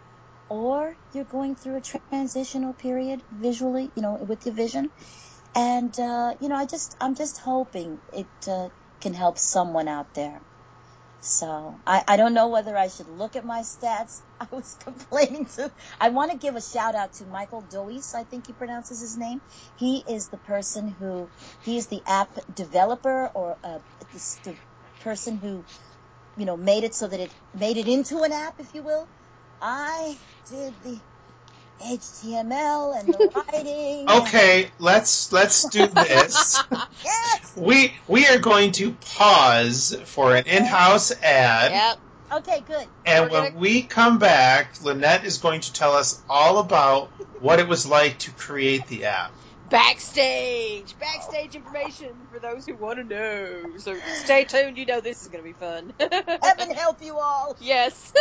or 0.49 0.95
you're 1.13 1.25
going 1.25 1.55
through 1.55 1.77
a 1.77 1.81
transitional 1.81 2.73
period 2.73 3.23
visually, 3.31 3.91
you 3.95 4.01
know, 4.01 4.15
with 4.15 4.45
your 4.45 4.55
vision. 4.55 4.91
And, 5.55 5.97
uh, 5.99 6.33
you 6.39 6.49
know, 6.49 6.55
I 6.55 6.65
just, 6.65 6.95
I'm 6.99 7.15
just 7.15 7.39
hoping 7.39 8.01
it, 8.11 8.27
uh, 8.47 8.69
can 9.01 9.13
help 9.13 9.37
someone 9.37 9.87
out 9.87 10.13
there. 10.15 10.41
So 11.23 11.81
I, 11.87 12.03
I 12.07 12.17
don't 12.17 12.35
know 12.35 12.49
whether 12.49 12.77
I 12.77 12.89
should 12.89 13.09
look 13.09 13.37
at 13.37 13.45
my 13.45 13.61
stats. 13.61 14.23
I 14.41 14.47
was 14.51 14.75
complaining 14.75 15.47
to, 15.57 15.73
I 16.01 16.11
want 16.11 16.31
to 16.33 16.39
give 16.39 16.57
a 16.57 16.61
shout 16.61 16.95
out 16.95 17.13
to 17.15 17.27
Michael 17.27 17.63
Dois, 17.63 18.13
I 18.15 18.25
think 18.25 18.47
he 18.47 18.53
pronounces 18.53 19.01
his 19.01 19.17
name. 19.17 19.41
He 19.75 20.05
is 20.07 20.29
the 20.29 20.39
person 20.39 20.89
who, 20.89 21.31
he 21.63 21.77
is 21.77 21.87
the 21.89 22.03
app 22.07 22.37
developer 22.53 23.31
or, 23.35 23.57
uh, 23.65 23.79
the, 24.13 24.21
the 24.45 24.59
person 25.01 25.37
who, 25.39 25.65
you 26.37 26.45
know, 26.45 26.57
made 26.57 26.85
it 26.85 26.95
so 26.95 27.07
that 27.07 27.19
it 27.21 27.33
made 27.53 27.77
it 27.77 27.87
into 27.89 28.23
an 28.23 28.33
app, 28.33 28.55
if 28.59 28.73
you 28.75 28.83
will. 28.83 29.09
I 29.61 30.19
did 30.49 30.81
the 30.83 31.01
HTML 31.83 32.99
and 32.99 33.07
the 33.13 33.43
writing. 33.53 34.07
and- 34.07 34.09
Okay, 34.27 34.71
let's 34.79 35.31
let's 35.31 35.67
do 35.69 35.87
this. 35.87 36.61
yes. 37.03 37.53
we 37.57 37.93
we 38.07 38.27
are 38.27 38.39
going 38.39 38.71
to 38.73 38.91
pause 39.17 39.95
for 40.05 40.35
an 40.35 40.45
in-house 40.47 41.11
ad, 41.21 41.71
Yep. 41.71 41.99
Okay, 42.39 42.63
good. 42.65 42.87
and 43.05 43.25
We're 43.25 43.31
when 43.41 43.43
gonna- 43.51 43.59
we 43.59 43.81
come 43.83 44.17
back, 44.17 44.81
Lynette 44.81 45.23
is 45.25 45.37
going 45.37 45.61
to 45.61 45.73
tell 45.73 45.93
us 45.93 46.21
all 46.29 46.57
about 46.59 47.09
what 47.39 47.59
it 47.59 47.67
was 47.67 47.85
like 47.85 48.17
to 48.19 48.31
create 48.31 48.87
the 48.87 49.05
app. 49.05 49.31
Backstage, 49.69 50.93
backstage 50.99 51.55
information 51.55 52.09
for 52.31 52.39
those 52.39 52.65
who 52.65 52.75
want 52.75 52.97
to 52.99 53.03
know. 53.03 53.77
So 53.79 53.95
stay 54.23 54.43
tuned. 54.45 54.77
You 54.77 54.85
know 54.85 55.01
this 55.01 55.21
is 55.23 55.27
going 55.29 55.43
to 55.43 55.47
be 55.49 55.53
fun. 55.53 55.93
Heaven 55.99 56.71
help 56.75 57.03
you 57.03 57.17
all. 57.17 57.55
yes. 57.59 58.13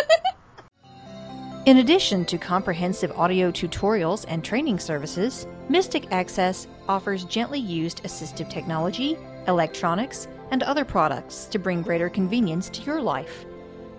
In 1.64 1.76
addition 1.76 2.24
to 2.24 2.38
comprehensive 2.38 3.12
audio 3.16 3.52
tutorials 3.52 4.24
and 4.26 4.42
training 4.42 4.80
services, 4.80 5.46
Mystic 5.68 6.10
Access 6.10 6.66
offers 6.88 7.24
gently 7.24 7.60
used 7.60 8.02
assistive 8.02 8.50
technology, 8.50 9.16
electronics, 9.46 10.26
and 10.50 10.64
other 10.64 10.84
products 10.84 11.44
to 11.52 11.60
bring 11.60 11.82
greater 11.82 12.10
convenience 12.10 12.68
to 12.70 12.82
your 12.82 13.00
life. 13.00 13.44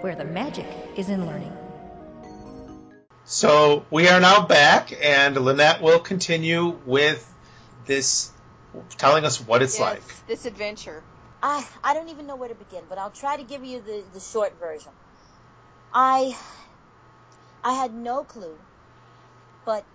where 0.00 0.16
the 0.16 0.24
magic 0.24 0.66
is 0.96 1.10
in 1.10 1.26
learning. 1.26 1.52
So 3.26 3.84
we 3.90 4.08
are 4.08 4.20
now 4.20 4.46
back, 4.46 4.94
and 5.02 5.36
Lynette 5.36 5.82
will 5.82 5.98
continue 5.98 6.78
with 6.86 7.30
this, 7.84 8.30
telling 8.96 9.26
us 9.26 9.46
what 9.46 9.62
it's 9.62 9.78
Yes, 9.78 9.80
like. 9.80 10.26
This 10.26 10.46
adventure. 10.46 11.02
I 11.44 11.66
I 11.84 11.94
don't 11.94 12.10
even 12.10 12.26
know 12.28 12.36
where 12.38 12.50
to 12.50 12.56
begin, 12.56 12.86
but 12.88 12.98
I'll 12.98 13.12
try 13.12 13.36
to 13.38 13.44
give 13.44 13.64
you 13.64 13.82
the, 13.82 14.06
the 14.14 14.20
short 14.20 14.58
version. 14.60 14.94
I 15.92 16.36
I 17.64 17.74
had 17.74 17.94
no 17.94 18.24
clue, 18.24 18.60
but 19.66 19.86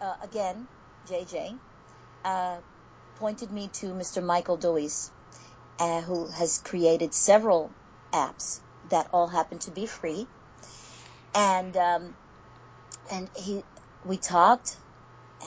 uh, 0.00 0.14
again, 0.22 0.68
JJ 1.08 1.60
uh, 2.24 2.60
pointed 3.16 3.52
me 3.52 3.70
to 3.80 3.94
Mr. 3.94 4.24
Michael 4.24 4.58
Dois, 4.58 5.10
uh, 5.80 6.02
who 6.02 6.30
has 6.30 6.58
created 6.58 7.14
several 7.14 7.76
apps 8.14 8.60
that 8.86 9.08
all 9.12 9.28
happen 9.28 9.60
to 9.60 9.72
be 9.72 9.86
free, 9.86 10.28
and 11.34 11.76
um, 11.76 12.16
and 13.10 13.30
he 13.36 13.64
we 14.04 14.18
talked, 14.18 14.78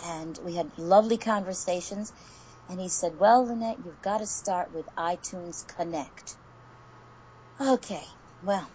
and 0.05 0.37
we 0.43 0.55
had 0.55 0.71
lovely 0.77 1.17
conversations. 1.19 2.13
And 2.69 2.79
he 2.81 2.89
said, 2.89 3.13
Well, 3.15 3.47
Lynette, 3.47 3.79
you've 3.83 4.01
got 4.01 4.19
to 4.19 4.27
start 4.27 4.71
with 4.71 4.87
iTunes 4.97 5.67
Connect. 5.67 6.37
Okay, 7.61 8.05
well, 8.41 8.69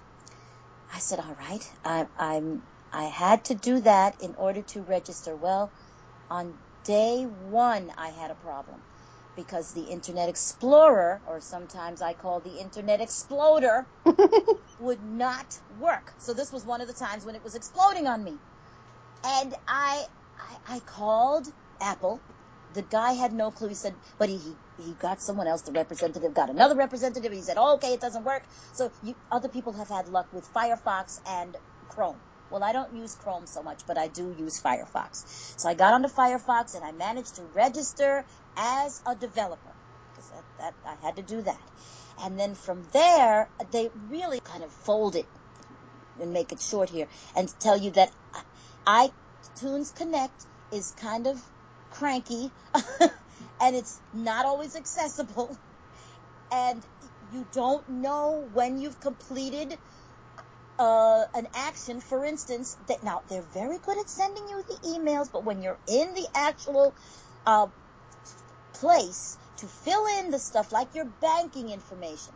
I 0.94 1.00
said, 1.00 1.20
All 1.20 1.34
right. 1.34 1.64
I, 1.84 2.06
I'm, 2.18 2.64
I 2.92 3.04
had 3.04 3.46
to 3.46 3.54
do 3.54 3.80
that 3.80 4.16
in 4.20 4.34
order 4.36 4.62
to 4.70 4.82
register. 4.82 5.36
Well, 5.36 5.72
on 6.30 6.58
day 6.84 7.24
one, 7.24 7.92
I 7.96 8.10
had 8.10 8.30
a 8.30 8.34
problem 8.36 8.84
because 9.36 9.72
the 9.72 9.84
Internet 9.84 10.28
Explorer, 10.28 11.22
or 11.26 11.40
sometimes 11.40 12.02
I 12.02 12.14
call 12.14 12.40
the 12.40 12.58
Internet 12.58 13.00
Exploder, 13.00 13.88
would 14.78 15.02
not 15.02 15.46
work. 15.68 16.12
So 16.18 16.34
this 16.34 16.52
was 16.52 16.64
one 16.64 16.80
of 16.80 16.88
the 16.88 16.94
times 16.94 17.24
when 17.24 17.36
it 17.36 17.44
was 17.44 17.54
exploding 17.54 18.06
on 18.06 18.24
me. 18.24 18.40
And 19.24 19.54
I, 19.68 20.04
I, 20.38 20.76
I 20.76 20.80
called 20.80 21.48
Apple. 21.80 22.24
The 22.74 22.82
guy 22.82 23.12
had 23.12 23.32
no 23.32 23.50
clue. 23.50 23.68
He 23.68 23.74
said, 23.74 23.94
but 24.18 24.28
he, 24.28 24.38
he, 24.76 24.94
got 24.94 25.20
someone 25.20 25.46
else, 25.46 25.62
the 25.62 25.72
representative 25.72 26.34
got 26.34 26.50
another 26.50 26.76
representative. 26.76 27.32
He 27.32 27.42
said, 27.42 27.56
oh, 27.58 27.74
okay, 27.76 27.94
it 27.94 28.00
doesn't 28.00 28.24
work. 28.24 28.42
So 28.72 28.90
you, 29.02 29.14
other 29.30 29.48
people 29.48 29.72
have 29.74 29.88
had 29.88 30.08
luck 30.08 30.28
with 30.32 30.48
Firefox 30.54 31.18
and 31.26 31.56
Chrome. 31.88 32.20
Well, 32.50 32.64
I 32.64 32.72
don't 32.72 32.94
use 32.94 33.14
Chrome 33.14 33.46
so 33.46 33.62
much, 33.62 33.82
but 33.86 33.96
I 33.96 34.08
do 34.08 34.34
use 34.36 34.60
Firefox. 34.60 35.58
So 35.58 35.68
I 35.68 35.74
got 35.74 35.94
onto 35.94 36.08
Firefox 36.08 36.74
and 36.74 36.84
I 36.84 36.92
managed 36.92 37.36
to 37.36 37.42
register 37.54 38.24
as 38.56 39.00
a 39.06 39.14
developer 39.14 39.72
because 40.12 40.30
that, 40.30 40.44
that, 40.58 40.74
I 40.84 41.06
had 41.06 41.16
to 41.16 41.22
do 41.22 41.42
that. 41.42 41.60
And 42.22 42.38
then 42.38 42.54
from 42.54 42.82
there, 42.92 43.48
they 43.72 43.90
really 44.08 44.40
kind 44.40 44.64
of 44.64 44.72
fold 44.72 45.14
it 45.14 45.26
and 46.20 46.32
make 46.32 46.52
it 46.52 46.60
short 46.60 46.90
here 46.90 47.06
and 47.36 47.48
tell 47.60 47.78
you 47.78 47.92
that 47.92 48.10
uh, 48.34 49.10
iTunes 49.56 49.94
Connect 49.94 50.46
is 50.72 50.92
kind 50.92 51.26
of 51.26 51.40
cranky 52.00 52.50
and 53.60 53.76
it's 53.76 54.00
not 54.14 54.46
always 54.46 54.74
accessible 54.74 55.56
and 56.50 56.82
you 57.30 57.46
don't 57.52 57.86
know 57.88 58.48
when 58.54 58.78
you've 58.78 58.98
completed 59.00 59.78
uh, 60.78 61.24
an 61.34 61.46
action, 61.54 62.00
for 62.00 62.24
instance, 62.24 62.74
that 62.88 63.02
now 63.02 63.20
they're 63.28 63.42
very 63.42 63.78
good 63.78 63.98
at 63.98 64.08
sending 64.08 64.48
you 64.48 64.62
the 64.66 64.78
emails, 64.88 65.30
but 65.30 65.44
when 65.44 65.60
you're 65.60 65.78
in 65.86 66.14
the 66.14 66.26
actual 66.34 66.94
uh, 67.44 67.66
place 68.72 69.36
to 69.58 69.66
fill 69.66 70.06
in 70.18 70.30
the 70.30 70.38
stuff 70.38 70.72
like 70.72 70.94
your 70.94 71.04
banking 71.04 71.68
information, 71.68 72.32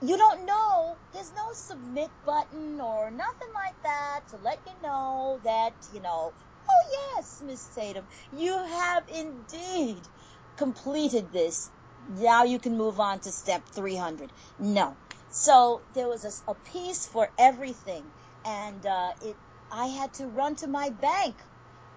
you 0.00 0.16
don't 0.16 0.46
know. 0.46 0.96
There's 1.12 1.30
no 1.30 1.46
submit 1.52 2.10
button 2.24 2.80
or 2.80 3.10
nothing 3.10 3.52
like 3.54 3.76
that 3.84 4.20
to 4.30 4.36
let 4.38 4.60
you 4.66 4.72
know 4.82 5.40
that 5.44 5.74
you 5.92 6.00
know. 6.00 6.32
Oh 6.70 7.14
yes, 7.16 7.40
Miss 7.44 7.68
Tatum, 7.70 8.08
you 8.32 8.52
have 8.66 9.04
indeed 9.08 10.08
completed 10.56 11.32
this. 11.32 11.70
Now 12.08 12.44
you 12.44 12.60
can 12.60 12.76
move 12.78 13.00
on 13.00 13.20
to 13.22 13.32
step 13.32 13.68
300. 13.74 14.32
No, 14.58 14.98
so 15.30 15.84
there 15.94 16.08
was 16.08 16.24
a, 16.24 16.52
a 16.52 16.54
piece 16.56 17.06
for 17.06 17.30
everything, 17.38 18.12
and 18.44 18.84
uh, 18.86 19.12
it. 19.20 19.38
I 19.70 19.86
had 19.88 20.14
to 20.14 20.28
run 20.28 20.56
to 20.56 20.68
my 20.68 20.90
bank 20.90 21.42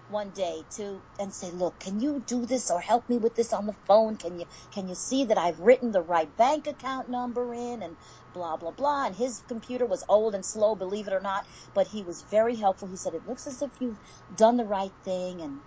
one 0.08 0.30
day 0.30 0.64
to 0.76 1.04
and 1.18 1.34
say, 1.34 1.50
look, 1.52 1.80
can 1.80 2.00
you 2.00 2.22
do 2.26 2.46
this 2.46 2.70
or 2.70 2.80
help 2.80 3.08
me 3.08 3.18
with 3.18 3.34
this 3.34 3.52
on 3.52 3.66
the 3.66 3.76
phone? 3.86 4.16
Can 4.16 4.38
you 4.38 4.46
can 4.72 4.88
you 4.88 4.94
see 4.94 5.26
that 5.26 5.38
I've 5.38 5.60
written 5.60 5.92
the 5.92 6.02
right 6.02 6.34
bank 6.36 6.66
account 6.66 7.08
number 7.08 7.54
in 7.54 7.82
and 7.82 7.96
blah 8.34 8.56
blah 8.56 8.72
blah? 8.72 9.06
And 9.06 9.16
his 9.16 9.42
computer 9.48 9.86
was 9.86 10.04
old 10.08 10.34
and 10.34 10.44
slow, 10.46 10.76
believe 10.76 11.08
it 11.08 11.14
or 11.14 11.20
not, 11.20 11.46
but 11.74 11.86
he 11.88 12.02
was 12.04 12.22
very 12.30 12.56
helpful. 12.56 12.88
He 12.88 12.96
said 12.96 13.14
it 13.14 13.26
looks 13.26 13.46
as 13.46 13.62
if 13.62 13.72
you've 13.80 13.98
done 14.34 14.56
the 14.56 14.64
right 14.64 14.92
thing, 15.04 15.42
and 15.42 15.62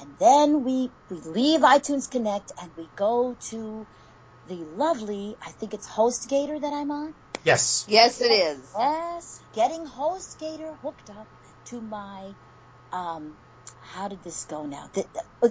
and 0.00 0.18
then 0.18 0.64
we 0.64 0.92
we 1.10 1.20
leave 1.20 1.60
iTunes 1.60 2.10
Connect 2.10 2.52
and 2.60 2.72
we 2.76 2.90
go 2.96 3.36
to 3.50 3.86
the 4.46 4.64
lovely, 4.64 5.36
I 5.46 5.52
think 5.52 5.74
it's 5.74 5.88
HostGator 5.88 6.60
that 6.60 6.72
I'm 6.72 6.90
on. 6.90 7.14
Yes. 7.44 7.84
Yes, 7.88 8.20
it 8.20 8.30
is. 8.30 8.72
Yes, 8.78 9.40
getting 9.54 9.86
HostGator 9.86 10.76
hooked 10.82 11.10
up 11.10 11.28
to 11.66 11.80
my, 11.80 12.32
um, 12.92 13.36
how 13.94 14.08
did 14.08 14.22
this 14.24 14.44
go 14.44 14.64
now? 14.66 14.88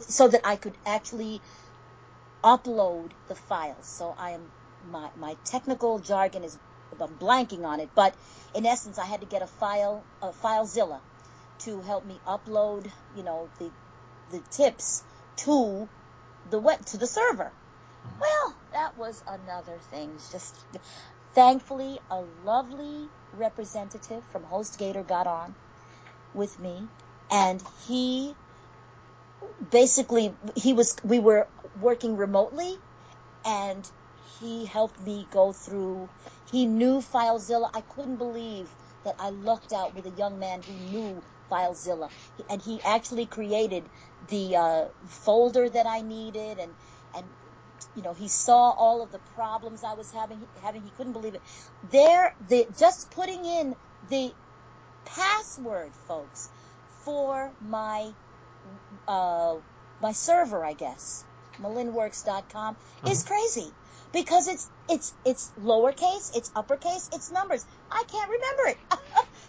so 0.02 0.28
that 0.28 0.42
I 0.44 0.56
could 0.56 0.74
actually 0.86 1.42
upload 2.44 3.12
the 3.28 3.36
files. 3.36 3.86
So 3.86 4.16
I 4.18 4.32
am, 4.32 4.42
my, 4.92 5.10
my 5.20 5.36
technical 5.46 6.00
jargon 6.00 6.44
is, 6.44 6.58
I'm 7.00 7.16
blanking 7.16 7.66
on 7.66 7.80
it, 7.80 7.90
but 7.96 8.14
in 8.56 8.66
essence, 8.66 8.98
I 8.98 9.06
had 9.06 9.22
to 9.22 9.28
get 9.28 9.42
a 9.42 9.48
file, 9.48 10.04
a 10.22 10.30
FileZilla 10.30 11.00
to 11.60 11.82
help 11.82 12.06
me 12.06 12.20
upload, 12.28 12.92
you 13.16 13.24
know, 13.24 13.48
the, 13.60 13.70
the 14.32 14.40
tips 14.50 15.04
to 15.38 15.88
the 16.50 16.60
web, 16.60 16.84
to 16.88 16.98
the 16.98 17.08
server. 17.08 17.52
Well, 18.20 18.56
that 18.74 18.98
was 18.98 19.24
another 19.28 19.78
thing. 19.92 20.10
Just 20.32 20.56
thankfully, 21.34 22.00
a 22.10 22.24
lovely 22.44 23.08
representative 23.38 24.24
from 24.32 24.44
HostGator 24.44 25.08
got 25.08 25.28
on 25.28 25.54
with 26.34 26.60
me, 26.60 26.88
and 27.32 27.64
he 27.88 28.36
basically 29.72 30.34
he 30.56 30.74
was 30.74 30.96
we 31.04 31.20
were 31.20 31.48
working 31.80 32.18
remotely, 32.18 32.78
and 33.46 33.90
he 34.40 34.66
helped 34.66 35.00
me 35.02 35.28
go 35.32 35.54
through. 35.54 36.10
He 36.52 36.66
knew 36.66 37.00
FileZilla. 37.00 37.72
I 37.74 37.82
couldn't 37.82 38.18
believe 38.18 38.70
that 39.06 39.16
I 39.18 39.30
lucked 39.30 39.74
out 39.74 39.96
with 39.96 40.06
a 40.06 40.18
young 40.18 40.38
man 40.38 40.62
who 40.62 40.98
knew 40.98 41.24
FileZilla, 41.50 42.10
and 42.50 42.62
he 42.62 42.80
actually 42.84 43.26
created 43.26 43.84
the 44.28 44.56
uh, 44.56 44.86
folder 45.08 45.70
that 45.70 45.88
I 45.88 46.02
needed 46.02 46.60
and 46.60 46.72
and 47.16 47.26
you 47.96 48.02
know, 48.04 48.14
he 48.14 48.28
saw 48.28 48.72
all 48.72 49.02
of 49.02 49.12
the 49.12 49.20
problems 49.36 49.84
I 49.84 49.94
was 49.94 50.12
having, 50.12 50.42
having, 50.62 50.82
he 50.82 50.92
couldn't 50.92 51.14
believe 51.14 51.36
it. 51.36 51.42
There, 51.90 52.34
the, 52.48 52.68
just 52.78 53.12
putting 53.12 53.44
in 53.44 53.76
the 54.10 54.32
password, 55.06 55.92
folks, 56.08 56.50
for 57.04 57.52
my, 57.62 58.12
uh, 59.08 59.56
my 60.02 60.12
server, 60.12 60.64
I 60.64 60.74
guess, 60.74 61.24
malinworks.com 61.60 62.76
mm-hmm. 62.76 63.08
is 63.08 63.24
crazy 63.24 63.72
because 64.12 64.48
it's, 64.48 64.70
it's, 64.90 65.14
it's 65.26 65.52
lowercase, 65.62 66.36
it's 66.36 66.52
uppercase, 66.56 67.10
it's 67.14 67.32
numbers. 67.32 67.66
I 67.92 68.04
can't 68.08 68.30
remember 68.30 68.68
it. 68.70 68.78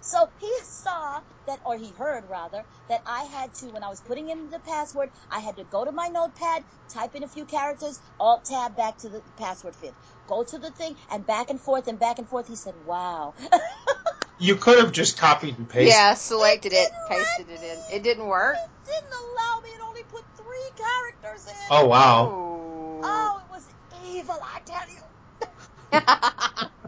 So 0.03 0.29
he 0.41 0.53
saw 0.65 1.21
that, 1.47 1.61
or 1.65 1.77
he 1.77 1.91
heard 1.97 2.29
rather, 2.29 2.65
that 2.89 3.03
I 3.07 3.23
had 3.23 3.55
to, 3.55 3.67
when 3.67 3.85
I 3.85 3.89
was 3.89 4.01
putting 4.01 4.31
in 4.31 4.51
the 4.51 4.59
password, 4.59 5.11
I 5.31 5.39
had 5.39 5.57
to 5.57 5.65
go 5.65 5.85
to 5.85 5.93
my 5.93 6.09
notepad, 6.09 6.65
type 6.89 7.15
in 7.15 7.23
a 7.23 7.29
few 7.29 7.45
characters, 7.45 8.01
alt 8.19 8.45
tab 8.45 8.77
back 8.77 8.99
to 8.99 9.09
the 9.09 9.23
password 9.37 9.77
field. 9.77 9.95
Go 10.27 10.43
to 10.43 10.59
the 10.59 10.73
thing 10.73 10.97
and 11.11 11.25
back 11.25 11.51
and 11.51 11.61
forth 11.61 11.87
and 11.87 12.01
back 12.01 12.19
and 12.19 12.29
forth. 12.29 12.49
He 12.49 12.57
said, 12.57 12.75
wow. 12.85 13.35
you 14.43 14.57
could 14.57 14.79
have 14.79 14.93
just 14.93 15.19
copied 15.19 15.59
and 15.59 15.69
pasted. 15.69 15.89
Yeah, 15.89 16.15
selected 16.15 16.73
it, 16.73 16.77
it 16.77 16.93
pasted 17.09 17.49
it 17.49 17.63
in. 17.63 17.79
It 17.97 18.03
didn't 18.03 18.27
work. 18.27 18.57
It 18.57 18.71
didn't 18.85 19.13
allow 19.13 19.61
me. 19.63 19.69
It 19.71 19.81
only 19.89 20.03
put 20.05 20.25
three 20.37 20.71
characters 20.77 21.47
in. 21.47 21.69
Oh 21.71 21.87
wow. 21.87 22.29
Oh, 22.31 23.01
oh 23.05 23.41
it 23.45 23.51
was 23.51 23.67
evil, 24.15 24.39
I 24.43 24.61
tell 24.61 24.89
you. 24.91 26.69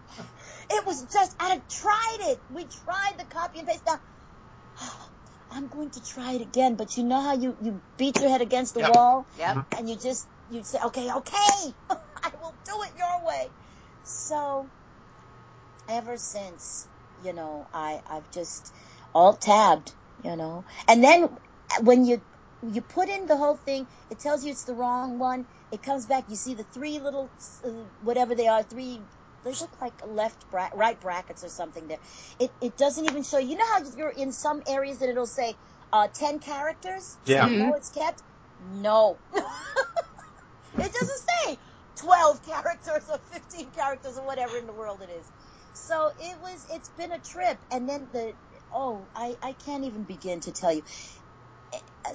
It 0.71 0.87
was 0.87 1.05
just, 1.12 1.37
I 1.38 1.61
tried 1.71 2.19
it. 2.33 2.43
We 2.49 2.64
tried 2.64 3.19
the 3.19 3.25
copy 3.25 3.59
and 3.61 3.69
paste. 3.69 3.83
Now, 3.87 4.01
I'm 5.51 5.69
going 5.69 5.90
to 5.93 6.03
try 6.03 6.33
it 6.33 6.43
again, 6.43 6.77
but 6.77 6.97
you 6.97 7.05
know 7.05 7.21
how 7.21 7.35
you, 7.35 7.57
you 7.61 7.83
beat 7.97 8.19
your 8.21 8.29
head 8.29 8.40
against 8.40 8.75
the 8.75 8.81
yep. 8.81 8.95
wall? 8.95 9.29
Yep. 9.38 9.67
And 9.79 9.88
you 9.88 9.97
just, 9.97 10.27
you 10.49 10.64
say, 10.64 10.79
okay, 10.87 11.12
okay, 11.12 11.75
I 11.90 12.31
will 12.40 12.57
do 12.64 12.73
it 12.83 12.93
your 12.97 13.27
way. 13.27 13.51
So, 14.03 14.71
ever 15.88 16.17
since, 16.17 16.88
you 17.24 17.32
know, 17.32 17.66
I, 17.72 18.00
I've 18.06 18.30
just 18.30 18.72
alt 19.14 19.40
tabbed, 19.40 19.92
you 20.22 20.37
know, 20.37 20.64
and 20.88 21.02
then 21.02 21.28
when 21.82 22.04
you, 22.04 22.20
you 22.62 22.80
put 22.80 23.08
in 23.08 23.26
the 23.26 23.37
whole 23.37 23.56
thing, 23.56 23.87
it 24.10 24.20
tells 24.20 24.44
you 24.44 24.50
it's 24.50 24.64
the 24.64 24.74
wrong 24.74 25.18
one. 25.18 25.46
It 25.72 25.82
comes 25.82 26.06
back, 26.06 26.24
you 26.28 26.37
see 26.37 26.54
the 26.54 26.64
three 26.64 26.98
little, 27.00 27.30
uh, 27.64 27.70
whatever 28.00 28.34
they 28.34 28.46
are, 28.46 28.62
three 28.62 29.00
they 29.44 29.50
look 29.50 29.80
like 29.80 29.94
left 30.06 30.50
bra- 30.50 30.70
right 30.74 30.98
brackets 31.00 31.44
or 31.44 31.48
something 31.48 31.87
there. 31.87 31.98
It 32.40 32.50
it 32.60 32.76
doesn't 32.76 33.04
even 33.04 33.22
show. 33.22 33.38
You 33.38 33.56
know 33.56 33.66
how 33.66 33.82
you're 33.96 34.08
in 34.08 34.32
some 34.32 34.62
areas 34.66 34.98
that 34.98 35.10
it'll 35.10 35.26
say 35.26 35.54
uh, 35.92 36.08
ten 36.12 36.38
characters. 36.40 37.18
Yeah. 37.26 37.44
So 37.44 37.50
you 37.52 37.58
know 37.58 37.64
mm-hmm. 37.66 37.74
it's 37.76 37.90
kept. 37.90 38.22
No, 38.72 39.18
it 39.34 39.42
doesn't 40.74 41.22
say 41.44 41.58
twelve 41.96 42.42
characters 42.42 43.08
or 43.10 43.18
fifteen 43.30 43.70
characters 43.70 44.16
or 44.16 44.26
whatever 44.26 44.56
in 44.56 44.66
the 44.66 44.72
world 44.72 45.02
it 45.02 45.10
is. 45.10 45.30
So 45.74 46.10
it 46.18 46.40
was. 46.40 46.66
It's 46.70 46.90
been 46.90 47.12
a 47.12 47.20
trip, 47.20 47.60
and 47.72 47.88
then 47.88 48.10
the 48.12 48.34
oh, 48.72 49.10
I 49.16 49.37
I 49.42 49.54
can't 49.54 49.84
even 49.84 50.06
begin 50.06 50.40
to 50.42 50.52
tell 50.52 50.72
you 50.72 50.82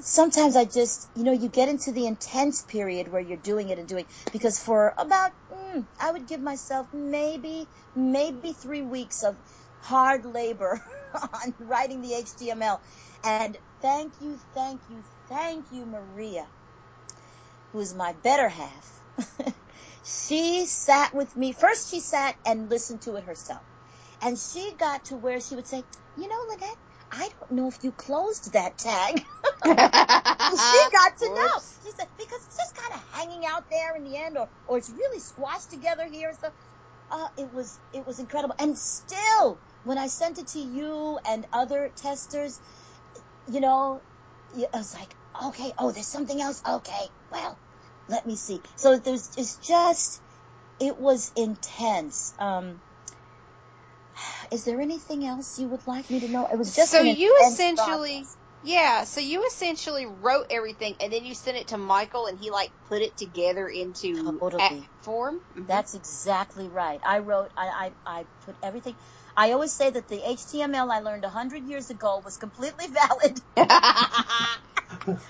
sometimes 0.01 0.57
I 0.57 0.65
just, 0.65 1.09
you 1.15 1.23
know, 1.23 1.33
you 1.33 1.49
get 1.49 1.69
into 1.69 1.91
the 1.93 2.07
intense 2.07 2.63
period 2.63 3.09
where 3.09 3.21
you're 3.21 3.37
doing 3.37 3.69
it 3.69 3.79
and 3.79 3.87
doing, 3.87 4.07
because 4.31 4.59
for 4.59 4.93
about, 4.97 5.31
mm, 5.51 5.87
I 5.99 6.11
would 6.11 6.27
give 6.27 6.41
myself 6.41 6.87
maybe, 6.93 7.69
maybe 7.95 8.53
three 8.53 8.83
weeks 8.83 9.23
of 9.23 9.37
hard 9.79 10.25
labor 10.25 10.81
on 11.15 11.55
writing 11.59 12.01
the 12.01 12.11
HTML. 12.13 12.79
And 13.23 13.57
thank 13.81 14.15
you, 14.19 14.39
thank 14.53 14.83
you, 14.89 15.03
thank 15.29 15.67
you, 15.71 15.85
Maria, 15.85 16.49
who's 17.71 17.95
my 17.95 18.13
better 18.13 18.49
half. 18.49 19.03
she 20.03 20.65
sat 20.65 21.13
with 21.13 21.35
me. 21.35 21.53
First, 21.53 21.89
she 21.89 21.99
sat 21.99 22.35
and 22.45 22.69
listened 22.69 23.01
to 23.03 23.15
it 23.15 23.23
herself. 23.25 23.63
And 24.21 24.37
she 24.37 24.75
got 24.77 25.05
to 25.05 25.17
where 25.17 25.39
she 25.39 25.55
would 25.55 25.67
say, 25.67 25.83
you 26.15 26.27
know, 26.27 26.35
Lynette, 26.49 26.77
I 27.11 27.29
don't 27.39 27.51
know 27.51 27.67
if 27.69 27.83
you 27.83 27.91
closed 27.91 28.53
that 28.53 28.77
tag. 28.77 29.17
she 29.65 29.71
got 29.71 29.75
to 29.75 31.29
know. 31.35 31.59
She 31.83 31.91
said, 31.97 32.07
because 32.17 32.39
it's 32.45 32.57
just 32.57 32.75
kind 32.75 32.93
of 32.95 33.03
hanging 33.13 33.45
out 33.45 33.63
there 33.69 33.95
in 33.95 34.03
the 34.03 34.17
end, 34.17 34.37
or, 34.37 34.49
or 34.67 34.77
it's 34.77 34.89
really 34.89 35.19
squashed 35.19 35.71
together 35.71 36.05
here 36.07 36.29
and 36.29 36.37
stuff. 36.37 36.53
Uh, 37.11 37.27
it 37.37 37.51
was, 37.51 37.79
it 37.93 38.05
was 38.05 38.19
incredible. 38.19 38.55
And 38.59 38.77
still, 38.77 39.61
when 39.83 39.97
I 39.97 40.07
sent 40.07 40.37
it 40.37 40.47
to 40.49 40.59
you 40.59 41.19
and 41.27 41.45
other 41.53 41.91
testers, 41.95 42.59
you 43.47 43.61
know, 43.61 44.03
I 44.55 44.77
was 44.77 44.93
like, 44.93 45.15
okay, 45.47 45.73
oh, 45.77 45.91
there's 45.91 46.07
something 46.07 46.39
else. 46.41 46.61
Okay, 46.67 47.05
well, 47.31 47.59
let 48.09 48.25
me 48.25 48.35
see. 48.35 48.63
So 48.77 48.97
there's, 48.99 49.31
it's 49.37 49.57
just, 49.57 50.21
it 50.79 50.97
was 50.97 51.31
intense. 51.35 52.33
Um, 52.39 52.81
is 54.51 54.65
there 54.65 54.81
anything 54.81 55.25
else 55.25 55.57
you 55.57 55.69
would 55.69 55.85
like 55.87 56.09
me 56.09 56.19
to 56.21 56.27
know? 56.27 56.47
It 56.51 56.57
was 56.57 56.75
just 56.75 56.91
so 56.91 57.01
you 57.01 57.37
essentially, 57.47 58.13
process. 58.19 58.37
yeah. 58.63 59.03
So 59.05 59.21
you 59.21 59.45
essentially 59.47 60.05
wrote 60.05 60.47
everything, 60.49 60.95
and 61.01 61.11
then 61.13 61.25
you 61.25 61.35
sent 61.35 61.57
it 61.57 61.69
to 61.69 61.77
Michael, 61.77 62.27
and 62.27 62.37
he 62.39 62.51
like 62.51 62.71
put 62.87 63.01
it 63.01 63.17
together 63.17 63.67
into 63.67 64.13
Totally. 64.39 64.89
form. 65.01 65.39
Mhm. 65.57 65.67
That's 65.67 65.93
exactly 65.95 66.69
right. 66.69 66.99
I 67.05 67.19
wrote, 67.19 67.51
I, 67.57 67.93
I, 68.05 68.19
I 68.21 68.27
put 68.45 68.57
everything. 68.63 68.95
I 69.37 69.51
always 69.53 69.73
say 69.73 69.89
that 69.89 70.07
the 70.07 70.19
HTML 70.21 70.91
I 70.91 70.99
learned 70.99 71.25
a 71.25 71.29
hundred 71.29 71.63
years 71.65 71.89
ago 71.89 72.21
was 72.23 72.37
completely 72.37 72.87
valid. 72.93 73.39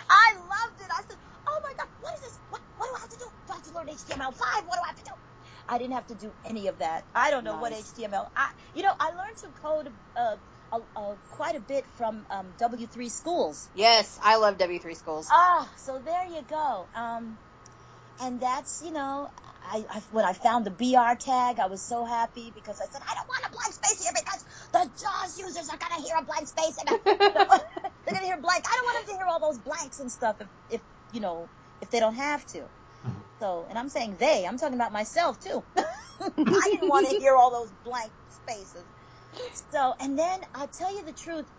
I 0.10 0.34
loved 0.36 0.80
it. 0.80 0.90
I 0.92 1.02
said, 1.10 1.18
"Oh 1.48 1.60
my 1.64 1.74
God, 1.78 1.90
what 2.00 2.14
is 2.16 2.22
this? 2.22 2.40
What, 2.50 2.62
what 2.78 2.88
do 2.88 2.94
I 2.98 3.02
have 3.02 3.10
to 3.10 3.18
do? 3.18 3.26
Do 3.48 3.54
I 3.54 3.56
have 3.58 3.59
to 3.70 3.76
learn 3.76 3.88
HTML5? 3.88 4.40
What 4.66 4.76
do 4.76 4.82
I 4.84 4.88
have 4.88 4.98
to 4.98 5.04
do?" 5.04 5.12
I 5.68 5.78
didn't 5.78 5.94
have 5.94 6.08
to 6.08 6.16
do 6.16 6.32
any 6.46 6.68
of 6.68 6.80
that. 6.80 7.06
I 7.14 7.30
don't 7.32 7.44
know 7.44 7.58
what 7.58 7.74
HTML. 7.74 8.28
I, 8.36 8.50
you 8.74 8.84
know, 8.84 8.92
I 9.00 9.10
learned 9.10 9.38
to 9.44 9.48
code 9.62 9.88
uh, 10.16 10.38
uh, 10.72 10.80
uh, 10.96 11.16
quite 11.30 11.56
a 11.56 11.60
bit 11.60 11.86
from 11.98 12.26
um, 12.30 12.54
W3 12.60 13.10
schools. 13.12 13.70
yes, 13.76 14.20
I 14.22 14.38
love 14.38 14.58
W3 14.58 14.96
schools. 14.96 15.28
Ah, 15.32 15.72
so 15.78 16.00
there 16.04 16.26
you 16.26 16.42
go. 16.44 16.90
Um, 16.96 17.38
and 18.22 18.42
that's 18.42 18.82
you 18.84 18.92
know, 18.92 19.30
I, 19.64 19.86
I 19.90 20.02
when 20.12 20.26
I 20.26 20.34
found 20.34 20.66
the 20.66 20.72
BR 20.72 21.16
tag, 21.20 21.60
I 21.60 21.68
was 21.68 21.82
so 21.82 22.04
happy 22.06 22.52
because 22.54 22.82
I 22.82 22.86
said 22.92 23.02
I 23.08 23.14
don't 23.16 23.28
want 23.28 23.46
a 23.46 23.52
blank 23.52 23.74
space 23.74 24.04
here 24.04 24.12
because 24.14 24.44
the 24.74 24.92
JAWS 25.02 25.40
users 25.40 25.70
are 25.70 25.78
gonna 25.78 26.02
hear 26.02 26.16
a 26.20 26.26
blank 26.26 26.48
space 26.48 26.78
and 26.80 26.90
I, 26.90 26.98
they're 28.06 28.14
gonna 28.16 28.26
hear 28.26 28.42
blank. 28.42 28.66
I 28.68 28.76
don't 28.76 28.86
want 28.86 29.08
them 29.08 29.16
to 29.16 29.20
hear 29.20 29.28
all 29.28 29.40
those 29.40 29.60
blanks 29.60 30.00
and 30.00 30.12
stuff 30.12 30.38
if, 30.42 30.48
if 30.70 30.82
you 31.12 31.22
know 31.22 31.48
if 31.82 31.90
they 31.90 32.00
don't 32.00 32.16
have 32.16 32.46
to. 32.48 32.66
So, 33.42 33.68
and 33.70 33.78
I'm 33.78 33.90
saying 33.90 34.18
they, 34.20 34.46
I'm 34.46 34.58
talking 34.58 34.76
about 34.76 34.92
myself 34.92 35.40
too. 35.40 35.64
I 35.78 36.70
didn't 36.70 36.90
want 36.90 37.10
to 37.10 37.16
hear 37.20 37.36
all 37.36 37.52
those 37.52 37.72
blank 37.84 38.14
spaces. 38.30 38.86
So, 39.72 39.94
and 40.00 40.18
then 40.18 40.40
I'll 40.54 40.68
tell 40.68 40.94
you 40.96 41.06
the 41.06 41.14
truth, 41.14 41.50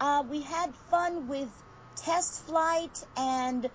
uh, 0.00 0.24
we 0.28 0.42
had 0.42 0.74
fun 0.90 1.26
with 1.26 1.50
test 1.96 2.44
flight 2.46 2.96
and 3.16 3.68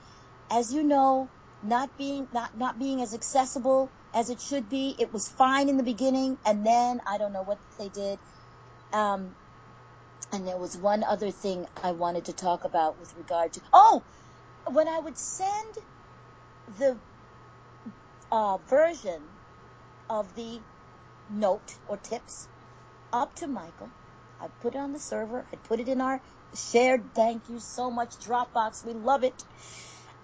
as 0.49 0.73
you 0.73 0.83
know, 0.83 1.31
not 1.61 1.97
being, 1.97 2.27
not, 2.31 2.57
not 2.57 2.79
being 2.79 3.01
as 3.01 3.13
accessible 3.13 3.93
as 4.13 4.29
it 4.29 4.39
should 4.41 4.69
be. 4.69 4.95
It 4.99 5.11
was 5.11 5.27
fine 5.27 5.69
in 5.69 5.77
the 5.77 5.83
beginning 5.83 6.37
and 6.45 6.65
then 6.65 7.01
I 7.07 7.17
don't 7.17 7.33
know 7.33 7.43
what 7.43 7.59
they 7.77 7.89
did. 7.89 8.19
Um, 8.93 9.35
and 10.31 10.47
there 10.47 10.57
was 10.57 10.77
one 10.77 11.03
other 11.03 11.31
thing 11.31 11.65
I 11.83 11.91
wanted 11.91 12.25
to 12.25 12.33
talk 12.33 12.63
about 12.63 12.97
with 12.99 13.13
regard 13.15 13.53
to, 13.53 13.61
oh, 13.73 14.05
when 14.71 14.87
I 14.87 14.99
would 14.99 15.17
send 15.17 15.75
the 16.77 16.97
uh, 18.31 18.57
version 18.67 19.21
of 20.09 20.33
the 20.35 20.59
note 21.29 21.75
or 21.87 21.97
tips 21.97 22.47
up 23.13 23.35
to 23.35 23.47
Michael. 23.47 23.89
I'd 24.41 24.59
put 24.61 24.75
it 24.75 24.77
on 24.77 24.93
the 24.93 24.99
server. 24.99 25.45
I'd 25.51 25.63
put 25.63 25.79
it 25.79 25.87
in 25.87 26.01
our 26.01 26.21
shared 26.55 27.13
thank 27.13 27.49
you 27.49 27.59
so 27.59 27.89
much 27.89 28.09
Dropbox. 28.17 28.85
We 28.85 28.93
love 28.93 29.23
it. 29.23 29.43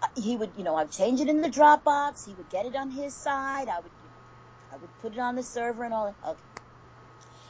Uh, 0.01 0.07
He 0.15 0.35
would, 0.35 0.51
you 0.57 0.63
know, 0.63 0.75
I'd 0.75 0.91
change 0.91 1.21
it 1.21 1.29
in 1.29 1.41
the 1.41 1.49
Dropbox. 1.49 2.25
He 2.25 2.33
would 2.33 2.49
get 2.49 2.65
it 2.65 2.75
on 2.75 2.91
his 2.91 3.13
side. 3.13 3.69
I 3.69 3.79
would, 3.79 3.91
I 4.73 4.77
would 4.77 4.89
put 5.01 5.13
it 5.13 5.19
on 5.19 5.35
the 5.35 5.43
server 5.43 5.83
and 5.83 5.93
all 5.93 6.05
that. 6.05 6.29
Okay. 6.29 6.41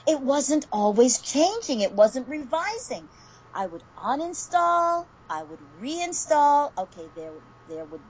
It 0.08 0.22
wasn't 0.22 0.66
always 0.72 1.20
changing. 1.20 1.82
It 1.82 1.92
wasn't 1.92 2.30
revising. 2.30 3.08
I 3.54 3.66
would 3.66 3.84
uninstall. 3.98 5.06
I 5.30 5.44
would 5.44 5.60
reinstall. 5.82 6.72
Okay, 6.78 7.06
there, 7.16 7.32
there 7.68 7.84
would 7.84 8.02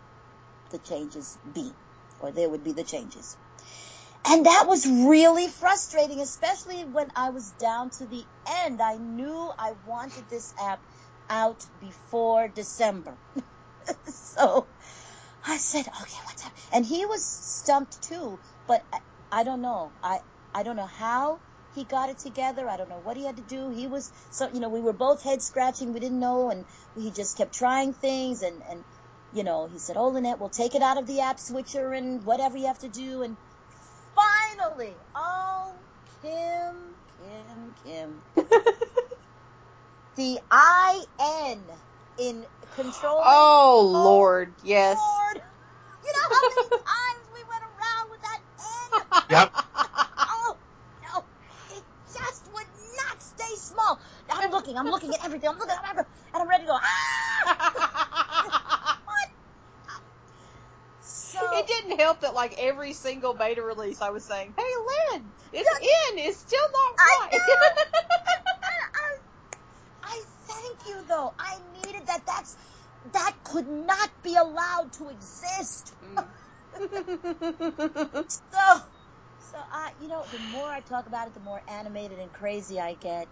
the 0.71 0.79
changes 0.79 1.37
be, 1.53 1.71
or 2.19 2.31
there 2.31 2.49
would 2.49 2.63
be 2.63 2.73
the 2.73 2.83
changes. 2.83 3.37
And 4.25 4.45
that 4.45 4.65
was 4.67 4.85
really 4.85 5.47
frustrating, 5.47 6.19
especially 6.21 6.83
when 6.83 7.07
I 7.15 7.29
was 7.29 7.51
down 7.53 7.91
to 7.91 8.07
the 8.07 8.25
end. 8.65 8.81
I 8.81 8.97
knew 8.97 9.51
I 9.57 9.73
wanted 9.85 10.29
this 10.29 10.53
app 10.59 10.81
out 11.29 11.63
before 11.79 12.49
December. 12.49 13.17
so 14.05 14.69
I 15.45 15.57
said, 15.57 15.87
okay, 15.87 16.19
what's 16.25 16.45
up? 16.45 16.53
And 16.73 16.85
he 16.85 17.05
was 17.05 17.25
stumped 17.25 18.01
too, 18.01 18.41
but 18.67 18.83
I, 18.91 18.99
I 19.31 19.43
don't 19.43 19.61
know. 19.61 19.93
I, 20.03 20.19
I 20.53 20.63
don't 20.63 20.75
know 20.75 20.87
how 20.87 21.39
he 21.71 21.85
got 21.85 22.09
it 22.09 22.19
together. 22.19 22.67
I 22.67 22.77
don't 22.77 22.89
know 22.89 22.99
what 22.99 23.17
he 23.17 23.25
had 23.25 23.37
to 23.37 23.43
do. 23.43 23.69
He 23.69 23.87
was, 23.87 24.11
so, 24.31 24.49
you 24.51 24.59
know, 24.59 24.69
we 24.69 24.81
were 24.81 24.93
both 24.93 25.23
head 25.23 25.41
scratching. 25.41 25.93
We 25.93 25.99
didn't 26.01 26.19
know 26.19 26.49
and 26.49 26.65
he 26.95 27.11
just 27.11 27.37
kept 27.37 27.53
trying 27.53 27.93
things 27.93 28.41
and, 28.41 28.61
and, 28.69 28.83
you 29.31 29.43
know, 29.43 29.67
he 29.67 29.79
said, 29.79 29.97
oh, 29.97 30.09
Lynette, 30.09 30.39
we'll 30.39 30.49
take 30.49 30.75
it 30.75 30.81
out 30.81 30.97
of 30.97 31.07
the 31.07 31.21
app 31.21 31.39
switcher 31.39 31.91
and 31.93 32.23
whatever 32.23 32.57
you 32.57 32.67
have 32.67 32.79
to 32.79 32.89
do. 32.89 33.21
And 33.23 33.37
finally, 34.15 34.97
oh, 35.15 35.83
Kim, 36.21 36.95
Kim, 37.17 37.73
Kim. 37.83 38.23
the 40.15 40.39
IN 40.51 41.65
in 42.17 42.45
control. 42.75 43.21
Oh 43.23 43.89
Lord, 43.93 44.55
yes. 44.63 44.97
Lord. 44.97 45.41
You 46.03 46.13
know 46.13 46.35
how 46.35 46.49
many 46.49 46.69
times 46.69 47.25
we 47.33 47.43
went 47.49 47.63
around 47.63 48.11
with 48.11 48.21
that 48.21 48.39
N? 48.59 49.23
Yep. 49.29 49.53
Oh, 50.29 50.57
no. 51.03 51.25
It 51.77 51.83
just 52.13 52.45
would 52.47 52.67
not 53.07 53.21
stay 53.21 53.55
small. 53.57 53.99
I'm 54.31 54.51
looking, 54.51 54.77
I'm 54.77 54.89
looking 54.89 55.13
at 55.13 55.23
everything. 55.25 55.49
I'm 55.49 55.57
looking 55.57 55.75
at 55.75 55.89
everything. 55.89 56.11
And 56.33 56.43
I'm 56.43 56.49
ready 56.49 56.63
to 56.63 56.67
go, 56.67 56.77
ah! 56.81 58.99
What? 59.05 59.27
So, 61.39 61.59
It 61.59 61.67
didn't 61.67 61.99
help 61.99 62.21
that 62.21 62.33
like 62.33 62.55
every 62.57 62.93
single 62.93 63.33
beta 63.33 63.61
release 63.61 64.01
I 64.01 64.09
was 64.09 64.25
saying, 64.25 64.53
Hey 64.57 65.13
Lynn, 65.13 65.31
it's 65.51 65.69
in, 65.69 66.19
it's 66.19 66.39
still 66.39 66.59
not 66.59 67.31
right. 67.31 67.41
I, 68.95 69.09
I 70.03 70.23
thank 70.47 70.79
you 70.87 71.05
though. 71.07 71.33
I 71.39 71.59
needed 71.73 72.07
that. 72.07 72.25
That's 72.25 72.55
that 73.13 73.35
could 73.43 73.67
not 73.67 74.09
be 74.23 74.35
allowed 74.35 74.93
to 74.93 75.09
exist. 75.09 75.95
So, 78.49 78.81
so 79.39 79.57
I, 79.71 79.91
you 79.99 80.07
know, 80.07 80.25
the 80.31 80.39
more 80.39 80.69
I 80.69 80.81
talk 80.81 81.07
about 81.07 81.27
it, 81.27 81.33
the 81.33 81.39
more 81.39 81.61
animated 81.67 82.19
and 82.19 82.31
crazy 82.31 82.79
I 82.79 82.95
get. 82.95 83.29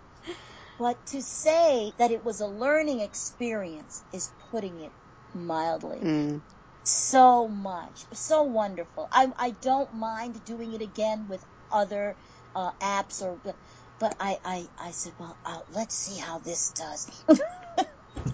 But 0.80 1.06
to 1.08 1.22
say 1.22 1.94
that 1.98 2.12
it 2.12 2.24
was 2.24 2.42
a 2.42 2.48
learning 2.48 3.02
experience 3.02 4.04
is 4.14 4.32
putting 4.52 4.80
it 4.82 4.92
mildly. 5.34 6.00
Mm. 6.00 6.42
So 6.86 7.48
much, 7.50 8.06
so 8.14 8.44
wonderful. 8.44 9.08
I 9.12 9.32
I 9.38 9.52
don't 9.52 9.94
mind 9.94 10.44
doing 10.46 10.74
it 10.74 10.82
again 10.82 11.28
with 11.28 11.44
other 11.72 12.18
uh, 12.56 12.72
apps 12.82 13.22
or, 13.22 13.38
but, 13.44 13.58
but 14.00 14.16
I 14.20 14.40
I 14.46 14.70
I 14.78 14.92
said, 14.92 15.14
well, 15.20 15.40
uh, 15.46 15.62
let's 15.70 15.96
see 15.96 16.18
how 16.18 16.40
this 16.40 16.72
does. 16.72 17.08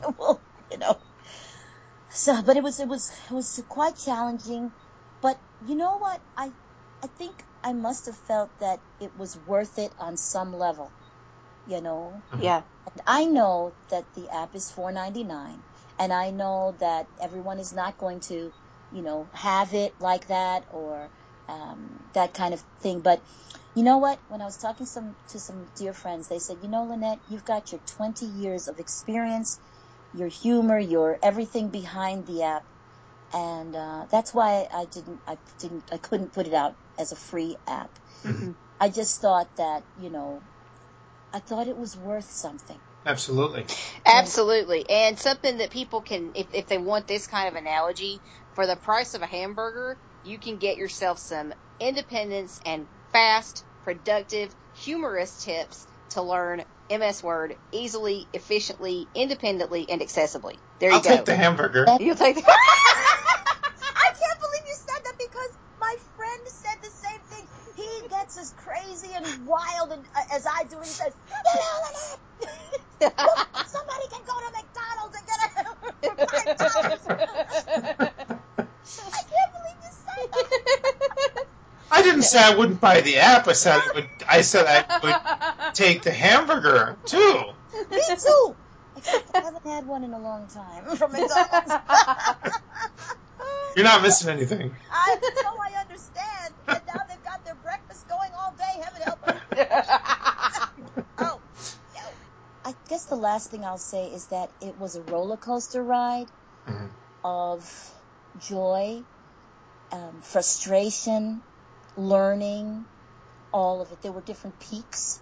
well, 0.18 0.46
you 0.72 0.78
know. 0.80 0.98
So, 2.12 2.42
but 2.44 2.58
it 2.58 2.64
was 2.64 2.80
it 2.80 2.88
was 2.88 3.12
it 3.30 3.34
was 3.34 3.64
quite 3.70 3.98
challenging. 3.98 4.74
But 5.22 5.42
you 5.62 5.76
know 5.76 5.98
what? 6.00 6.22
I 6.38 6.54
I 7.04 7.08
think 7.08 7.46
I 7.64 7.74
must 7.74 8.06
have 8.08 8.18
felt 8.18 8.58
that 8.60 8.82
it 9.00 9.16
was 9.16 9.38
worth 9.38 9.80
it 9.80 9.94
on 9.98 10.18
some 10.18 10.54
level. 10.54 10.94
You 11.66 11.82
know, 11.82 12.26
Yeah. 12.40 12.64
and 12.94 13.02
I 13.08 13.26
know 13.26 13.76
that 13.90 14.14
the 14.14 14.30
app 14.30 14.56
is 14.56 14.72
four 14.72 14.92
ninety 14.92 15.24
nine, 15.24 15.64
and 16.02 16.14
I 16.14 16.32
know 16.32 16.78
that 16.82 17.08
everyone 17.22 17.60
is 17.60 17.74
not 17.74 17.98
going 18.00 18.22
to, 18.30 18.52
you 18.92 19.04
know, 19.04 19.32
have 19.36 19.76
it 19.76 19.96
like 20.02 20.28
that 20.30 20.66
or 20.72 21.12
um, 21.50 21.98
that 22.16 22.36
kind 22.36 22.56
of 22.56 22.64
thing. 22.82 23.02
But 23.04 23.24
you 23.76 23.84
know 23.84 24.00
what? 24.00 24.22
When 24.28 24.42
I 24.42 24.46
was 24.46 24.58
talking 24.60 24.88
some 24.88 25.16
to 25.30 25.40
some 25.40 25.68
dear 25.78 25.94
friends, 25.94 26.30
they 26.30 26.40
said, 26.40 26.60
you 26.64 26.70
know, 26.70 26.86
Lynette, 26.86 27.22
you've 27.28 27.46
got 27.46 27.72
your 27.74 27.82
twenty 27.98 28.28
years 28.28 28.70
of 28.70 28.80
experience, 28.80 29.60
your 30.14 30.30
humor, 30.30 30.80
your 30.80 31.20
everything 31.24 31.72
behind 31.72 32.28
the 32.28 32.44
app, 32.44 32.66
and 33.34 33.76
uh, 33.76 34.08
that's 34.12 34.34
why 34.34 34.68
I 34.74 34.88
didn't, 34.88 35.22
I 35.28 35.40
didn't, 35.60 35.90
I 35.94 36.00
couldn't 36.00 36.34
put 36.34 36.48
it 36.48 36.56
out 36.56 36.78
as 37.00 37.14
a 37.14 37.18
free 37.18 37.58
app. 37.68 37.92
Mhm. 38.26 38.58
I 38.80 38.90
just 38.90 39.22
thought 39.22 39.50
that, 39.58 39.86
you 39.96 40.12
know, 40.12 40.44
I 41.34 41.40
thought 41.40 41.68
it 41.70 41.78
was 41.78 41.98
worth 41.98 42.30
something. 42.32 42.82
Absolutely. 43.06 43.66
Absolutely. 44.06 44.90
And 44.90 45.20
something 45.20 45.58
that 45.58 45.72
people 45.72 46.02
can, 46.02 46.34
if, 46.36 46.48
if 46.54 46.68
they 46.68 46.78
want 46.78 47.08
this 47.08 47.28
kind 47.28 47.48
of 47.50 47.56
analogy, 47.56 48.22
for 48.54 48.68
the 48.68 48.76
price 48.76 49.14
of 49.14 49.22
a 49.22 49.28
hamburger, 49.28 49.98
you 50.24 50.40
can 50.40 50.58
get 50.58 50.78
yourself 50.78 51.20
some 51.20 51.54
independence 51.80 52.60
and 52.66 52.88
fast, 53.12 53.66
productive, 53.84 54.54
humorous 54.74 55.44
tips 55.44 55.88
to 56.12 56.22
learn 56.22 56.64
MS 56.92 57.24
Word 57.24 57.56
easily, 57.72 58.30
efficiently, 58.34 59.10
independently, 59.16 59.90
and 59.90 60.02
accessibly. 60.02 60.60
There 60.80 60.90
you 60.90 60.98
I'll 60.98 61.02
go. 61.02 61.10
take 61.10 61.26
the 61.26 61.36
hamburger. 61.36 61.86
You'll 62.00 62.16
take 62.16 62.36
the. 62.36 62.42
I 62.48 64.10
can't 64.12 64.40
believe 64.42 64.66
you 64.68 64.78
said 64.78 65.02
that 65.06 65.18
because 65.18 65.58
my 65.80 65.96
friend 66.16 66.42
said 66.48 66.78
the 66.84 66.92
same 66.92 67.22
thing. 67.30 67.48
He 67.76 68.10
gets 68.10 68.38
as 68.38 68.54
crazy 68.54 69.14
and 69.16 69.48
wild 69.48 69.92
and, 69.92 70.06
uh, 70.16 70.36
as 70.36 70.46
I 70.46 70.66
do, 70.66 70.78
and 70.80 70.88
he 70.88 70.94
says, 70.94 71.14
"Get 71.28 71.62
on 71.62 71.92
it! 71.92 72.81
Look, 73.02 73.40
somebody 73.68 74.08
can 74.10 74.22
go 74.26 74.34
to 74.40 74.52
McDonald's 74.54 75.18
and 75.18 75.28
get 75.28 75.40
a 75.46 75.50
for 76.04 76.16
five 76.28 76.58
dollars." 76.58 77.02
I 79.14 79.24
can't 79.24 79.54
believe 79.54 79.80
you 79.84 79.92
said 79.92 80.30
that. 80.32 81.46
I 81.92 82.02
didn't 82.04 82.24
say 82.24 82.40
I 82.44 82.56
wouldn't 82.56 82.82
buy 82.82 83.02
the 83.02 83.18
app. 83.18 83.48
I 83.48 83.54
said 83.54 83.82
I 83.82 83.92
would. 83.96 84.10
I 84.30 84.42
said 84.42 84.66
I 84.68 84.86
would 85.04 85.74
take 85.76 86.04
the 86.04 86.12
hamburger 86.12 86.98
too. 87.06 87.42
Me 87.92 88.02
too. 88.18 88.56
Except 88.96 89.32
I 89.36 89.42
haven't 89.42 89.66
had 89.66 89.88
one 89.88 90.04
in 90.04 90.14
a 90.14 90.20
long 90.20 90.48
time 90.48 90.86
from 90.98 91.12
McDonald's. 91.14 91.74
You're 93.76 93.86
not 93.86 94.02
missing 94.02 94.30
anything. 94.30 94.76
I 94.92 95.18
know 95.44 95.56
I 95.62 95.80
understand. 95.82 96.54
And 96.68 96.82
now 96.88 97.02
they've 97.10 97.24
got 97.24 97.44
their 97.46 97.56
breakfast 97.56 98.08
going 98.08 98.32
all 98.38 98.54
day. 98.58 98.82
Heaven 98.84 99.02
help 99.02 99.26
them. 99.26 99.40
No. 102.91 102.95
I 102.95 102.97
guess 102.97 103.06
the 103.08 103.15
last 103.17 103.51
thing 103.51 103.65
I'll 103.65 103.77
say 103.77 104.08
is 104.08 104.27
that 104.27 104.51
it 104.62 104.77
was 104.77 104.95
a 104.95 105.04
roller 105.04 105.38
coaster 105.38 105.84
ride 105.84 106.27
Mhm. 106.67 106.91
of 107.23 107.91
joy, 108.38 109.06
um, 109.91 110.21
frustration, 110.21 111.43
learning, 111.95 112.88
all 113.54 113.82
of 113.82 113.91
it. 113.91 114.01
There 114.01 114.12
were 114.13 114.21
different 114.21 114.60
peaks. 114.60 115.21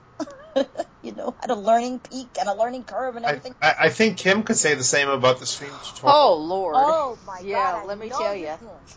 you 1.04 1.14
know, 1.14 1.38
had 1.42 1.52
a 1.52 1.56
learning 1.56 2.02
peak 2.02 2.38
and 2.40 2.50
a 2.50 2.56
learning 2.56 2.86
curve 2.86 3.16
and 3.18 3.26
everything. 3.26 3.56
I, 3.62 3.76
I 3.82 3.90
think 3.90 4.18
Kim 4.20 4.44
could 4.44 4.58
say 4.58 4.76
the 4.76 4.84
same 4.84 5.10
about 5.10 5.40
the 5.40 5.46
stream 5.46 5.72
tutorial. 5.72 6.18
oh 6.20 6.38
Lord. 6.38 6.78
Oh 6.78 7.20
my 7.26 7.44
Yeah, 7.44 7.58
God! 7.58 7.84
I 7.84 7.86
let 7.88 8.00
me 8.00 8.10
tell 8.10 8.36
you 8.36 8.48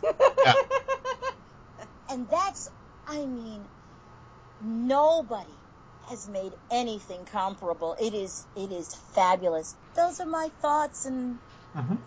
Yeah. 0.44 0.54
And 2.10 2.28
that's, 2.28 2.68
I 3.06 3.26
mean, 3.26 3.68
nobody 4.60 5.61
has 6.12 6.28
made 6.28 6.52
anything 6.70 7.24
comparable. 7.24 7.96
It 7.98 8.12
is, 8.14 8.46
it 8.54 8.70
is 8.70 8.88
fabulous. 9.14 9.74
Those 9.96 10.20
are 10.20 10.26
my 10.40 10.48
thoughts, 10.60 11.06
and 11.06 11.38
Mhm. 11.76 11.98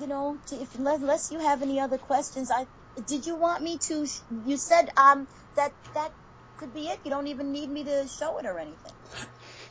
you 0.00 0.06
know, 0.12 0.38
if 0.52 0.74
unless, 0.74 1.00
unless 1.00 1.30
you 1.30 1.38
have 1.38 1.62
any 1.62 1.78
other 1.80 1.98
questions, 1.98 2.50
I 2.50 2.66
did 3.12 3.26
you 3.26 3.36
want 3.36 3.62
me 3.62 3.78
to? 3.88 4.06
You 4.50 4.56
said 4.56 4.90
um 4.96 5.26
that 5.56 5.72
that 5.94 6.12
could 6.58 6.72
be 6.74 6.88
it. 6.88 6.98
You 7.04 7.10
don't 7.10 7.28
even 7.28 7.52
need 7.52 7.70
me 7.70 7.84
to 7.84 8.08
show 8.08 8.38
it 8.38 8.46
or 8.46 8.58
anything. 8.58 8.92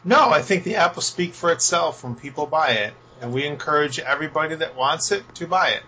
No, 0.06 0.30
I 0.30 0.42
think 0.42 0.64
the 0.64 0.76
app 0.76 0.96
will 0.96 1.02
speak 1.02 1.34
for 1.34 1.52
itself 1.52 2.04
when 2.04 2.16
people 2.16 2.46
buy 2.46 2.70
it, 2.86 2.94
and 3.22 3.34
we 3.34 3.46
encourage 3.46 4.00
everybody 4.00 4.56
that 4.56 4.76
wants 4.76 5.12
it 5.12 5.24
to 5.36 5.48
buy 5.48 5.68
it. 5.72 5.84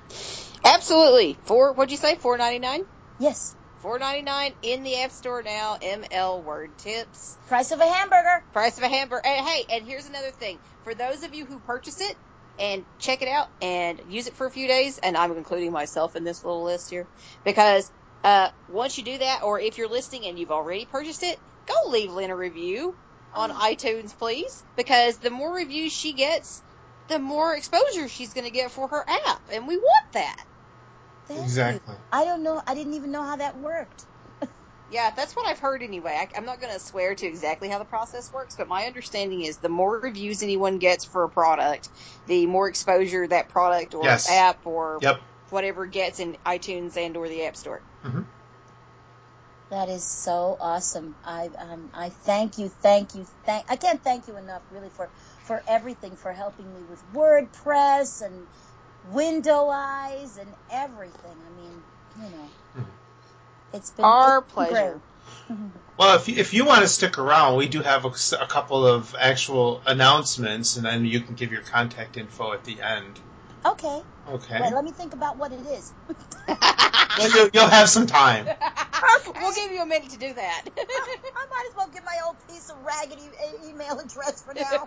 Absolutely. 0.66 1.38
Four. 1.46 1.74
What'd 1.74 1.92
you 1.92 1.98
say? 1.98 2.16
Four 2.16 2.38
ninety 2.38 2.60
nine. 2.60 2.82
Yes, 3.18 3.56
Four 3.82 3.98
ninety 3.98 4.24
nine 4.24 4.54
in 4.62 4.84
the 4.84 5.02
App 5.02 5.12
Store 5.12 5.42
now. 5.42 5.78
ML 5.82 6.44
Word 6.44 6.78
Tips. 6.80 7.38
price 7.48 7.72
of 7.72 7.80
a 7.80 7.88
hamburger. 7.88 8.44
Price 8.52 8.78
of 8.78 8.84
a 8.84 8.90
hamburger. 8.90 9.26
And 9.26 9.48
hey, 9.48 9.66
and 9.70 9.88
here's 9.88 10.06
another 10.06 10.32
thing. 10.32 10.60
For 10.84 10.94
those 10.94 11.24
of 11.24 11.34
you 11.34 11.46
who 11.46 11.60
purchase 11.60 12.02
it 12.02 12.18
and 12.60 12.84
check 13.00 13.22
it 13.22 13.30
out 13.30 13.48
and 13.62 14.02
use 14.10 14.28
it 14.28 14.34
for 14.34 14.46
a 14.48 14.52
few 14.52 14.68
days, 14.68 15.00
and 15.02 15.16
I'm 15.16 15.32
including 15.32 15.72
myself 15.72 16.18
in 16.18 16.26
this 16.26 16.44
little 16.44 16.64
list 16.64 16.90
here, 16.90 17.08
because 17.46 17.90
uh, 18.26 18.50
once 18.70 18.98
you 18.98 19.06
do 19.06 19.18
that, 19.18 19.44
or 19.44 19.62
if 19.62 19.78
you're 19.78 19.88
listening 19.88 20.26
and 20.26 20.38
you've 20.38 20.52
already 20.52 20.84
purchased 20.86 21.24
it, 21.24 21.40
go 21.66 21.90
leave 21.90 22.12
Lynn 22.12 22.32
a 22.32 22.36
review 22.36 22.96
on 23.34 23.50
iTunes, 23.50 24.18
please, 24.18 24.62
because 24.76 25.18
the 25.18 25.30
more 25.30 25.54
reviews 25.54 25.94
she 25.94 26.12
gets, 26.12 26.62
the 27.08 27.20
more 27.20 27.56
exposure 27.56 28.10
she's 28.10 28.34
going 28.34 28.46
to 28.46 28.52
get 28.52 28.72
for 28.72 28.90
her 28.90 29.06
app, 29.08 29.42
and 29.54 29.68
we 29.68 29.78
want 29.78 30.12
that. 30.14 30.44
Thank 31.30 31.42
you. 31.42 31.46
Exactly. 31.46 31.96
I 32.14 32.26
don't 32.26 32.44
know. 32.44 32.62
I 32.68 32.76
didn't 32.76 32.96
even 32.96 33.12
know 33.12 33.24
how 33.26 33.38
that 33.38 33.58
worked. 33.58 34.06
Yeah, 34.90 35.12
that's 35.16 35.36
what 35.36 35.48
I've 35.48 35.60
heard 35.60 35.84
anyway. 35.84 36.18
I, 36.20 36.30
I'm 36.38 36.46
not 36.46 36.62
going 36.62 36.74
to 36.74 36.80
swear 36.80 37.16
to 37.16 37.28
exactly 37.28 37.70
how 37.70 37.80
the 37.80 37.86
process 37.86 38.34
works, 38.34 38.56
but 38.58 38.68
my 38.68 38.86
understanding 38.88 39.44
is 39.44 39.60
the 39.60 39.70
more 39.70 40.00
reviews 40.02 40.44
anyone 40.44 40.80
gets 40.80 41.06
for 41.06 41.26
a 41.26 41.30
product, 41.30 41.90
the 42.28 42.48
more 42.48 42.70
exposure 42.70 43.28
that 43.28 43.50
product 43.50 43.96
or 43.96 44.06
Yes. 44.06 44.30
app 44.30 44.66
or 44.68 45.00
Yep. 45.02 45.22
whatever 45.52 45.88
gets 45.88 46.20
in 46.20 46.38
iTunes 46.46 46.98
and 46.98 47.18
or 47.18 47.30
the 47.30 47.46
App 47.46 47.58
Store. 47.58 47.84
That 49.72 49.90
is 49.90 50.08
so 50.08 50.58
awesome. 50.62 51.18
I 51.26 51.52
um 51.60 51.92
I 51.94 52.12
thank 52.12 52.58
you, 52.58 52.70
thank 52.70 53.16
you, 53.16 53.26
thank 53.46 53.66
I 53.70 53.76
can't 53.78 54.04
thank 54.04 54.28
you 54.28 54.38
enough 54.38 54.64
really 54.72 54.92
for 54.92 55.12
for 55.44 55.64
everything 55.68 56.18
for 56.18 56.34
helping 56.34 56.74
me 56.74 56.86
with 56.86 57.04
WordPress 57.12 58.22
and 58.22 58.48
Window 59.12 59.68
Eyes 59.70 60.38
and 60.38 60.50
everything. 60.72 61.38
I 61.48 61.62
mean, 61.62 61.84
you 62.18 62.38
know, 62.38 62.50
Mhm. 62.78 62.86
it's 63.74 63.90
been 63.92 64.06
Our 64.06 64.40
it's 64.40 64.48
been 64.48 64.54
pleasure. 64.56 65.02
great. 65.50 65.58
Well, 65.98 66.16
if 66.16 66.30
you, 66.30 66.36
if 66.38 66.54
you 66.54 66.64
want 66.64 66.82
to 66.84 66.88
stick 66.88 67.18
around, 67.18 67.58
we 67.58 67.68
do 67.68 67.82
have 67.82 68.06
a 68.06 68.46
couple 68.48 68.88
of 68.88 69.14
actual 69.20 69.82
announcements, 69.86 70.78
and 70.78 70.86
then 70.86 71.04
you 71.04 71.20
can 71.20 71.36
give 71.36 71.52
your 71.52 71.62
contact 71.62 72.16
info 72.16 72.54
at 72.54 72.64
the 72.64 72.82
end. 72.82 73.20
Okay, 73.66 74.02
Okay. 74.30 74.62
wait, 74.62 74.74
let 74.74 74.86
me 74.86 74.92
think 74.92 75.14
about 75.14 75.36
what 75.36 75.52
it 75.52 75.60
is. 75.66 75.92
Well, 77.18 77.30
you'll, 77.36 77.50
you'll 77.54 77.68
have 77.68 77.90
some 77.90 78.08
time. 78.08 78.48
we'll 79.42 79.54
give 79.54 79.74
you 79.74 79.82
a 79.82 79.86
minute 79.86 80.12
to 80.12 80.18
do 80.18 80.34
that. 80.34 80.62
I 80.78 81.46
might 81.50 81.66
as 81.70 81.76
well 81.76 81.90
give 81.90 82.06
my 82.06 82.18
old 82.26 82.38
piece 82.48 82.70
of 82.70 82.78
raggedy 82.86 83.24
email 83.68 84.00
address 84.00 84.42
for 84.42 84.54
now. 84.54 84.86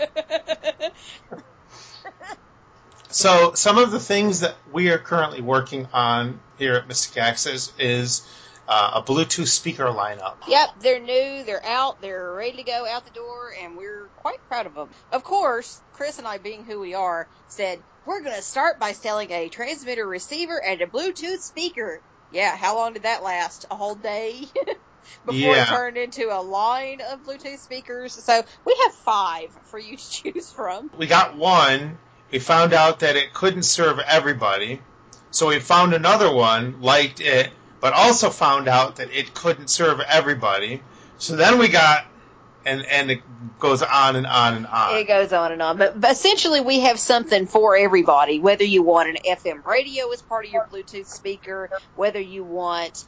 So, 3.13 3.53
some 3.55 3.79
of 3.79 3.91
the 3.91 4.01
things 4.01 4.41
that 4.41 4.55
we 4.73 4.91
are 4.91 4.99
currently 4.99 5.41
working 5.43 5.87
on 5.93 6.41
here 6.59 6.75
at 6.75 6.89
Mystic 6.89 7.19
Access 7.19 7.73
is 7.79 8.27
uh, 8.67 8.93
a 8.95 9.03
Bluetooth 9.03 9.49
speaker 9.49 9.85
lineup. 9.85 10.37
Yep, 10.49 10.69
they're 10.81 11.01
new, 11.01 11.45
they're 11.45 11.65
out, 11.65 12.01
they're 12.01 12.33
ready 12.33 12.57
to 12.57 12.63
go 12.63 12.87
out 12.89 13.05
the 13.05 13.11
door, 13.13 13.53
and 13.63 13.77
we're 13.77 14.09
quite 14.17 14.39
proud 14.49 14.67
of 14.67 14.75
them. 14.75 14.89
Of 15.13 15.25
course, 15.25 15.81
Chris 15.93 16.19
and 16.19 16.27
I, 16.27 16.39
being 16.39 16.65
who 16.65 16.81
we 16.81 16.95
are, 16.95 17.29
said, 17.49 17.81
we're 18.07 18.23
going 18.23 18.35
to 18.37 18.43
start 18.43 18.81
by 18.81 18.93
selling 18.93 19.31
a 19.31 19.49
transmitter 19.49 20.07
receiver 20.07 20.61
and 20.65 20.81
a 20.81 20.87
Bluetooth 20.87 21.41
speaker. 21.41 22.01
Yeah, 22.31 22.57
how 22.57 22.77
long 22.77 22.95
did 22.95 23.03
that 23.03 23.23
last? 23.23 23.67
A 23.71 23.77
whole 23.77 23.95
day? 23.95 24.47
Before 25.27 25.35
Yeah. 25.35 25.65
it 25.65 25.69
turned 25.69 25.97
into 25.99 26.29
a 26.31 26.41
line 26.41 27.01
of 27.03 27.21
Bluetooth 27.25 27.59
speakers. 27.59 28.15
So 28.25 28.43
we 28.65 28.81
have 28.85 28.95
five 28.95 29.51
for 29.71 29.79
you 29.79 29.97
to 29.97 30.11
choose 30.11 30.51
from. 30.51 30.91
We 30.97 31.07
got 31.07 31.37
one. 31.37 31.99
We 32.33 32.39
found 32.39 32.73
out 32.73 33.01
that 33.01 33.15
it 33.15 33.35
couldn't 33.35 33.65
serve 33.65 33.99
everybody. 33.99 34.81
So 35.31 35.49
we 35.49 35.61
found 35.61 35.93
another 35.93 36.35
one, 36.35 36.81
liked 36.81 37.21
it, 37.21 37.51
but 37.81 37.93
also 37.93 38.31
found 38.31 38.69
out 38.69 38.97
that 38.97 39.11
it 39.13 39.35
couldn't 39.35 39.69
serve 39.69 40.01
everybody. 40.01 40.83
So 41.19 41.37
then 41.37 41.59
we 41.59 41.69
got, 41.69 42.07
and, 42.65 42.85
and 42.87 43.11
it 43.11 43.21
goes 43.59 43.83
on 43.83 44.17
and 44.17 44.27
on 44.27 44.55
and 44.55 44.67
on. 44.67 44.97
It 44.97 45.07
goes 45.07 45.33
on 45.33 45.53
and 45.53 45.61
on. 45.61 45.77
But, 45.77 46.01
but 46.01 46.13
essentially, 46.13 46.63
we 46.63 46.81
have 46.81 46.99
something 46.99 47.47
for 47.47 47.77
everybody. 47.77 48.41
Whether 48.41 48.65
you 48.65 48.83
want 48.83 49.11
an 49.11 49.17
FM 49.29 49.65
radio 49.67 50.11
as 50.11 50.23
part 50.23 50.47
of 50.47 50.53
your 50.53 50.67
Bluetooth 50.73 51.07
speaker, 51.07 51.71
whether 51.97 52.21
you 52.21 52.45
want 52.45 53.05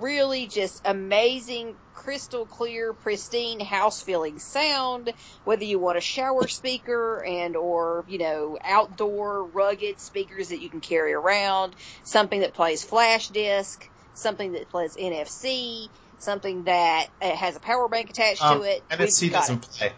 really 0.00 0.46
just 0.46 0.80
amazing, 0.84 1.78
crystal 1.92 2.46
clear, 2.46 2.92
pristine, 2.94 3.60
house 3.60 4.02
feeling 4.02 4.38
sound, 4.38 5.12
whether 5.44 5.64
you 5.64 5.78
want 5.78 5.98
a 5.98 6.00
shower 6.00 6.46
speaker 6.48 7.24
and 7.24 7.56
or, 7.56 8.04
you 8.06 8.18
know, 8.18 8.58
outdoor 8.64 9.46
rugged 9.46 10.00
speakers 10.00 10.48
that 10.48 10.60
you 10.60 10.70
can 10.70 10.80
carry 10.80 11.12
around, 11.12 11.74
something 12.04 12.40
that 12.40 12.54
plays 12.54 12.84
flash 12.84 13.28
disc, 13.28 13.88
something 14.14 14.52
that 14.52 14.70
plays 14.70 14.96
NFC, 14.96 15.88
something 16.18 16.64
that 16.64 17.06
uh, 17.20 17.34
has 17.34 17.56
a 17.56 17.60
power 17.60 17.88
bank 17.88 18.10
attached 18.10 18.42
Um, 18.42 18.58
to 18.60 18.64
it. 18.64 18.86
NFC 18.90 19.30
doesn't 19.30 19.64
it 19.64 19.70
play. 19.70 19.92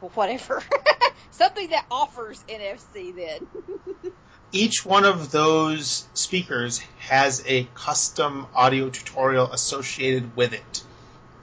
well, 0.00 0.10
whatever. 0.14 0.62
Something 1.30 1.68
that 1.70 1.84
offers 1.90 2.42
NFC 2.48 3.14
then. 3.14 3.48
Each 4.50 4.84
one 4.84 5.04
of 5.04 5.30
those 5.30 6.06
speakers 6.14 6.80
has 6.98 7.42
a 7.46 7.64
custom 7.74 8.46
audio 8.54 8.88
tutorial 8.88 9.52
associated 9.52 10.34
with 10.36 10.54
it. 10.54 10.82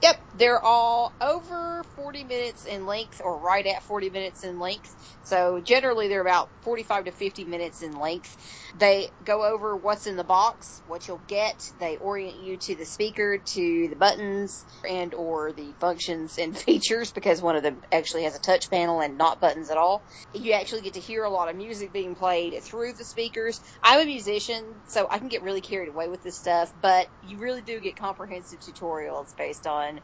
Yep, 0.02 0.20
they're 0.38 0.62
all 0.62 1.12
over 1.20 1.82
40 1.96 2.24
minutes 2.24 2.66
in 2.66 2.86
length 2.86 3.20
or 3.24 3.38
right 3.38 3.66
at 3.66 3.82
40 3.82 4.10
minutes 4.10 4.44
in 4.44 4.58
length. 4.58 4.94
So 5.24 5.60
generally 5.60 6.08
they're 6.08 6.20
about 6.20 6.48
45 6.62 7.06
to 7.06 7.12
50 7.12 7.44
minutes 7.44 7.82
in 7.82 7.98
length. 7.98 8.36
They 8.78 9.08
go 9.24 9.44
over 9.44 9.76
what's 9.76 10.06
in 10.06 10.16
the 10.16 10.24
box, 10.24 10.82
what 10.86 11.08
you'll 11.08 11.22
get. 11.26 11.58
They 11.80 11.96
orient 11.96 12.36
you 12.36 12.56
to 12.58 12.74
the 12.76 12.84
speaker, 12.84 13.38
to 13.38 13.88
the 13.88 13.96
buttons 13.96 14.64
and 14.88 15.14
or 15.14 15.52
the 15.52 15.72
functions 15.80 16.38
and 16.38 16.56
features 16.66 17.12
because 17.12 17.40
one 17.40 17.56
of 17.56 17.62
them 17.62 17.80
actually 17.90 18.24
has 18.24 18.36
a 18.36 18.40
touch 18.40 18.70
panel 18.70 19.00
and 19.00 19.16
not 19.16 19.40
buttons 19.40 19.70
at 19.70 19.78
all. 19.78 20.02
You 20.34 20.52
actually 20.52 20.82
get 20.82 20.94
to 20.94 21.00
hear 21.00 21.24
a 21.24 21.30
lot 21.30 21.48
of 21.48 21.56
music 21.56 21.92
being 21.92 22.14
played 22.14 22.62
through 22.62 22.92
the 22.92 23.04
speakers. 23.04 23.60
I'm 23.82 24.00
a 24.00 24.04
musician, 24.04 24.82
so 24.88 25.06
I 25.10 25.18
can 25.18 25.28
get 25.28 25.42
really 25.42 25.60
carried 25.60 25.88
away 25.88 26.08
with 26.08 26.22
this 26.22 26.38
stuff, 26.38 26.72
but 26.80 27.06
you 27.22 27.38
really 27.38 27.62
do 27.62 27.80
get 27.80 27.96
comprehensive 27.96 28.60
tutorials 28.60 29.34
based 29.36 29.66
on 29.66 30.00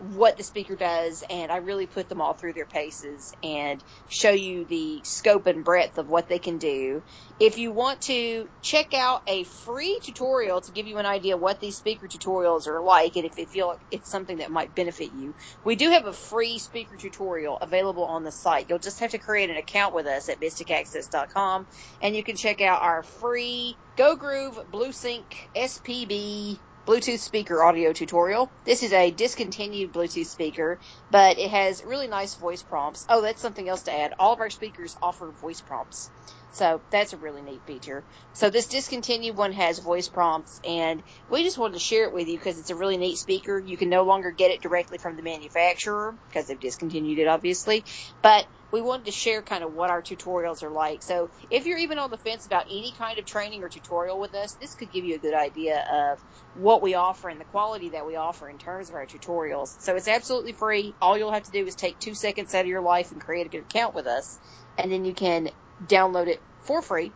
what 0.00 0.36
the 0.36 0.42
speaker 0.42 0.76
does, 0.76 1.24
and 1.28 1.50
I 1.50 1.58
really 1.58 1.86
put 1.86 2.08
them 2.08 2.20
all 2.20 2.34
through 2.34 2.52
their 2.52 2.66
paces 2.66 3.32
and 3.42 3.82
show 4.08 4.30
you 4.30 4.64
the 4.64 5.00
scope 5.04 5.46
and 5.46 5.64
breadth 5.64 5.98
of 5.98 6.08
what 6.08 6.28
they 6.28 6.38
can 6.38 6.58
do. 6.58 7.02
If 7.40 7.58
you 7.58 7.72
want 7.72 8.02
to 8.02 8.48
check 8.62 8.94
out 8.94 9.22
a 9.26 9.44
free 9.44 10.00
tutorial 10.02 10.60
to 10.60 10.72
give 10.72 10.86
you 10.86 10.98
an 10.98 11.06
idea 11.06 11.36
what 11.36 11.60
these 11.60 11.76
speaker 11.76 12.06
tutorials 12.06 12.66
are 12.66 12.82
like, 12.82 13.16
and 13.16 13.24
if 13.24 13.38
you 13.38 13.46
feel 13.46 13.68
like 13.68 13.80
it's 13.90 14.10
something 14.10 14.38
that 14.38 14.50
might 14.50 14.74
benefit 14.74 15.12
you, 15.12 15.34
we 15.64 15.76
do 15.76 15.90
have 15.90 16.06
a 16.06 16.12
free 16.12 16.58
speaker 16.58 16.96
tutorial 16.96 17.56
available 17.56 18.04
on 18.04 18.24
the 18.24 18.32
site. 18.32 18.66
You'll 18.68 18.78
just 18.78 19.00
have 19.00 19.10
to 19.12 19.18
create 19.18 19.50
an 19.50 19.56
account 19.56 19.94
with 19.94 20.06
us 20.06 20.28
at 20.28 20.40
mysticaccess.com, 20.40 21.66
and 22.00 22.16
you 22.16 22.22
can 22.22 22.36
check 22.36 22.60
out 22.60 22.82
our 22.82 23.02
free 23.02 23.76
Go 23.96 24.14
Groove 24.14 24.58
BlueSync 24.70 25.24
SPB 25.56 26.60
Bluetooth 26.88 27.18
speaker 27.18 27.62
audio 27.62 27.92
tutorial. 27.92 28.50
This 28.64 28.82
is 28.82 28.94
a 28.94 29.10
discontinued 29.10 29.92
Bluetooth 29.92 30.24
speaker, 30.24 30.78
but 31.10 31.38
it 31.38 31.50
has 31.50 31.84
really 31.84 32.08
nice 32.08 32.34
voice 32.36 32.62
prompts. 32.62 33.04
Oh, 33.10 33.20
that's 33.20 33.42
something 33.42 33.68
else 33.68 33.82
to 33.82 33.92
add. 33.92 34.14
All 34.18 34.32
of 34.32 34.40
our 34.40 34.48
speakers 34.48 34.96
offer 35.02 35.30
voice 35.30 35.60
prompts. 35.60 36.10
So 36.50 36.80
that's 36.90 37.12
a 37.12 37.16
really 37.16 37.42
neat 37.42 37.60
feature. 37.66 38.02
So 38.32 38.50
this 38.50 38.66
discontinued 38.66 39.36
one 39.36 39.52
has 39.52 39.78
voice 39.78 40.08
prompts 40.08 40.60
and 40.64 41.02
we 41.30 41.44
just 41.44 41.58
wanted 41.58 41.74
to 41.74 41.80
share 41.80 42.04
it 42.04 42.12
with 42.12 42.28
you 42.28 42.38
because 42.38 42.58
it's 42.58 42.70
a 42.70 42.74
really 42.74 42.96
neat 42.96 43.16
speaker. 43.16 43.58
You 43.58 43.76
can 43.76 43.90
no 43.90 44.02
longer 44.04 44.30
get 44.30 44.50
it 44.50 44.62
directly 44.62 44.98
from 44.98 45.16
the 45.16 45.22
manufacturer 45.22 46.14
because 46.28 46.46
they've 46.46 46.58
discontinued 46.58 47.18
it 47.18 47.28
obviously, 47.28 47.84
but 48.22 48.46
we 48.70 48.82
wanted 48.82 49.06
to 49.06 49.12
share 49.12 49.40
kind 49.42 49.64
of 49.64 49.72
what 49.72 49.90
our 49.90 50.02
tutorials 50.02 50.62
are 50.62 50.70
like. 50.70 51.02
So 51.02 51.30
if 51.50 51.66
you're 51.66 51.78
even 51.78 51.98
on 51.98 52.10
the 52.10 52.18
fence 52.18 52.44
about 52.44 52.66
any 52.66 52.92
kind 52.98 53.18
of 53.18 53.24
training 53.24 53.62
or 53.62 53.68
tutorial 53.68 54.18
with 54.18 54.34
us, 54.34 54.54
this 54.54 54.74
could 54.74 54.90
give 54.90 55.04
you 55.04 55.14
a 55.14 55.18
good 55.18 55.34
idea 55.34 55.84
of 55.90 56.18
what 56.54 56.82
we 56.82 56.94
offer 56.94 57.28
and 57.28 57.40
the 57.40 57.46
quality 57.46 57.90
that 57.90 58.06
we 58.06 58.16
offer 58.16 58.48
in 58.48 58.58
terms 58.58 58.90
of 58.90 58.94
our 58.94 59.06
tutorials. 59.06 59.80
So 59.80 59.96
it's 59.96 60.08
absolutely 60.08 60.52
free. 60.52 60.94
All 61.00 61.16
you'll 61.16 61.32
have 61.32 61.44
to 61.44 61.50
do 61.50 61.64
is 61.64 61.76
take 61.76 61.98
two 61.98 62.14
seconds 62.14 62.54
out 62.54 62.62
of 62.62 62.66
your 62.66 62.82
life 62.82 63.10
and 63.12 63.20
create 63.20 63.46
a 63.46 63.50
good 63.50 63.62
account 63.62 63.94
with 63.94 64.06
us, 64.06 64.38
and 64.76 64.92
then 64.92 65.04
you 65.04 65.14
can 65.14 65.48
download 65.84 66.26
it 66.28 66.42
for 66.66 66.82
free. 66.82 67.12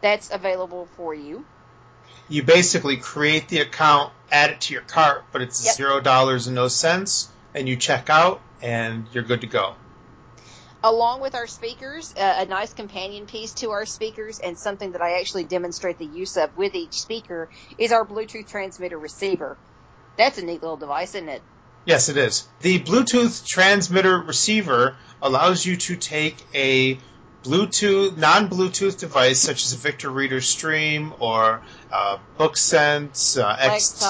That's 0.00 0.30
available 0.30 0.86
for 0.96 1.14
you. 1.14 1.44
You 2.28 2.42
basically 2.42 2.96
create 2.96 3.48
the 3.48 3.60
account, 3.60 4.12
add 4.30 4.50
it 4.50 4.60
to 4.62 4.72
your 4.72 4.82
cart, 4.82 5.24
but 5.32 5.42
it's 5.42 5.62
Yep. 5.64 5.74
zero 5.76 6.00
dollars 6.00 6.46
and 6.46 6.56
no 6.56 6.68
cents, 6.68 7.28
and 7.54 7.68
you 7.68 7.76
check 7.76 8.10
out, 8.10 8.40
and 8.60 9.06
you're 9.12 9.22
good 9.22 9.42
to 9.42 9.46
go. 9.46 9.74
along 10.84 11.20
with 11.20 11.34
our 11.36 11.46
speakers, 11.46 12.12
uh, 12.16 12.34
a 12.38 12.46
nice 12.46 12.72
companion 12.74 13.26
piece 13.26 13.54
to 13.54 13.70
our 13.70 13.86
speakers, 13.86 14.40
and 14.40 14.58
something 14.58 14.92
that 14.92 15.00
I 15.02 15.20
actually 15.20 15.44
demonstrate 15.44 15.98
the 15.98 16.06
use 16.06 16.36
of 16.36 16.56
with 16.56 16.74
each 16.74 16.94
speaker 16.94 17.48
is 17.78 17.92
our 17.92 18.04
Bluetooth 18.04 18.48
transmitter 18.48 18.98
receiver. 18.98 19.60
That's 20.16 20.38
a 20.38 20.42
neat 20.44 20.60
little 20.60 20.76
device, 20.76 21.14
isn't 21.14 21.28
it? 21.28 21.42
Yes, 21.84 22.08
it 22.08 22.16
is. 22.16 22.48
The 22.60 22.80
Bluetooth 22.80 23.46
transmitter 23.46 24.18
receiver 24.18 24.96
allows 25.20 25.64
you 25.64 25.76
to 25.76 25.96
take 25.96 26.44
a 26.54 26.98
Bluetooth, 27.42 28.16
non-Bluetooth 28.16 28.98
device 28.98 29.40
such 29.40 29.64
as 29.64 29.72
a 29.72 29.76
Victor 29.76 30.10
Reader 30.10 30.40
Stream 30.40 31.12
or 31.18 31.60
uh, 31.90 32.18
BookSense, 32.38 33.40
uh, 33.42 33.56
X, 33.58 34.04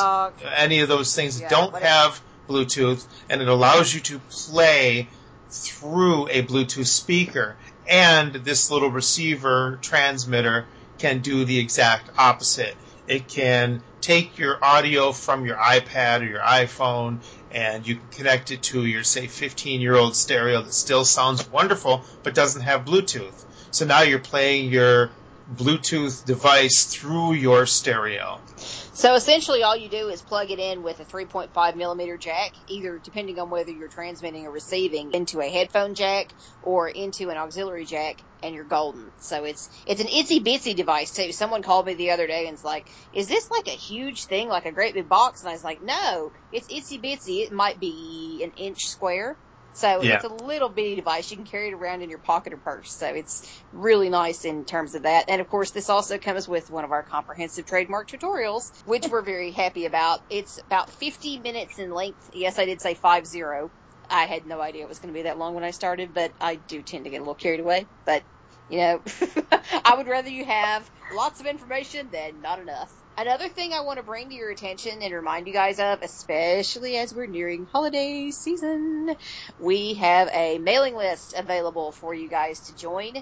any 0.56 0.80
of 0.80 0.88
those 0.88 1.14
things 1.14 1.38
that 1.38 1.44
Yeah, 1.44 1.48
don't 1.48 1.72
whatever. 1.72 1.86
have 1.86 2.20
Bluetooth, 2.48 3.04
and 3.30 3.40
it 3.40 3.48
allows 3.48 3.94
you 3.94 4.00
to 4.00 4.18
play 4.30 5.08
through 5.50 6.28
a 6.28 6.42
Bluetooth 6.42 6.86
speaker. 6.86 7.56
And 7.88 8.32
this 8.34 8.70
little 8.70 8.90
receiver 8.90 9.78
transmitter 9.82 10.66
can 10.98 11.20
do 11.20 11.44
the 11.44 11.58
exact 11.58 12.10
opposite. 12.18 12.76
It 13.08 13.28
can 13.28 13.82
take 14.00 14.38
your 14.38 14.62
audio 14.64 15.12
from 15.12 15.44
your 15.46 15.56
iPad 15.56 16.20
or 16.20 16.24
your 16.24 16.40
iPhone 16.40 17.18
and 17.52 17.86
you 17.86 17.96
can 17.96 18.08
connect 18.10 18.50
it 18.50 18.62
to 18.62 18.84
your, 18.84 19.04
say, 19.04 19.26
15 19.26 19.80
year 19.80 19.94
old 19.94 20.16
stereo 20.16 20.62
that 20.62 20.72
still 20.72 21.04
sounds 21.04 21.48
wonderful 21.50 22.02
but 22.22 22.34
doesn't 22.34 22.62
have 22.62 22.84
Bluetooth. 22.84 23.44
So 23.70 23.86
now 23.86 24.02
you're 24.02 24.18
playing 24.18 24.70
your 24.70 25.10
Bluetooth 25.54 26.24
device 26.24 26.84
through 26.84 27.34
your 27.34 27.66
stereo. 27.66 28.40
So 28.94 29.14
essentially, 29.14 29.62
all 29.62 29.76
you 29.76 29.88
do 29.88 30.08
is 30.10 30.20
plug 30.20 30.50
it 30.50 30.58
in 30.58 30.82
with 30.82 31.00
a 31.00 31.06
3.5 31.06 31.76
millimeter 31.76 32.18
jack, 32.18 32.52
either 32.68 33.00
depending 33.02 33.38
on 33.38 33.48
whether 33.48 33.70
you're 33.70 33.88
transmitting 33.88 34.46
or 34.46 34.52
receiving 34.52 35.12
into 35.12 35.40
a 35.40 35.48
headphone 35.48 35.94
jack 35.94 36.26
or 36.62 36.88
into 36.88 37.30
an 37.30 37.38
auxiliary 37.38 37.86
jack, 37.86 38.22
and 38.42 38.54
you're 38.54 38.64
golden. 38.64 39.10
So 39.18 39.44
it's 39.44 39.70
it's 39.86 40.02
an 40.02 40.08
itsy 40.08 40.44
bitsy 40.44 40.76
device 40.76 41.12
too. 41.12 41.32
Someone 41.32 41.62
called 41.62 41.86
me 41.86 41.94
the 41.94 42.10
other 42.10 42.26
day 42.26 42.46
and 42.46 42.52
was 42.52 42.64
like, 42.64 42.86
"Is 43.14 43.28
this 43.28 43.48
like 43.50 43.68
a 43.68 43.78
huge 43.78 44.26
thing, 44.26 44.48
like 44.48 44.66
a 44.66 44.72
great 44.72 44.94
big 44.94 45.08
box?" 45.08 45.40
And 45.40 45.48
I 45.48 45.52
was 45.52 45.64
like, 45.64 45.80
"No, 45.80 46.32
it's 46.50 46.68
itsy 46.70 47.02
bitsy. 47.02 47.46
It 47.46 47.52
might 47.52 47.80
be 47.80 48.42
an 48.44 48.52
inch 48.62 48.80
square." 48.80 49.38
So 49.74 50.02
Yeah. 50.02 50.14
it's 50.16 50.24
a 50.24 50.28
little 50.28 50.68
bitty 50.70 50.96
device. 50.96 51.30
You 51.30 51.36
can 51.38 51.46
carry 51.46 51.68
it 51.68 51.74
around 51.74 52.02
in 52.02 52.10
your 52.10 52.18
pocket 52.18 52.52
or 52.52 52.58
purse. 52.58 52.92
So 52.92 53.06
it's 53.08 53.42
really 53.72 54.10
nice 54.10 54.44
in 54.44 54.64
terms 54.64 54.94
of 54.94 55.04
that. 55.04 55.26
And 55.28 55.40
of 55.40 55.48
course, 55.48 55.70
this 55.72 55.90
also 55.90 56.18
comes 56.18 56.48
with 56.48 56.70
one 56.70 56.84
of 56.84 56.92
our 56.92 57.02
comprehensive 57.04 57.66
trademark 57.66 58.08
tutorials, 58.08 58.70
which 58.84 59.08
we're 59.08 59.22
very 59.22 59.52
happy 59.52 59.86
about. 59.86 60.20
It's 60.30 60.58
about 60.66 60.92
50 60.92 61.40
minutes 61.40 61.78
in 61.78 61.90
length. 61.90 62.28
Yes, 62.32 62.58
I 62.58 62.66
did 62.66 62.82
say 62.82 62.94
five 62.94 63.26
zero. 63.26 63.72
I 64.10 64.26
had 64.26 64.46
no 64.46 64.60
idea 64.60 64.84
it 64.84 64.88
was 64.88 64.98
going 65.00 65.14
to 65.14 65.18
be 65.18 65.22
that 65.24 65.38
long 65.38 65.54
when 65.54 65.64
I 65.64 65.70
started, 65.70 66.12
but 66.14 66.34
I 66.40 66.56
do 66.56 66.82
tend 66.82 67.04
to 67.04 67.10
get 67.10 67.18
a 67.18 67.20
little 67.20 67.34
carried 67.34 67.60
away. 67.60 67.88
But, 68.04 68.24
you 68.68 68.78
know, 68.78 69.02
I 69.84 69.94
would 69.96 70.08
rather 70.08 70.28
you 70.30 70.44
have 70.44 70.90
lots 71.12 71.40
of 71.40 71.46
information 71.46 72.10
than 72.10 72.40
not 72.40 72.60
enough. 72.60 72.92
Another 73.16 73.48
thing 73.48 73.72
I 73.72 73.82
want 73.82 73.98
to 73.98 74.02
bring 74.02 74.30
to 74.30 74.34
your 74.34 74.50
attention 74.50 75.02
and 75.02 75.14
remind 75.14 75.46
you 75.46 75.52
guys 75.52 75.78
of, 75.78 76.00
especially 76.02 76.96
as 76.96 77.14
we're 77.14 77.28
nearing 77.28 77.66
holiday 77.72 78.32
season, 78.32 79.14
we 79.56 79.94
have 79.94 80.28
a 80.34 80.58
mailing 80.58 80.96
list 80.96 81.34
available 81.36 81.92
for 81.92 82.12
you 82.14 82.28
guys 82.28 82.62
to 82.62 82.74
join. 82.74 83.14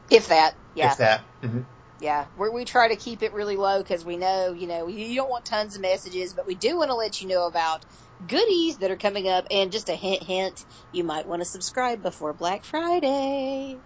If 0.10 0.30
that, 0.30 0.56
yeah. 0.74 0.92
if 0.92 0.98
that. 1.00 1.22
Mhm. 1.42 1.66
Yeah, 2.00 2.26
we 2.38 2.50
we 2.50 2.66
try 2.66 2.88
to 2.88 2.96
keep 2.96 3.24
it 3.24 3.34
really 3.34 3.58
low 3.58 3.80
because 3.80 4.06
we 4.06 4.16
know, 4.16 4.54
you 4.54 4.68
know, 4.68 4.88
you 4.88 5.16
don't 5.16 5.30
want 5.30 5.46
tons 5.46 5.76
of 5.76 5.82
messages, 5.82 6.34
but 6.34 6.48
we 6.48 6.56
do 6.56 6.78
want 6.78 6.92
to 6.92 6.96
let 6.96 7.22
you 7.22 7.28
know 7.28 7.46
about 7.46 7.84
goodies 8.26 8.78
that 8.78 8.90
are 8.90 8.96
coming 8.96 9.28
up. 9.28 9.48
And 9.52 9.72
just 9.72 9.90
a 9.90 9.96
hint, 9.96 10.24
hint, 10.24 10.66
you 10.94 11.04
might 11.04 11.28
want 11.28 11.42
to 11.42 11.46
subscribe 11.46 12.02
before 12.02 12.34
Black 12.34 12.64
Friday. 12.64 13.78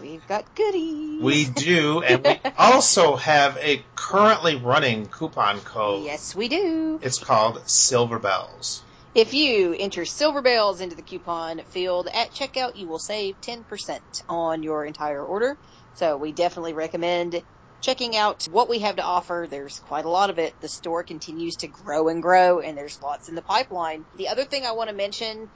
We've 0.00 0.26
got 0.26 0.54
goodies. 0.54 1.22
We 1.22 1.44
do, 1.44 2.02
and 2.02 2.24
we 2.24 2.40
also 2.58 3.16
have 3.16 3.56
a 3.58 3.84
currently 3.94 4.56
running 4.56 5.06
coupon 5.06 5.60
code. 5.60 6.04
yes, 6.04 6.34
we 6.34 6.48
do. 6.48 6.98
It's 7.02 7.18
called 7.18 7.62
Silver 7.68 8.18
Bells. 8.18 8.82
If 9.14 9.34
you 9.34 9.74
enter 9.78 10.04
Silver 10.04 10.40
Bells 10.40 10.80
into 10.80 10.96
the 10.96 11.02
coupon 11.02 11.60
field 11.70 12.08
at 12.12 12.30
checkout, 12.30 12.76
you 12.76 12.86
will 12.88 12.98
save 12.98 13.40
10% 13.42 14.00
on 14.28 14.62
your 14.62 14.86
entire 14.86 15.22
order. 15.22 15.56
So 15.94 16.16
we 16.16 16.32
definitely 16.32 16.72
recommend 16.72 17.42
checking 17.82 18.16
out 18.16 18.44
what 18.50 18.70
we 18.70 18.78
have 18.78 18.96
to 18.96 19.02
offer. 19.02 19.46
There's 19.50 19.78
quite 19.80 20.06
a 20.06 20.08
lot 20.08 20.30
of 20.30 20.38
it. 20.38 20.58
The 20.62 20.68
store 20.68 21.02
continues 21.02 21.56
to 21.56 21.66
grow 21.66 22.08
and 22.08 22.22
grow 22.22 22.60
and 22.60 22.78
there's 22.78 23.02
lots 23.02 23.28
in 23.28 23.34
the 23.34 23.42
pipeline. 23.42 24.06
The 24.16 24.28
other 24.28 24.44
thing 24.44 24.64
I 24.64 24.72
want 24.72 24.88
to 24.88 24.96
mention 24.96 25.50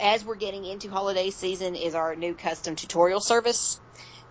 as 0.00 0.24
we're 0.24 0.34
getting 0.36 0.64
into 0.64 0.90
holiday 0.90 1.30
season 1.30 1.74
is 1.74 1.94
our 1.94 2.16
new 2.16 2.34
custom 2.34 2.76
tutorial 2.76 3.20
service. 3.20 3.78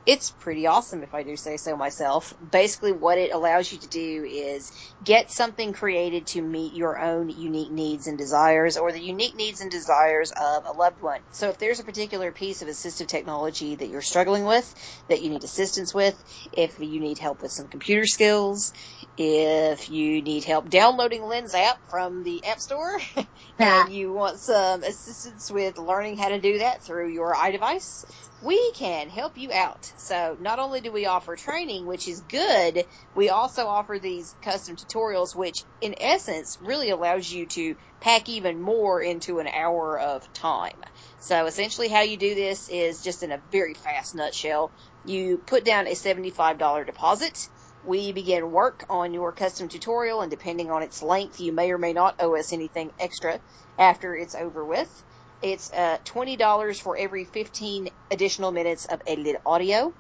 It's 0.10 0.32
pretty 0.32 0.66
awesome 0.66 1.03
if 1.03 1.14
I 1.14 1.22
do 1.22 1.38
say 1.38 1.57
so 1.57 1.78
myself. 1.78 2.34
Basically 2.51 2.91
what 2.91 3.20
it 3.20 3.32
allows 3.32 3.72
you 3.72 3.78
to 3.78 3.88
do 3.88 4.24
is 4.28 4.72
get 5.03 5.30
something 5.30 5.72
created 5.72 6.26
to 6.30 6.41
meet 6.41 6.74
your 6.74 6.97
own 6.97 7.30
unique 7.30 7.70
needs 7.70 8.07
and 8.07 8.18
desires 8.18 8.76
or 8.76 8.91
the 8.91 8.99
unique 8.99 9.36
needs 9.36 9.62
and 9.62 9.70
desires 9.70 10.32
of 10.32 10.66
a 10.66 10.72
loved 10.72 10.99
one. 11.03 11.20
So 11.32 11.49
if 11.49 11.60
there's 11.60 11.80
a 11.80 11.84
particular 11.84 12.32
piece 12.32 12.64
of 12.64 12.68
assistive 12.70 13.05
technology 13.05 13.76
that 13.76 13.88
you're 13.88 14.01
struggling 14.01 14.45
with, 14.45 14.74
that 15.10 15.22
you 15.22 15.30
need 15.30 15.43
assistance 15.43 15.93
with, 15.93 16.16
if 16.53 16.80
you 16.80 16.99
need 16.99 17.20
help 17.20 17.43
with 17.43 17.51
some 17.51 17.68
computer 17.68 18.07
skills, 18.07 18.74
if 19.16 19.91
you 19.91 20.24
need 20.24 20.43
help 20.43 20.72
downloading 20.72 21.22
Lynn's 21.22 21.53
app 21.53 21.78
from 21.91 22.24
the 22.24 22.43
App 22.45 22.60
Store 22.60 22.99
and 23.60 23.93
you 23.93 24.12
want 24.12 24.39
some 24.39 24.82
assistance 24.82 25.51
with 25.51 25.78
learning 25.78 26.18
how 26.18 26.30
to 26.30 26.41
do 26.41 26.57
that 26.57 26.82
through 26.82 27.10
your 27.10 27.36
iDevice, 27.36 28.05
we 28.42 28.72
can 28.74 29.10
help 29.10 29.38
you 29.38 29.52
out. 29.52 29.92
So 29.98 30.38
not 30.40 30.60
only 30.60 30.80
do 30.82 30.92
we 30.92 31.06
offer 31.06 31.36
training, 31.36 31.86
which 31.86 32.08
is 32.08 32.22
good, 32.22 32.86
we 33.16 33.30
also 33.30 33.68
offer 33.68 34.00
these 34.00 34.34
custom 34.42 34.76
tutorials, 34.76 35.36
which 35.36 35.56
in 35.82 35.96
essence 36.00 36.58
really 36.62 36.90
allows 36.90 37.30
you 37.30 37.46
to 37.48 37.76
pack 38.00 38.30
even 38.30 38.62
more 38.62 39.02
into 39.02 39.40
an 39.40 39.48
hour 39.48 40.00
of 40.00 40.32
time. 40.34 40.82
So 41.20 41.46
essentially 41.48 41.90
how 41.90 42.02
you 42.02 42.18
do 42.18 42.34
this 42.34 42.70
is 42.70 43.04
just 43.04 43.24
in 43.24 43.32
a 43.32 43.42
very 43.52 43.74
fast 43.74 44.16
nutshell. 44.16 44.72
You 45.06 45.38
put 45.38 45.66
down 45.66 45.88
a 45.88 45.92
$75 45.92 46.86
deposit. 46.86 47.38
We 47.86 48.14
begin 48.14 48.52
work 48.52 48.86
on 48.90 49.14
your 49.14 49.34
custom 49.34 49.68
tutorial 49.68 50.22
and 50.22 50.32
depending 50.32 50.72
on 50.72 50.84
its 50.84 51.02
length, 51.02 51.42
you 51.42 51.52
may 51.52 51.72
or 51.72 51.78
may 51.78 51.94
not 51.94 52.16
owe 52.20 52.38
us 52.38 52.54
anything 52.54 52.92
extra 53.00 53.40
after 53.78 54.16
it's 54.16 54.36
over 54.36 54.64
with. 54.64 55.04
It's 55.42 55.72
uh, 55.72 55.98
$20 56.04 56.82
for 56.82 56.98
every 56.98 57.24
15 57.24 57.90
additional 58.12 58.52
minutes 58.52 58.86
of 58.86 59.02
edited 59.08 59.38
audio. 59.46 59.94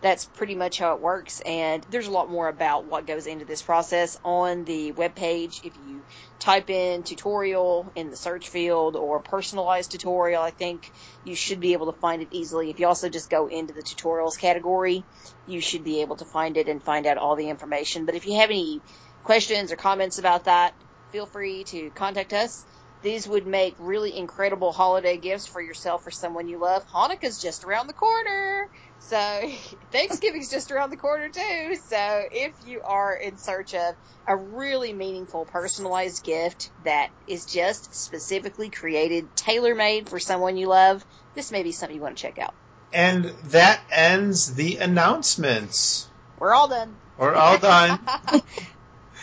That's 0.00 0.24
pretty 0.24 0.56
much 0.56 0.78
how 0.78 0.94
it 0.94 1.00
works. 1.00 1.40
And 1.40 1.86
there's 1.90 2.08
a 2.08 2.10
lot 2.10 2.28
more 2.28 2.48
about 2.48 2.86
what 2.86 3.06
goes 3.06 3.26
into 3.26 3.44
this 3.44 3.62
process 3.62 4.18
on 4.24 4.64
the 4.64 4.92
webpage. 4.92 5.64
If 5.64 5.76
you 5.86 6.02
type 6.40 6.70
in 6.70 7.04
tutorial 7.04 7.92
in 7.94 8.10
the 8.10 8.16
search 8.16 8.48
field 8.48 8.96
or 8.96 9.20
personalized 9.20 9.92
tutorial, 9.92 10.42
I 10.42 10.50
think 10.50 10.90
you 11.24 11.36
should 11.36 11.60
be 11.60 11.74
able 11.74 11.92
to 11.92 11.98
find 12.00 12.22
it 12.22 12.28
easily. 12.32 12.70
If 12.70 12.80
you 12.80 12.88
also 12.88 13.08
just 13.08 13.30
go 13.30 13.46
into 13.46 13.74
the 13.74 13.82
tutorials 13.82 14.38
category, 14.38 15.04
you 15.46 15.60
should 15.60 15.84
be 15.84 16.00
able 16.00 16.16
to 16.16 16.24
find 16.24 16.56
it 16.56 16.68
and 16.68 16.82
find 16.82 17.06
out 17.06 17.18
all 17.18 17.36
the 17.36 17.48
information. 17.48 18.06
But 18.06 18.16
if 18.16 18.26
you 18.26 18.36
have 18.36 18.50
any 18.50 18.80
questions 19.22 19.70
or 19.70 19.76
comments 19.76 20.18
about 20.18 20.44
that, 20.44 20.74
feel 21.12 21.26
free 21.26 21.62
to 21.64 21.90
contact 21.90 22.32
us. 22.32 22.64
These 23.02 23.26
would 23.26 23.46
make 23.46 23.74
really 23.78 24.14
incredible 24.16 24.72
holiday 24.72 25.16
gifts 25.16 25.46
for 25.46 25.60
yourself 25.60 26.06
or 26.06 26.10
someone 26.10 26.48
you 26.48 26.58
love. 26.58 26.86
Hanukkah's 26.88 27.40
just 27.40 27.64
around 27.64 27.86
the 27.86 27.94
corner. 27.94 28.68
So 29.00 29.50
Thanksgiving's 29.92 30.50
just 30.50 30.70
around 30.70 30.90
the 30.90 30.96
corner 30.96 31.30
too. 31.30 31.76
So 31.88 32.22
if 32.30 32.52
you 32.66 32.82
are 32.84 33.14
in 33.14 33.38
search 33.38 33.74
of 33.74 33.94
a 34.26 34.36
really 34.36 34.92
meaningful 34.92 35.46
personalized 35.46 36.24
gift 36.24 36.70
that 36.84 37.10
is 37.26 37.46
just 37.46 37.94
specifically 37.94 38.68
created, 38.68 39.34
tailor 39.34 39.74
made 39.74 40.08
for 40.08 40.20
someone 40.20 40.58
you 40.58 40.66
love, 40.68 41.04
this 41.34 41.50
may 41.50 41.62
be 41.62 41.72
something 41.72 41.96
you 41.96 42.02
want 42.02 42.18
to 42.18 42.22
check 42.22 42.38
out. 42.38 42.54
And 42.92 43.26
that 43.50 43.80
ends 43.90 44.54
the 44.54 44.76
announcements. 44.76 46.06
We're 46.38 46.52
all 46.52 46.68
done. 46.68 46.94
We're 47.16 47.34
all 47.34 47.58
done. 47.58 47.98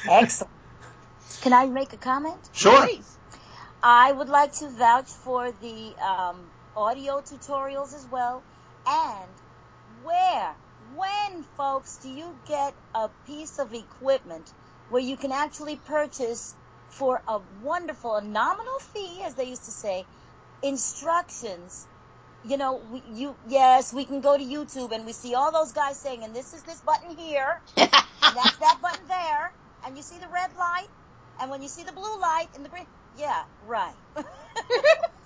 Excellent. 0.10 0.54
Can 1.42 1.54
I 1.54 1.68
make 1.68 1.94
a 1.94 1.98
comment? 1.98 2.38
Sure. 2.54 2.86
Please. 2.86 3.17
I 3.84 4.12
would 4.12 4.30
like 4.30 4.54
to 4.54 4.70
vouch 4.70 5.10
for 5.24 5.52
the 5.52 5.96
um, 6.04 6.52
audio 6.76 7.22
tutorials 7.22 7.94
as 7.94 8.08
well. 8.12 8.44
And 8.88 9.32
where, 10.04 10.56
when, 10.96 11.44
folks, 11.58 12.00
do 12.02 12.10
you 12.10 12.36
get 12.48 12.74
a 12.96 13.10
piece 13.26 13.60
of 13.60 13.74
equipment 13.74 14.52
where 14.90 15.02
you 15.02 15.18
can 15.18 15.32
actually 15.32 15.76
purchase 15.76 16.56
for 16.90 17.22
a 17.28 17.40
wonderful, 17.62 18.16
a 18.16 18.24
nominal 18.24 18.80
fee, 18.94 19.22
as 19.24 19.36
they 19.36 19.46
used 19.46 19.66
to 19.66 19.72
say, 19.72 20.06
instructions? 20.64 21.86
You 22.44 22.58
know, 22.58 22.82
we, 22.92 23.04
you 23.06 23.36
yes, 23.48 23.94
we 23.94 24.06
can 24.06 24.22
go 24.22 24.38
to 24.38 24.44
YouTube 24.44 24.92
and 24.94 25.06
we 25.06 25.14
see 25.14 25.36
all 25.36 25.52
those 25.52 25.74
guys 25.74 26.00
saying, 26.00 26.24
and 26.24 26.34
this 26.36 26.54
is 26.54 26.64
this 26.64 26.82
button 26.82 27.18
here, 27.18 27.62
and 27.76 27.90
that's 28.22 28.58
that 28.58 28.80
button 28.82 29.08
there, 29.08 29.52
and 29.86 29.98
you 29.98 30.04
see 30.04 30.18
the 30.18 30.30
red 30.34 30.56
light, 30.58 30.88
and 31.42 31.52
when 31.52 31.62
you 31.62 31.68
see 31.68 31.84
the 31.84 31.92
blue 31.92 32.20
light 32.22 32.48
and 32.56 32.64
the 32.64 32.70
green, 32.70 32.86
yeah, 33.18 33.44
right. 33.62 33.94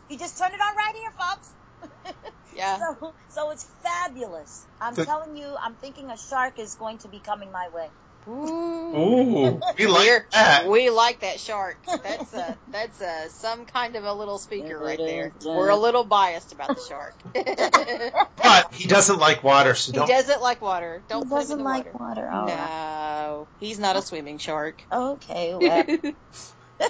you 0.09 0.17
just 0.17 0.37
turn 0.37 0.51
it 0.51 0.59
on 0.59 0.75
right 0.75 0.93
here, 0.95 1.11
folks. 1.19 1.53
Yeah. 2.53 2.79
So, 2.79 3.13
so 3.29 3.51
it's 3.51 3.65
fabulous. 3.81 4.67
I'm 4.81 4.93
The- 4.93 5.05
telling 5.05 5.37
you, 5.37 5.55
I'm 5.63 5.75
thinking 5.75 6.09
a 6.11 6.17
shark 6.17 6.59
is 6.59 6.75
going 6.75 6.97
to 6.99 7.07
be 7.07 7.21
coming 7.21 7.49
my 7.49 7.69
way. 7.73 7.89
Ooh. 8.27 8.95
Ooh, 8.95 9.61
we 9.79 9.87
like 9.87 10.29
that. 10.31 10.67
We 10.67 10.89
like 10.89 11.21
that 11.21 11.39
shark. 11.39 11.77
That's 12.03 12.33
a 12.33 12.57
that's 12.67 13.01
a 13.01 13.29
some 13.29 13.65
kind 13.65 13.95
of 13.95 14.03
a 14.03 14.13
little 14.13 14.37
speaker 14.37 14.77
right 14.77 14.97
there. 14.97 15.33
We're 15.43 15.69
a 15.69 15.75
little 15.77 16.03
biased 16.03 16.51
about 16.51 16.75
the 16.75 16.81
shark. 16.87 17.13
But 18.43 18.73
he 18.73 18.87
doesn't 18.87 19.17
like 19.19 19.43
water, 19.43 19.75
so 19.75 19.93
don't. 19.93 20.07
He 20.07 20.13
doesn't 20.13 20.41
like 20.41 20.61
water. 20.61 21.03
Don't 21.07 21.23
he 21.23 21.29
put 21.29 21.45
him 21.45 21.51
in 21.51 21.57
the 21.59 21.63
like 21.63 21.93
water. 21.99 22.27
water. 22.27 22.29
All 22.29 22.45
right. 22.47 23.23
no, 23.27 23.47
he's 23.59 23.79
not 23.79 23.95
a 23.95 24.01
swimming 24.01 24.39
shark. 24.39 24.85
Okay. 24.91 25.55
Well, 25.55 26.89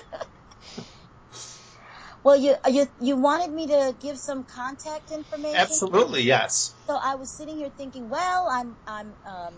well, 2.23 2.35
you 2.35 2.55
you 2.69 2.87
you 2.99 3.15
wanted 3.17 3.51
me 3.51 3.67
to 3.67 3.95
give 3.99 4.17
some 4.17 4.43
contact 4.43 5.11
information. 5.11 5.55
Absolutely, 5.59 6.23
yes. 6.23 6.73
So 6.87 6.95
I 7.01 7.15
was 7.15 7.29
sitting 7.31 7.57
here 7.57 7.69
thinking, 7.75 8.09
well, 8.09 8.47
I'm 8.49 8.75
I'm 8.87 9.13
um 9.25 9.53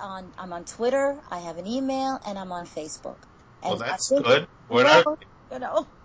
on 0.00 0.32
I'm 0.38 0.52
on 0.52 0.64
Twitter, 0.64 1.18
I 1.30 1.38
have 1.40 1.58
an 1.58 1.66
email, 1.66 2.18
and 2.26 2.38
I'm 2.38 2.52
on 2.52 2.66
Facebook. 2.66 3.16
And 3.62 3.70
Well, 3.70 3.76
that's 3.78 4.08
think- 4.08 4.24
good. 4.24 4.48
Whatever. 4.68 5.02
Well, 5.10 5.18
you 5.52 5.58
know. 5.58 5.88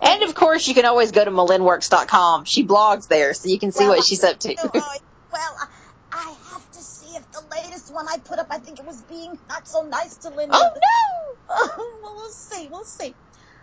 And 0.00 0.22
of 0.22 0.32
course, 0.36 0.68
you 0.68 0.74
can 0.74 0.84
always 0.84 1.10
go 1.10 1.24
to 1.24 1.30
malinworks.com. 1.32 2.44
She 2.44 2.64
blogs 2.64 3.08
there, 3.08 3.34
so 3.34 3.48
you 3.48 3.58
can 3.58 3.72
see 3.72 3.82
Well, 3.84 3.96
what 3.96 4.04
she's 4.04 4.22
up 4.22 4.38
to. 4.38 4.54
Oh, 4.62 4.70
oh, 4.74 4.98
well, 5.32 5.56
I- 5.60 5.68
I 6.12 6.34
have 6.52 6.70
to 6.70 6.78
see 6.80 7.16
if 7.16 7.28
the 7.32 7.42
latest 7.50 7.92
one 7.92 8.06
I 8.08 8.18
put 8.18 8.38
up, 8.38 8.46
I 8.50 8.58
think 8.58 8.78
it 8.78 8.86
was 8.86 9.02
being 9.02 9.36
not 9.48 9.66
so 9.66 9.82
nice 9.82 10.18
to 10.18 10.30
Linda. 10.30 10.54
oh 10.56 10.70
no! 11.48 11.66
well, 12.02 12.14
we'll 12.14 12.30
see. 12.30 12.68
We'll 12.70 12.84
see. 12.84 13.16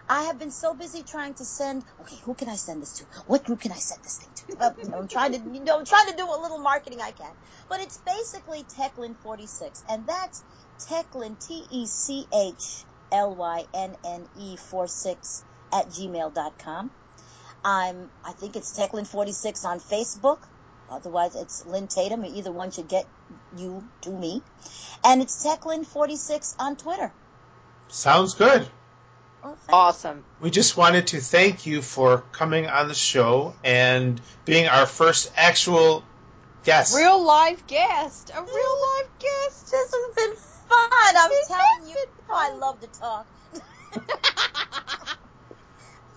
I 0.10 0.24
have 0.24 0.38
been 0.38 0.52
so 0.52 0.74
busy 0.74 1.04
trying 1.04 1.34
to 1.36 1.46
send. 1.46 1.84
Okay, 2.02 2.18
who 2.24 2.34
can 2.34 2.50
I 2.50 2.56
send 2.56 2.82
this 2.82 2.94
to? 2.96 3.06
What 3.26 3.46
group 3.46 3.62
can 3.62 3.72
I 3.72 3.78
send 3.78 4.04
this 4.04 4.18
thing 4.18 4.30
to? 4.36 4.58
Well, 4.60 4.76
you 4.78 4.90
know, 4.90 4.98
I'm 5.00 5.08
trying 5.08 5.32
to, 5.32 5.38
you 5.40 5.64
know, 5.64 5.80
I'm 5.80 5.86
trying 5.86 6.08
to 6.12 6.16
do 6.18 6.28
what 6.28 6.42
little 6.42 6.60
marketing 6.60 7.00
I 7.02 7.12
can. 7.12 7.32
But 7.70 7.80
it's 7.82 7.98
basically 8.06 8.66
Techlynne 8.78 9.18
46, 9.22 9.84
and 9.90 10.06
that's 10.06 10.44
Techlynne 10.90 11.40
T 11.40 11.66
E 11.72 11.88
C 11.88 12.28
H 12.34 12.86
L 13.12 13.36
Y 13.36 13.66
N 13.74 13.96
N 14.06 14.28
E 14.38 14.58
46 14.58 15.46
at 15.72 15.88
gmail.com. 15.88 16.92
I'm. 17.64 18.10
I 18.26 18.34
think 18.34 18.56
it's 18.58 18.78
Techlynne 18.78 19.08
46 19.08 19.64
on 19.64 19.80
Facebook. 19.80 20.40
Otherwise, 20.90 21.36
it's 21.36 21.66
Lynn 21.66 21.88
Tatum. 21.88 22.26
Either 22.26 22.52
one 22.52 22.72
should 22.72 22.90
get 22.90 23.06
you 23.58 23.84
to 24.02 24.12
me. 24.12 24.42
And 25.06 25.22
it's 25.22 25.46
Techlynne 25.46 25.86
46 25.86 26.56
on 26.60 26.76
Twitter. 26.76 27.12
Sounds 27.88 28.34
good. 28.34 28.68
Well, 29.44 29.58
Awesome. 29.70 30.24
We 30.40 30.52
just 30.52 30.78
wanted 30.78 31.08
to 31.08 31.20
thank 31.20 31.66
you 31.66 31.82
for 31.82 32.24
coming 32.32 32.68
on 32.68 32.88
the 32.88 32.94
show 32.94 33.54
and 33.64 34.22
being 34.46 34.68
our 34.68 34.86
first 34.86 35.34
actual 35.36 36.04
guest. 36.64 36.96
Real 36.96 37.22
live 37.22 37.68
guest. 37.68 38.32
A 38.34 38.42
real 38.42 38.48
live 38.48 39.10
guest. 39.20 39.72
This 39.72 39.94
has 39.94 40.16
been 40.16 40.36
fun. 40.36 41.16
I'm 41.18 41.32
It 41.32 41.48
telling 41.48 41.90
you, 41.90 42.06
oh, 42.30 42.36
I 42.36 42.56
love 42.56 42.80
to 42.80 42.88
talk. 42.88 43.28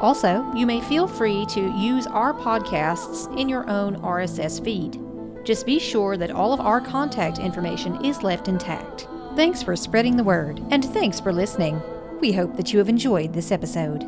Also, 0.03 0.45
you 0.55 0.67
may 0.67 0.83
feel 0.83 1.09
free 1.09 1.47
to 1.47 1.73
use 1.79 2.07
our 2.07 2.35
podcasts 2.35 3.35
in 3.39 3.49
your 3.49 3.67
own 3.67 3.97
RSS 4.03 4.63
feed. 4.63 5.01
Just 5.43 5.65
be 5.65 5.79
sure 5.79 6.19
that 6.19 6.31
all 6.31 6.53
of 6.53 6.61
our 6.61 6.83
contact 6.83 7.39
information 7.39 8.05
is 8.05 8.23
left 8.23 8.47
intact. 8.47 9.09
Thanks 9.37 9.63
for 9.63 9.75
spreading 9.75 10.19
the 10.19 10.25
word, 10.25 10.61
and 10.71 10.85
thanks 10.85 11.19
for 11.19 11.33
listening. 11.33 11.81
We 12.21 12.33
hope 12.33 12.59
that 12.59 12.75
you 12.75 12.79
have 12.79 12.91
enjoyed 12.91 13.33
this 13.33 13.51
episode. 13.51 14.05